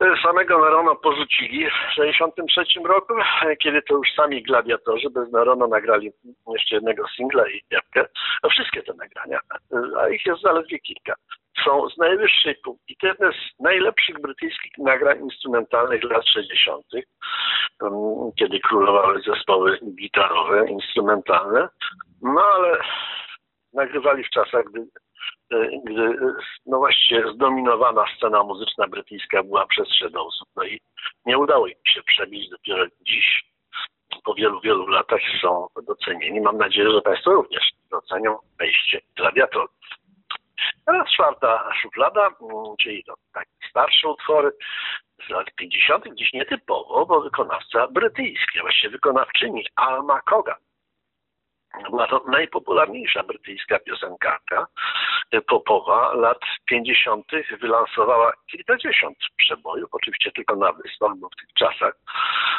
E, 0.00 0.14
Samego 0.22 0.58
Nerona 0.58 0.94
porzucili 0.94 1.66
w 1.66 1.94
1963 1.94 2.80
roku, 2.84 3.14
e, 3.42 3.56
kiedy 3.56 3.82
to 3.82 3.94
już 3.94 4.08
sami 4.16 4.42
gladiatorzy 4.42 5.10
bez 5.10 5.32
Nerona 5.32 5.66
nagrali 5.66 6.12
jeszcze 6.54 6.74
jednego 6.74 7.08
singla 7.16 7.48
i 7.48 7.62
epkę. 7.70 8.06
No 8.42 8.50
wszystkie 8.50 8.82
te 8.82 8.94
nagrania, 8.94 9.40
e, 9.72 10.00
a 10.00 10.08
ich 10.08 10.26
jest 10.26 10.42
zaledwie 10.42 10.78
kilka, 10.78 11.14
są 11.64 11.88
z 11.88 11.98
najwyższej 11.98 12.54
półki. 12.54 12.96
To 12.96 13.06
jedne 13.06 13.32
z 13.32 13.60
najlepszych 13.60 14.20
brytyjskich 14.20 14.78
nagrań 14.78 15.18
instrumentalnych 15.18 16.04
lat 16.04 16.26
60., 16.26 16.84
em, 16.94 17.92
kiedy 18.38 18.60
królowały 18.60 19.22
zespoły 19.22 19.78
gitarowe, 20.00 20.68
instrumentalne. 20.68 21.68
No 22.22 22.42
ale 22.42 22.78
nagrywali 23.74 24.24
w 24.24 24.30
czasach, 24.30 24.64
gdy, 24.64 24.80
e, 25.50 25.68
gdy 25.84 26.02
e, 26.02 26.34
no 26.66 26.78
właściwie 26.78 27.32
zdominowana 27.32 28.04
scena 28.16 28.42
muzyczna 28.42 28.86
brytyjska 28.86 29.42
była 29.42 29.66
przez 29.66 29.88
osób. 30.14 30.48
No 30.56 30.64
i 30.64 30.80
nie 31.26 31.38
udało 31.38 31.66
im 31.66 31.74
się 31.86 32.02
przebić. 32.02 32.50
Dopiero 32.50 32.86
dziś, 33.00 33.44
po 34.24 34.34
wielu, 34.34 34.60
wielu 34.60 34.86
latach 34.86 35.20
są 35.40 35.66
docenieni. 35.82 36.40
Mam 36.40 36.58
nadzieję, 36.58 36.90
że 36.90 37.02
Państwo 37.02 37.32
również 37.32 37.70
docenią 37.90 38.38
wejście 38.58 39.00
gladiatorów. 39.16 39.70
Teraz 40.86 41.08
czwarta 41.14 41.72
szuflada, 41.82 42.26
mm, 42.26 42.76
czyli 42.80 43.04
to 43.04 43.14
takie 43.32 43.50
starsze 43.70 44.08
utwory 44.08 44.50
z 45.26 45.30
lat 45.30 45.54
50., 45.56 46.04
dziś 46.14 46.32
nietypowo, 46.32 47.06
bo 47.06 47.20
wykonawca 47.20 47.88
brytyjski, 47.88 48.60
właściwie 48.60 48.90
wykonawczyni 48.90 49.66
Alma 49.76 50.20
Cogan. 50.20 50.58
Była 51.90 52.06
to 52.06 52.24
najpopularniejsza 52.28 53.22
brytyjska 53.22 53.78
piosenkarka 53.78 54.66
e, 55.30 55.40
popowa 55.40 56.14
lat 56.14 56.40
50. 56.66 57.26
wylansowała 57.60 58.32
kilkadziesiąt 58.50 59.18
przebojów, 59.36 59.88
oczywiście 59.92 60.30
tylko 60.32 60.56
na 60.56 60.72
wyspach, 60.72 61.16
bo 61.16 61.28
w 61.28 61.36
tych 61.36 61.52
czasach, 61.52 61.94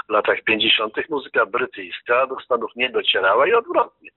w 0.07 0.11
latach 0.11 0.41
50. 0.41 1.09
muzyka 1.09 1.45
brytyjska 1.45 2.27
do 2.27 2.39
Stanów 2.39 2.71
nie 2.75 2.89
docierała 2.89 3.47
i 3.47 3.53
odwrotnie. 3.53 4.09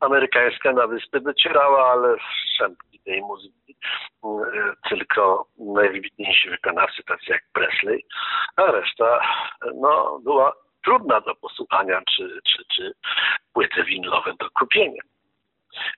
Amerykańska 0.00 0.72
na 0.72 0.86
wyspy 0.86 1.20
docierała, 1.20 1.92
ale 1.92 2.16
szczątki 2.18 2.98
tej 3.04 3.20
muzyki 3.20 3.76
e, 4.24 4.28
tylko 4.88 5.46
najwybitniejsi 5.58 6.50
wykonawcy, 6.50 7.02
tacy 7.02 7.24
jak 7.28 7.42
Presley, 7.52 8.04
a 8.56 8.62
reszta 8.62 9.20
no, 9.74 10.20
była 10.24 10.52
trudna 10.84 11.20
do 11.20 11.34
posłuchania, 11.34 12.02
czy, 12.16 12.40
czy, 12.46 12.64
czy 12.74 12.92
płyty 13.52 13.84
winylowe 13.84 14.34
do 14.38 14.50
kupienia. 14.50 15.02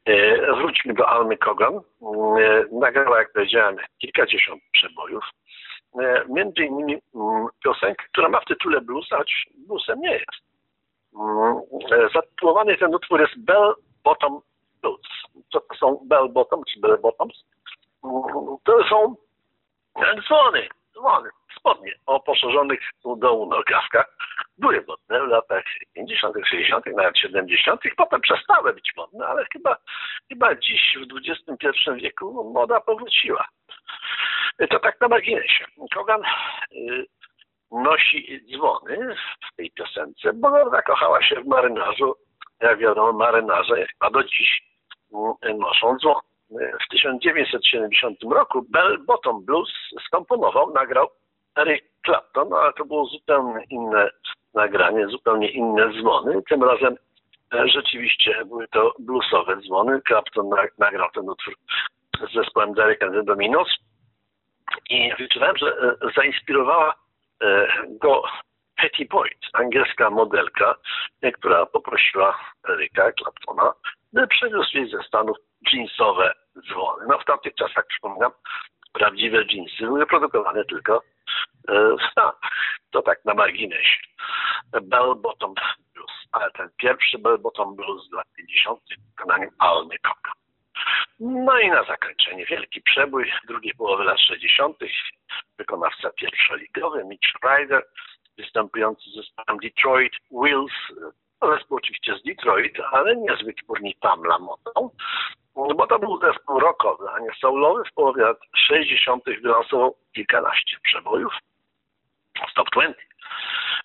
E, 0.05 0.37
Wróćmy 0.57 0.95
do 0.95 1.09
Almy 1.09 1.37
Kogan. 1.39 1.75
E, 1.77 2.65
Nagrała, 2.73 3.19
jak 3.19 3.33
powiedziałem, 3.33 3.77
kilkadziesiąt 3.99 4.63
przebojów. 4.73 5.25
E, 6.01 6.25
Między 6.29 6.63
innymi 6.65 6.99
mm, 7.15 7.47
piosenkę, 7.65 8.05
która 8.13 8.29
ma 8.29 8.41
w 8.41 8.45
tytule 8.45 8.81
blues, 8.81 9.09
choć 9.11 9.47
bluesem 9.67 10.01
nie 10.01 10.13
jest. 10.13 10.43
Mm, 11.21 11.61
Zatytułowany 12.15 12.77
ten 12.77 12.95
utwór 12.95 13.21
jest 13.21 13.39
Bell 13.45 13.75
Bottom 14.05 14.41
Blues. 14.83 15.01
Co 15.53 15.61
to 15.61 15.75
są 15.75 16.01
Bell 16.05 16.29
Bottom 16.29 16.63
czy 16.73 16.81
Bell 16.81 16.99
Bottoms? 16.99 17.45
Mm, 18.05 18.23
To 18.65 18.85
są 18.89 19.15
dzwony, 20.27 20.69
dzwony, 20.95 21.31
spodnie 21.59 21.93
o 22.07 22.21
poszerzonych 22.21 22.81
u 23.05 23.17
dołu 23.17 23.47
nogawkach. 23.47 24.17
Były 24.59 24.85
modne 24.89 25.27
w 25.27 25.29
latach 25.29 25.65
50., 25.95 26.37
60., 26.49 26.87
nawet 26.87 27.19
70., 27.19 27.81
potem 27.97 28.21
przestały 28.21 28.75
być 28.75 28.93
modne, 28.97 29.27
ale 29.27 29.45
chyba, 29.53 29.77
chyba 30.29 30.55
dziś 30.55 30.97
w 30.99 31.29
XXI 31.29 31.69
wieku 32.03 32.53
moda 32.55 32.81
powróciła. 32.81 33.49
To 34.71 34.79
tak 34.79 35.01
na 35.01 35.09
marginesie. 35.09 35.65
Kogan 35.95 36.23
y, 36.73 37.07
nosi 37.71 38.41
dzwony 38.53 39.15
w 39.53 39.57
tej 39.57 39.71
piosence, 39.71 40.33
bo 40.33 40.71
zakochała 40.71 41.23
się 41.23 41.41
w 41.41 41.47
marynarzu. 41.47 42.15
Jak 42.61 42.79
wiadomo, 42.79 43.13
marynarze 43.13 43.87
chyba 43.87 44.11
do 44.11 44.25
dziś 44.25 44.63
mm, 45.15 45.59
noszą 45.59 45.97
dzwon. 45.99 46.21
W 46.85 46.89
1970 46.91 48.19
roku 48.23 48.67
Bell 48.71 48.99
Bottom 49.07 49.45
Blues 49.45 49.71
skomponował, 50.07 50.73
nagrał 50.73 51.09
Eric 51.57 51.85
Clapton, 52.07 52.53
ale 52.53 52.73
to 52.73 52.85
było 52.85 53.05
zupełnie 53.07 53.65
inne 53.71 54.11
nagranie, 54.55 55.07
zupełnie 55.09 55.49
inne 55.51 55.93
dzwony. 56.01 56.43
Tym 56.49 56.63
razem 56.65 56.97
e, 57.55 57.69
rzeczywiście 57.69 58.45
były 58.45 58.69
to 58.69 58.95
bluesowe 58.99 59.57
dzwony. 59.57 60.01
Clapton 60.09 60.49
na- 60.49 60.69
nagrał 60.79 61.11
ten 61.15 61.29
utwór 61.31 61.55
z 62.31 62.35
zespołem 62.35 62.75
Derek 62.75 63.03
and 63.03 63.13
the 63.15 63.23
Dominos 63.23 63.69
i 64.91 65.13
wyczytałem, 65.19 65.57
że 65.57 65.67
e, 65.67 65.97
zainspirowała 66.17 66.95
e, 67.43 67.67
go 67.89 68.23
Patty 68.77 69.05
Boyd, 69.11 69.39
angielska 69.53 70.11
modelka, 70.11 70.75
która 71.35 71.67
poprosiła 71.67 72.39
Eryka 72.69 73.13
Claptona, 73.13 73.73
by 74.13 74.27
przywiózł 74.27 74.77
jej 74.77 74.91
ze 74.91 75.03
Stanów 75.03 75.37
jeansowe 75.73 76.33
dzwony. 76.69 77.05
No 77.09 77.19
w 77.19 77.25
tamtych 77.25 77.55
czasach, 77.55 77.87
przypominam, 77.87 78.31
prawdziwe 78.93 79.45
jeansy 79.51 79.85
były 79.85 80.07
produkowane 80.07 80.65
tylko 80.65 81.03
e, 81.69 81.97
Stanach. 82.11 82.53
To 82.91 83.03
tak 83.03 83.25
na 83.25 83.35
marginesie. 83.35 83.99
Bell 84.83 85.15
Bottom 85.15 85.55
Blues, 85.95 86.13
ale 86.33 86.51
ten 86.51 86.69
pierwszy 86.77 87.19
Bell 87.19 87.39
Bottom 87.39 87.77
Blues 87.77 88.09
z 88.09 88.13
lat 88.13 88.27
50. 88.37 88.81
w 88.81 89.11
wykonaniu 89.11 89.51
Almy 89.59 89.99
Coca. 89.99 90.33
No 91.21 91.59
i 91.59 91.69
na 91.69 91.85
zakończenie 91.85 92.47
wielki 92.47 92.83
przebój 92.83 93.33
drugiej 93.49 93.75
połowy 93.75 94.05
lat 94.05 94.21
60. 94.21 94.77
Wykonawca 95.59 96.11
pierwszoligowy 96.11 97.05
Mitch 97.05 97.29
Ryder, 97.45 97.87
występujący 98.39 99.11
z 99.11 99.15
zespołem 99.15 99.61
Detroit 99.63 100.13
Wheels. 100.31 100.73
Zespół 101.43 101.77
oczywiście 101.79 102.17
z 102.17 102.23
Detroit, 102.23 102.77
ale 102.93 103.17
nie 103.17 103.37
z 103.37 103.45
wytwórni 103.45 103.97
Pamla 104.01 104.39
Motą, 104.39 104.91
bo 105.55 105.87
to 105.87 105.99
był 105.99 106.21
zespół 106.21 106.61
rockowy, 106.61 107.05
a 107.11 107.19
nie 107.19 107.31
soulowy. 107.41 107.83
W 107.85 107.95
połowie 107.95 108.23
lat 108.23 108.39
60. 108.57 109.25
wylansował 109.43 109.97
kilkanaście 110.15 110.77
przebojów 110.83 111.33
z 112.51 112.55
Top 112.55 112.71
20. 112.71 113.03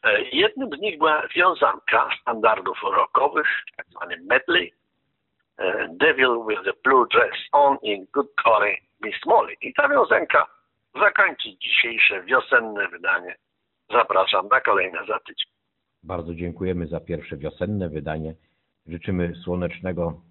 E, 0.03 0.21
Jednym 0.21 0.69
z 0.69 0.79
nich 0.81 0.97
była 0.97 1.27
wiązanka 1.27 2.09
standardów 2.21 2.83
rockowych, 2.83 3.47
tak 3.77 3.85
zwany 3.87 4.17
medley, 4.29 4.73
e, 5.57 5.87
Devil 5.89 6.45
with 6.47 6.63
the 6.63 6.73
Blue 6.83 7.07
Dress 7.07 7.37
On 7.51 7.77
in 7.81 8.07
Good 8.13 8.27
Golly 8.45 8.77
Miss 9.01 9.25
Molly. 9.25 9.53
I 9.61 9.73
ta 9.73 9.89
wiązanka 9.89 10.47
zakończy 10.95 11.49
dzisiejsze 11.57 12.23
wiosenne 12.23 12.87
wydanie. 12.87 13.35
Zapraszam 13.89 14.47
na 14.47 14.61
kolejne 14.61 15.05
za 15.05 15.19
tydzień. 15.19 15.56
Bardzo 16.07 16.35
dziękujemy 16.35 16.87
za 16.87 16.99
pierwsze 16.99 17.37
wiosenne 17.37 17.89
wydanie. 17.89 18.35
Życzymy 18.85 19.35
słonecznego, 19.43 20.21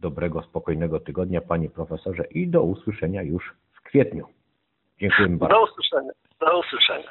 dobrego, 0.00 0.42
spokojnego 0.42 1.00
tygodnia, 1.00 1.40
panie 1.40 1.70
profesorze, 1.70 2.24
i 2.24 2.48
do 2.48 2.62
usłyszenia 2.62 3.22
już 3.22 3.54
w 3.72 3.80
kwietniu. 3.82 4.26
Dziękujemy 5.00 5.36
bardzo. 5.36 5.54
Do 5.54 5.64
usłyszenia. 5.64 6.12
Do 6.40 6.60
usłyszenia. 6.60 7.10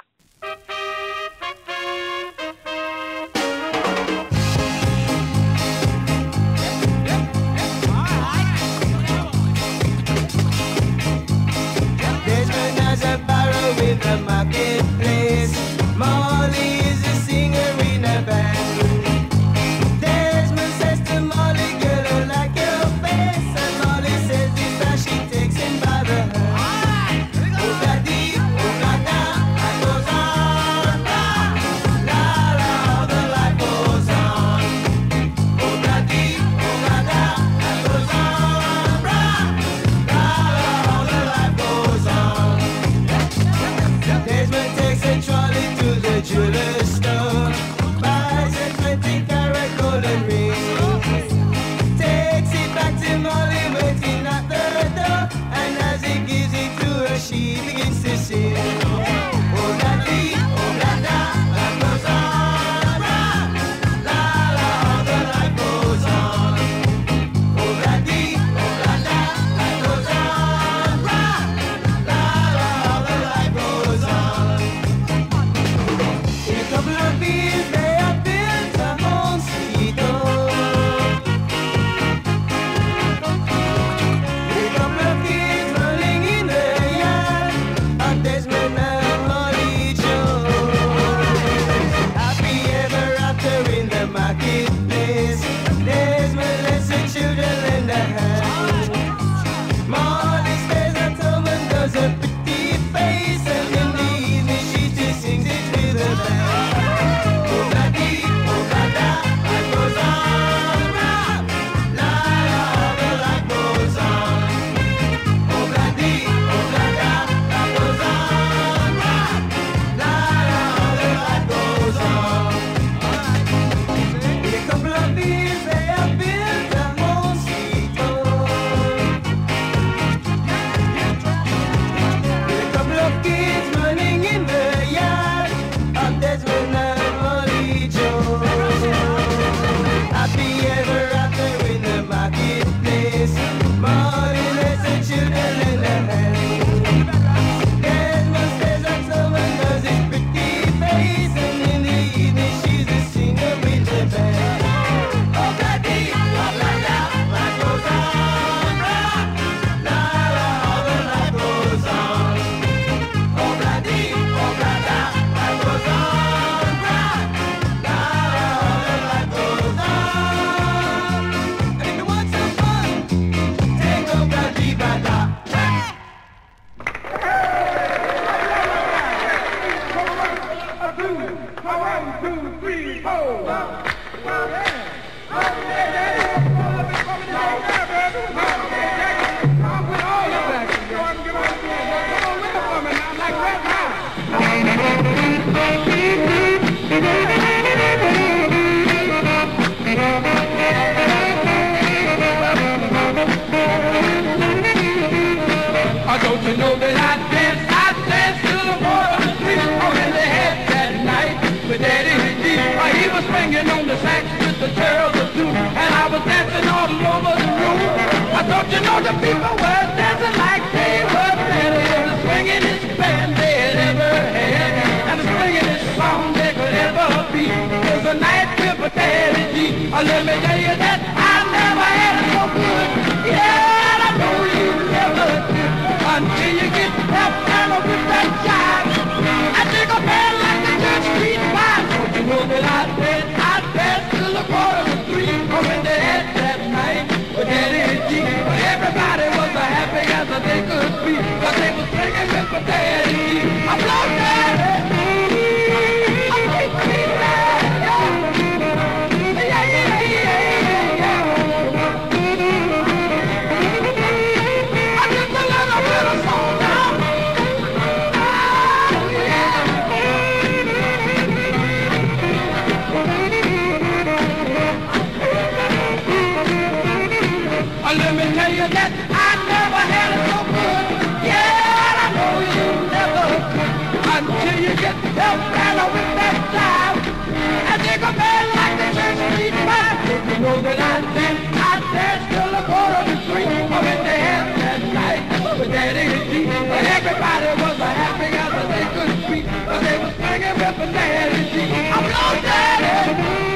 Everybody 297.02 297.62
was 297.62 297.80
as 297.80 297.96
happy 297.96 298.26
as 298.36 298.52
they 298.68 298.86
could 298.92 299.32
be, 299.32 299.42
but 299.66 299.80
they 299.80 299.98
was 300.00 300.14
swinging, 300.16 300.58
with 300.60 300.78
the 300.80 300.86
daddy. 300.92 301.92
I'm 301.94 302.12
lost, 302.12 302.44
daddy. 302.44 303.49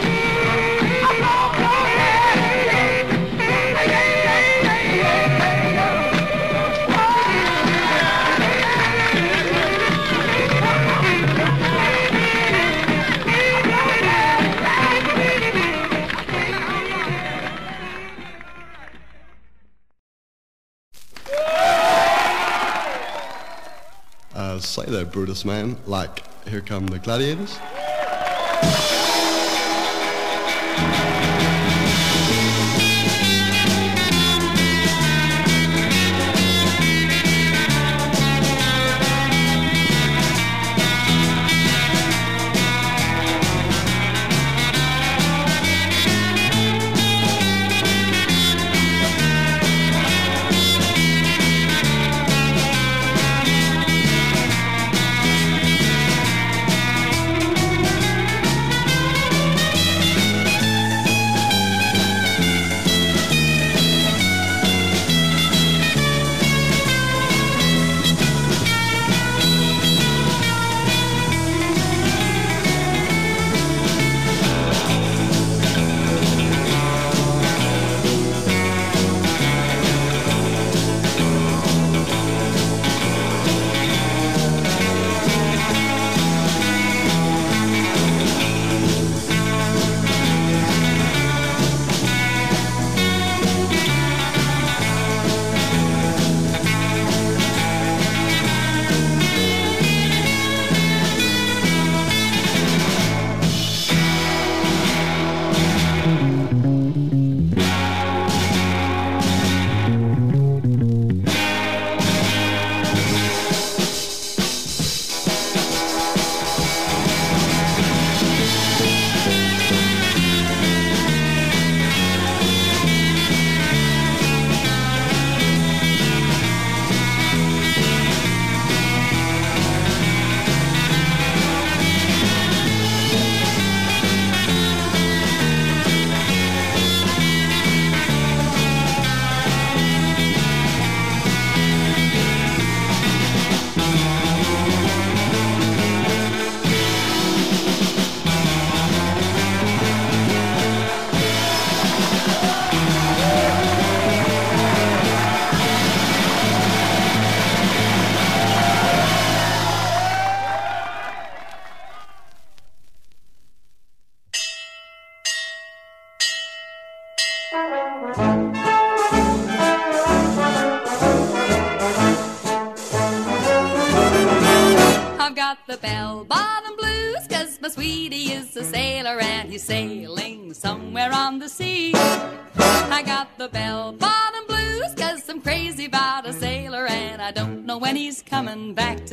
there, 24.94 25.06
Brutus 25.06 25.44
man. 25.44 25.76
Like, 25.88 26.24
here 26.48 26.62
come 26.62 26.86
the 26.86 27.00
gladiators. 27.00 27.58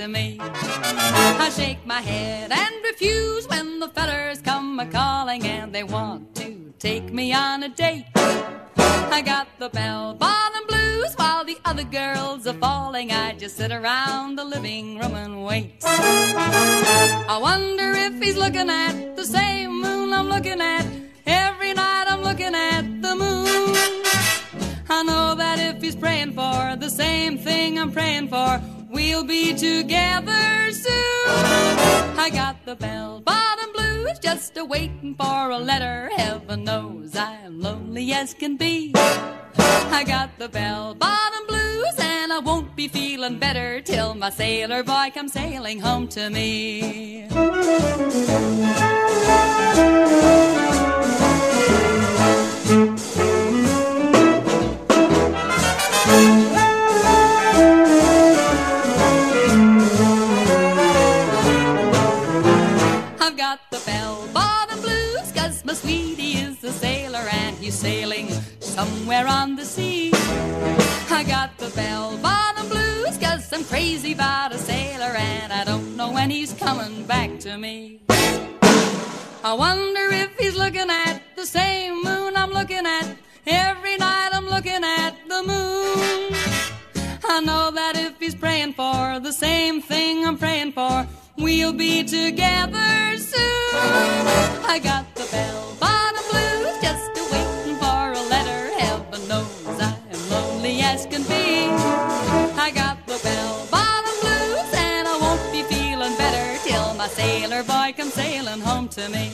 to 0.00 0.08
me. 0.08 0.38
I 0.40 1.50
shake 1.54 1.84
my 1.84 2.00
head 2.00 2.50
and 2.50 2.74
refuse 2.84 3.46
when 3.48 3.80
the 3.80 3.88
fellers 3.88 4.40
come 4.40 4.80
a 4.80 4.86
calling 4.86 5.44
and 5.44 5.74
they 5.74 5.84
want 5.84 6.34
to 6.36 6.72
take 6.78 7.12
me 7.12 7.34
on 7.34 7.62
a 7.62 7.68
date. 7.68 8.06
I 8.16 9.20
got 9.22 9.46
the 9.58 9.68
bell 9.68 10.14
bottom 10.14 10.64
blues 10.68 11.12
while 11.16 11.44
the 11.44 11.58
other 11.66 11.84
girls 11.84 12.46
are 12.46 12.54
falling. 12.54 13.12
I 13.12 13.34
just 13.34 13.58
sit 13.58 13.72
around 13.72 14.36
the 14.36 14.44
living 14.44 14.98
room 14.98 15.14
and 15.14 15.44
wait. 15.44 15.82
I 15.84 17.38
wonder 17.38 17.92
if 17.92 18.22
he's 18.22 18.38
looking 18.38 18.70
at 18.70 19.16
the 19.16 19.26
same 19.26 19.82
moon 19.82 20.14
I'm 20.14 20.28
looking 20.30 20.62
at. 20.62 20.86
Every 21.26 21.74
night 21.74 22.06
I'm 22.08 22.22
looking 22.22 22.54
at 22.54 23.02
the 23.02 23.14
moon. 23.16 23.76
I 24.88 25.02
know 25.02 25.34
that 25.34 25.58
if 25.58 25.82
he's 25.82 25.94
praying 25.94 26.32
for 26.32 26.76
the 26.76 26.88
same 26.88 27.36
thing 27.36 27.78
I'm 27.78 27.92
praying 27.92 28.28
for, 28.28 28.62
we'll 29.00 29.24
be 29.24 29.54
together 29.54 30.70
soon. 30.72 31.32
I 32.24 32.28
got 32.32 32.56
the 32.66 32.76
bell 32.76 33.20
bottom 33.20 33.72
blues 33.72 34.18
just 34.18 34.56
a 34.58 34.64
waiting 34.64 35.14
for 35.14 35.50
a 35.50 35.58
letter. 35.58 36.10
Heaven 36.16 36.64
knows 36.64 37.16
I'm 37.16 37.60
lonely 37.60 38.12
as 38.12 38.34
can 38.34 38.56
be. 38.58 38.92
I 39.98 40.04
got 40.06 40.38
the 40.38 40.48
bell 40.48 40.94
bottom 40.94 41.46
blues 41.48 41.96
and 41.98 42.30
I 42.32 42.40
won't 42.40 42.76
be 42.76 42.88
feeling 42.88 43.38
better 43.38 43.80
till 43.80 44.14
my 44.14 44.30
sailor 44.30 44.82
boy 44.82 45.10
comes 45.14 45.32
sailing 45.32 45.80
home 45.80 46.06
to 46.08 46.28
me. 46.28 47.26
Got 63.50 63.70
the 63.72 63.82
bell 63.84 64.28
bottom 64.32 64.80
blues, 64.80 65.32
cause 65.32 65.64
my 65.64 65.72
sweetie 65.72 66.34
is 66.34 66.62
a 66.62 66.70
sailor 66.70 67.26
and 67.42 67.56
he's 67.56 67.74
sailing 67.74 68.28
somewhere 68.60 69.26
on 69.26 69.56
the 69.56 69.64
sea. 69.64 70.12
I 71.10 71.24
got 71.26 71.58
the 71.58 71.68
bell 71.70 72.16
bottom 72.18 72.68
blues, 72.68 73.18
cause 73.18 73.52
I'm 73.52 73.64
crazy 73.64 74.12
about 74.12 74.52
a 74.52 74.58
sailor 74.58 75.12
and 75.16 75.52
I 75.52 75.64
don't 75.64 75.96
know 75.96 76.12
when 76.12 76.30
he's 76.30 76.52
coming 76.52 77.02
back 77.06 77.40
to 77.40 77.58
me. 77.58 77.98
I 79.42 79.52
wonder 79.52 80.04
if 80.24 80.38
he's 80.38 80.54
looking 80.54 80.88
at 80.88 81.20
the 81.34 81.44
same 81.44 82.04
moon 82.04 82.36
I'm 82.36 82.52
looking 82.52 82.86
at. 82.86 83.16
Every 83.48 83.96
night 83.96 84.30
I'm 84.32 84.48
looking 84.48 84.84
at 84.84 85.14
the 85.28 85.42
moon. 85.42 86.36
I 87.24 87.40
know 87.40 87.72
that 87.72 87.96
if 87.96 88.16
he's 88.20 88.36
praying 88.36 88.74
for 88.74 89.18
the 89.18 89.32
same 89.32 89.82
thing 89.82 90.24
I'm 90.24 90.38
praying 90.38 90.70
for, 90.70 91.04
we'll 91.36 91.72
be 91.72 92.02
together 92.04 93.16
soon. 93.16 93.74
I 94.66 94.80
got 94.82 95.14
the 95.14 95.26
bell 95.30 95.76
bottom 95.80 96.24
blues 96.30 96.76
just 96.82 97.10
a 97.16 97.24
waiting 97.32 97.76
for 97.76 98.12
a 98.12 98.22
letter. 98.28 98.70
Heaven 98.78 99.28
knows 99.28 99.80
I'm 99.80 100.30
lonely 100.30 100.80
as 100.80 101.06
can 101.06 101.22
be. 101.24 101.68
I 102.58 102.70
got 102.74 103.06
the 103.06 103.18
bell 103.22 103.66
bottom 103.70 104.14
blues 104.20 104.72
and 104.74 105.08
I 105.08 105.16
won't 105.20 105.52
be 105.52 105.62
feeling 105.62 106.16
better 106.16 106.58
till 106.68 106.94
my 106.94 107.08
sailor 107.08 107.62
boy 107.62 107.94
comes 107.96 108.14
sailing 108.14 108.60
home 108.60 108.88
to 108.90 109.08
me. 109.08 109.32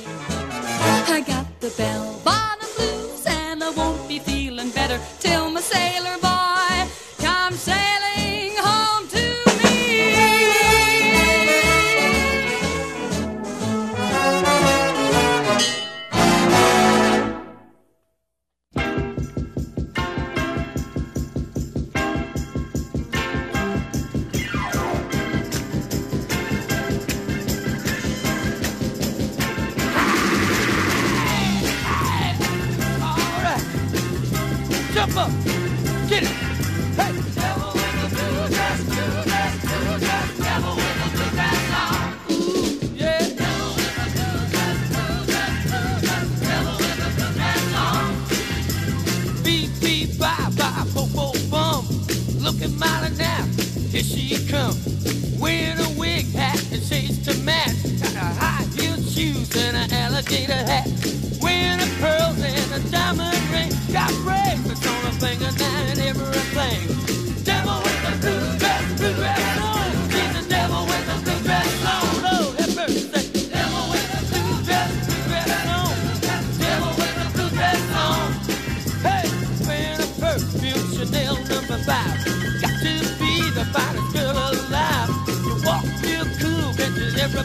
I 1.08 1.22
got 1.26 1.46
the 1.60 1.70
bell 1.76 2.20
bottom 2.24 2.68
blues 2.76 3.24
and 3.26 3.62
I 3.62 3.70
won't 3.70 4.08
be 4.08 4.18
feeling 4.18 4.70
better 4.70 5.00
till 5.20 5.50
my 5.50 5.60
sailor 5.60 5.95
Looking 52.58 52.78
mighty 52.78 53.14
now. 53.16 53.44
Here 53.90 54.02
she 54.02 54.46
come. 54.48 54.74
Wearing 55.38 55.78
a 55.78 55.90
wig 55.98 56.32
hat 56.32 56.58
and 56.72 56.82
shades 56.82 57.18
to 57.26 57.38
match. 57.42 57.76
Got 58.00 58.14
a 58.14 58.32
high 58.40 58.64
heel 58.74 58.96
shoes 59.02 59.54
and 59.56 59.76
an 59.76 59.92
alligator 59.92 60.54
hat. 60.54 60.88
Wearing 61.42 61.80
a 61.80 61.86
pearls 62.00 62.40
and 62.40 62.72
a 62.72 62.90
diamond 62.90 63.36
ring. 63.50 63.70
Got 63.92 64.10
bracelets 64.24 64.86
on 64.86 65.04
her 65.04 65.12
finger 65.20 65.52
now 65.58 65.82
and 65.90 66.00
everything. 66.00 66.95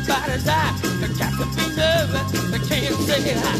Everybody's 0.10 0.48
eye. 0.48 0.73
You 1.02 1.07
got 1.18 1.32
to 1.38 1.45
be 1.56 1.76
nervous, 1.76 2.32
they 2.52 2.60
can't 2.68 2.95
say 3.02 3.34
hi. 3.34 3.53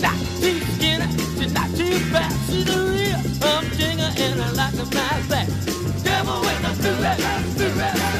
Not 0.00 0.18
too 0.40 0.60
skinny, 0.74 1.06
she's 1.38 1.52
not 1.52 1.70
too 1.76 1.98
fat. 2.10 2.32
She's 2.46 2.68
a 2.68 2.78
real 2.90 3.18
humdinger 3.40 4.12
and 4.16 4.42
I 4.42 4.50
like 4.52 4.74
them 4.74 4.90
like 4.90 5.28
that. 5.28 5.46
Devil 6.04 6.40
with 6.40 6.62
the 6.62 6.70
blue 6.82 8.17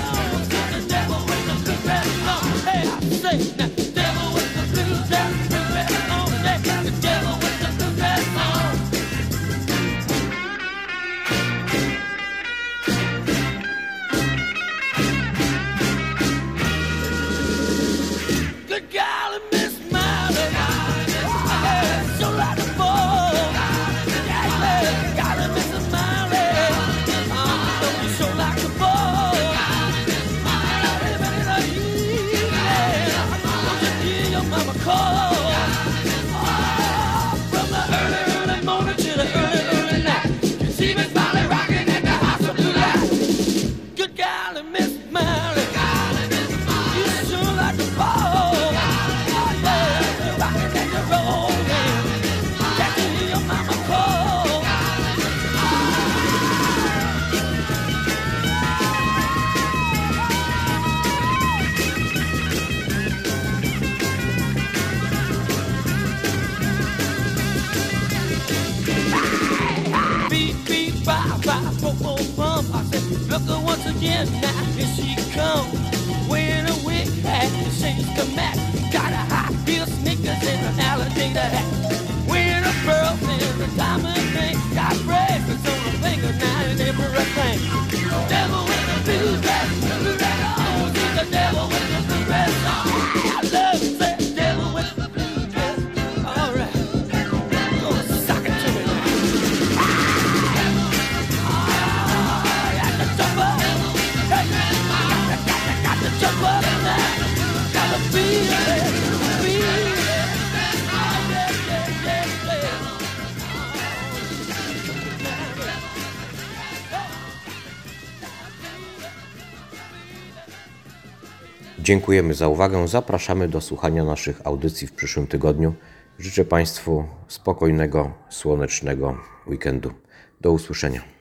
Dziękujemy 122.09 122.35
za 122.35 122.48
uwagę. 122.48 122.89
Zapraszamy 122.89 123.48
do 123.48 123.60
słuchania 123.60 124.05
naszych 124.05 124.40
audycji 124.44 124.86
w 124.86 124.93
przyszłym 124.93 125.26
tygodniu. 125.26 125.74
Życzę 126.18 126.44
Państwu 126.44 127.05
spokojnego, 127.28 128.12
słonecznego 128.28 129.18
weekendu. 129.47 129.93
Do 130.40 130.52
usłyszenia. 130.52 131.18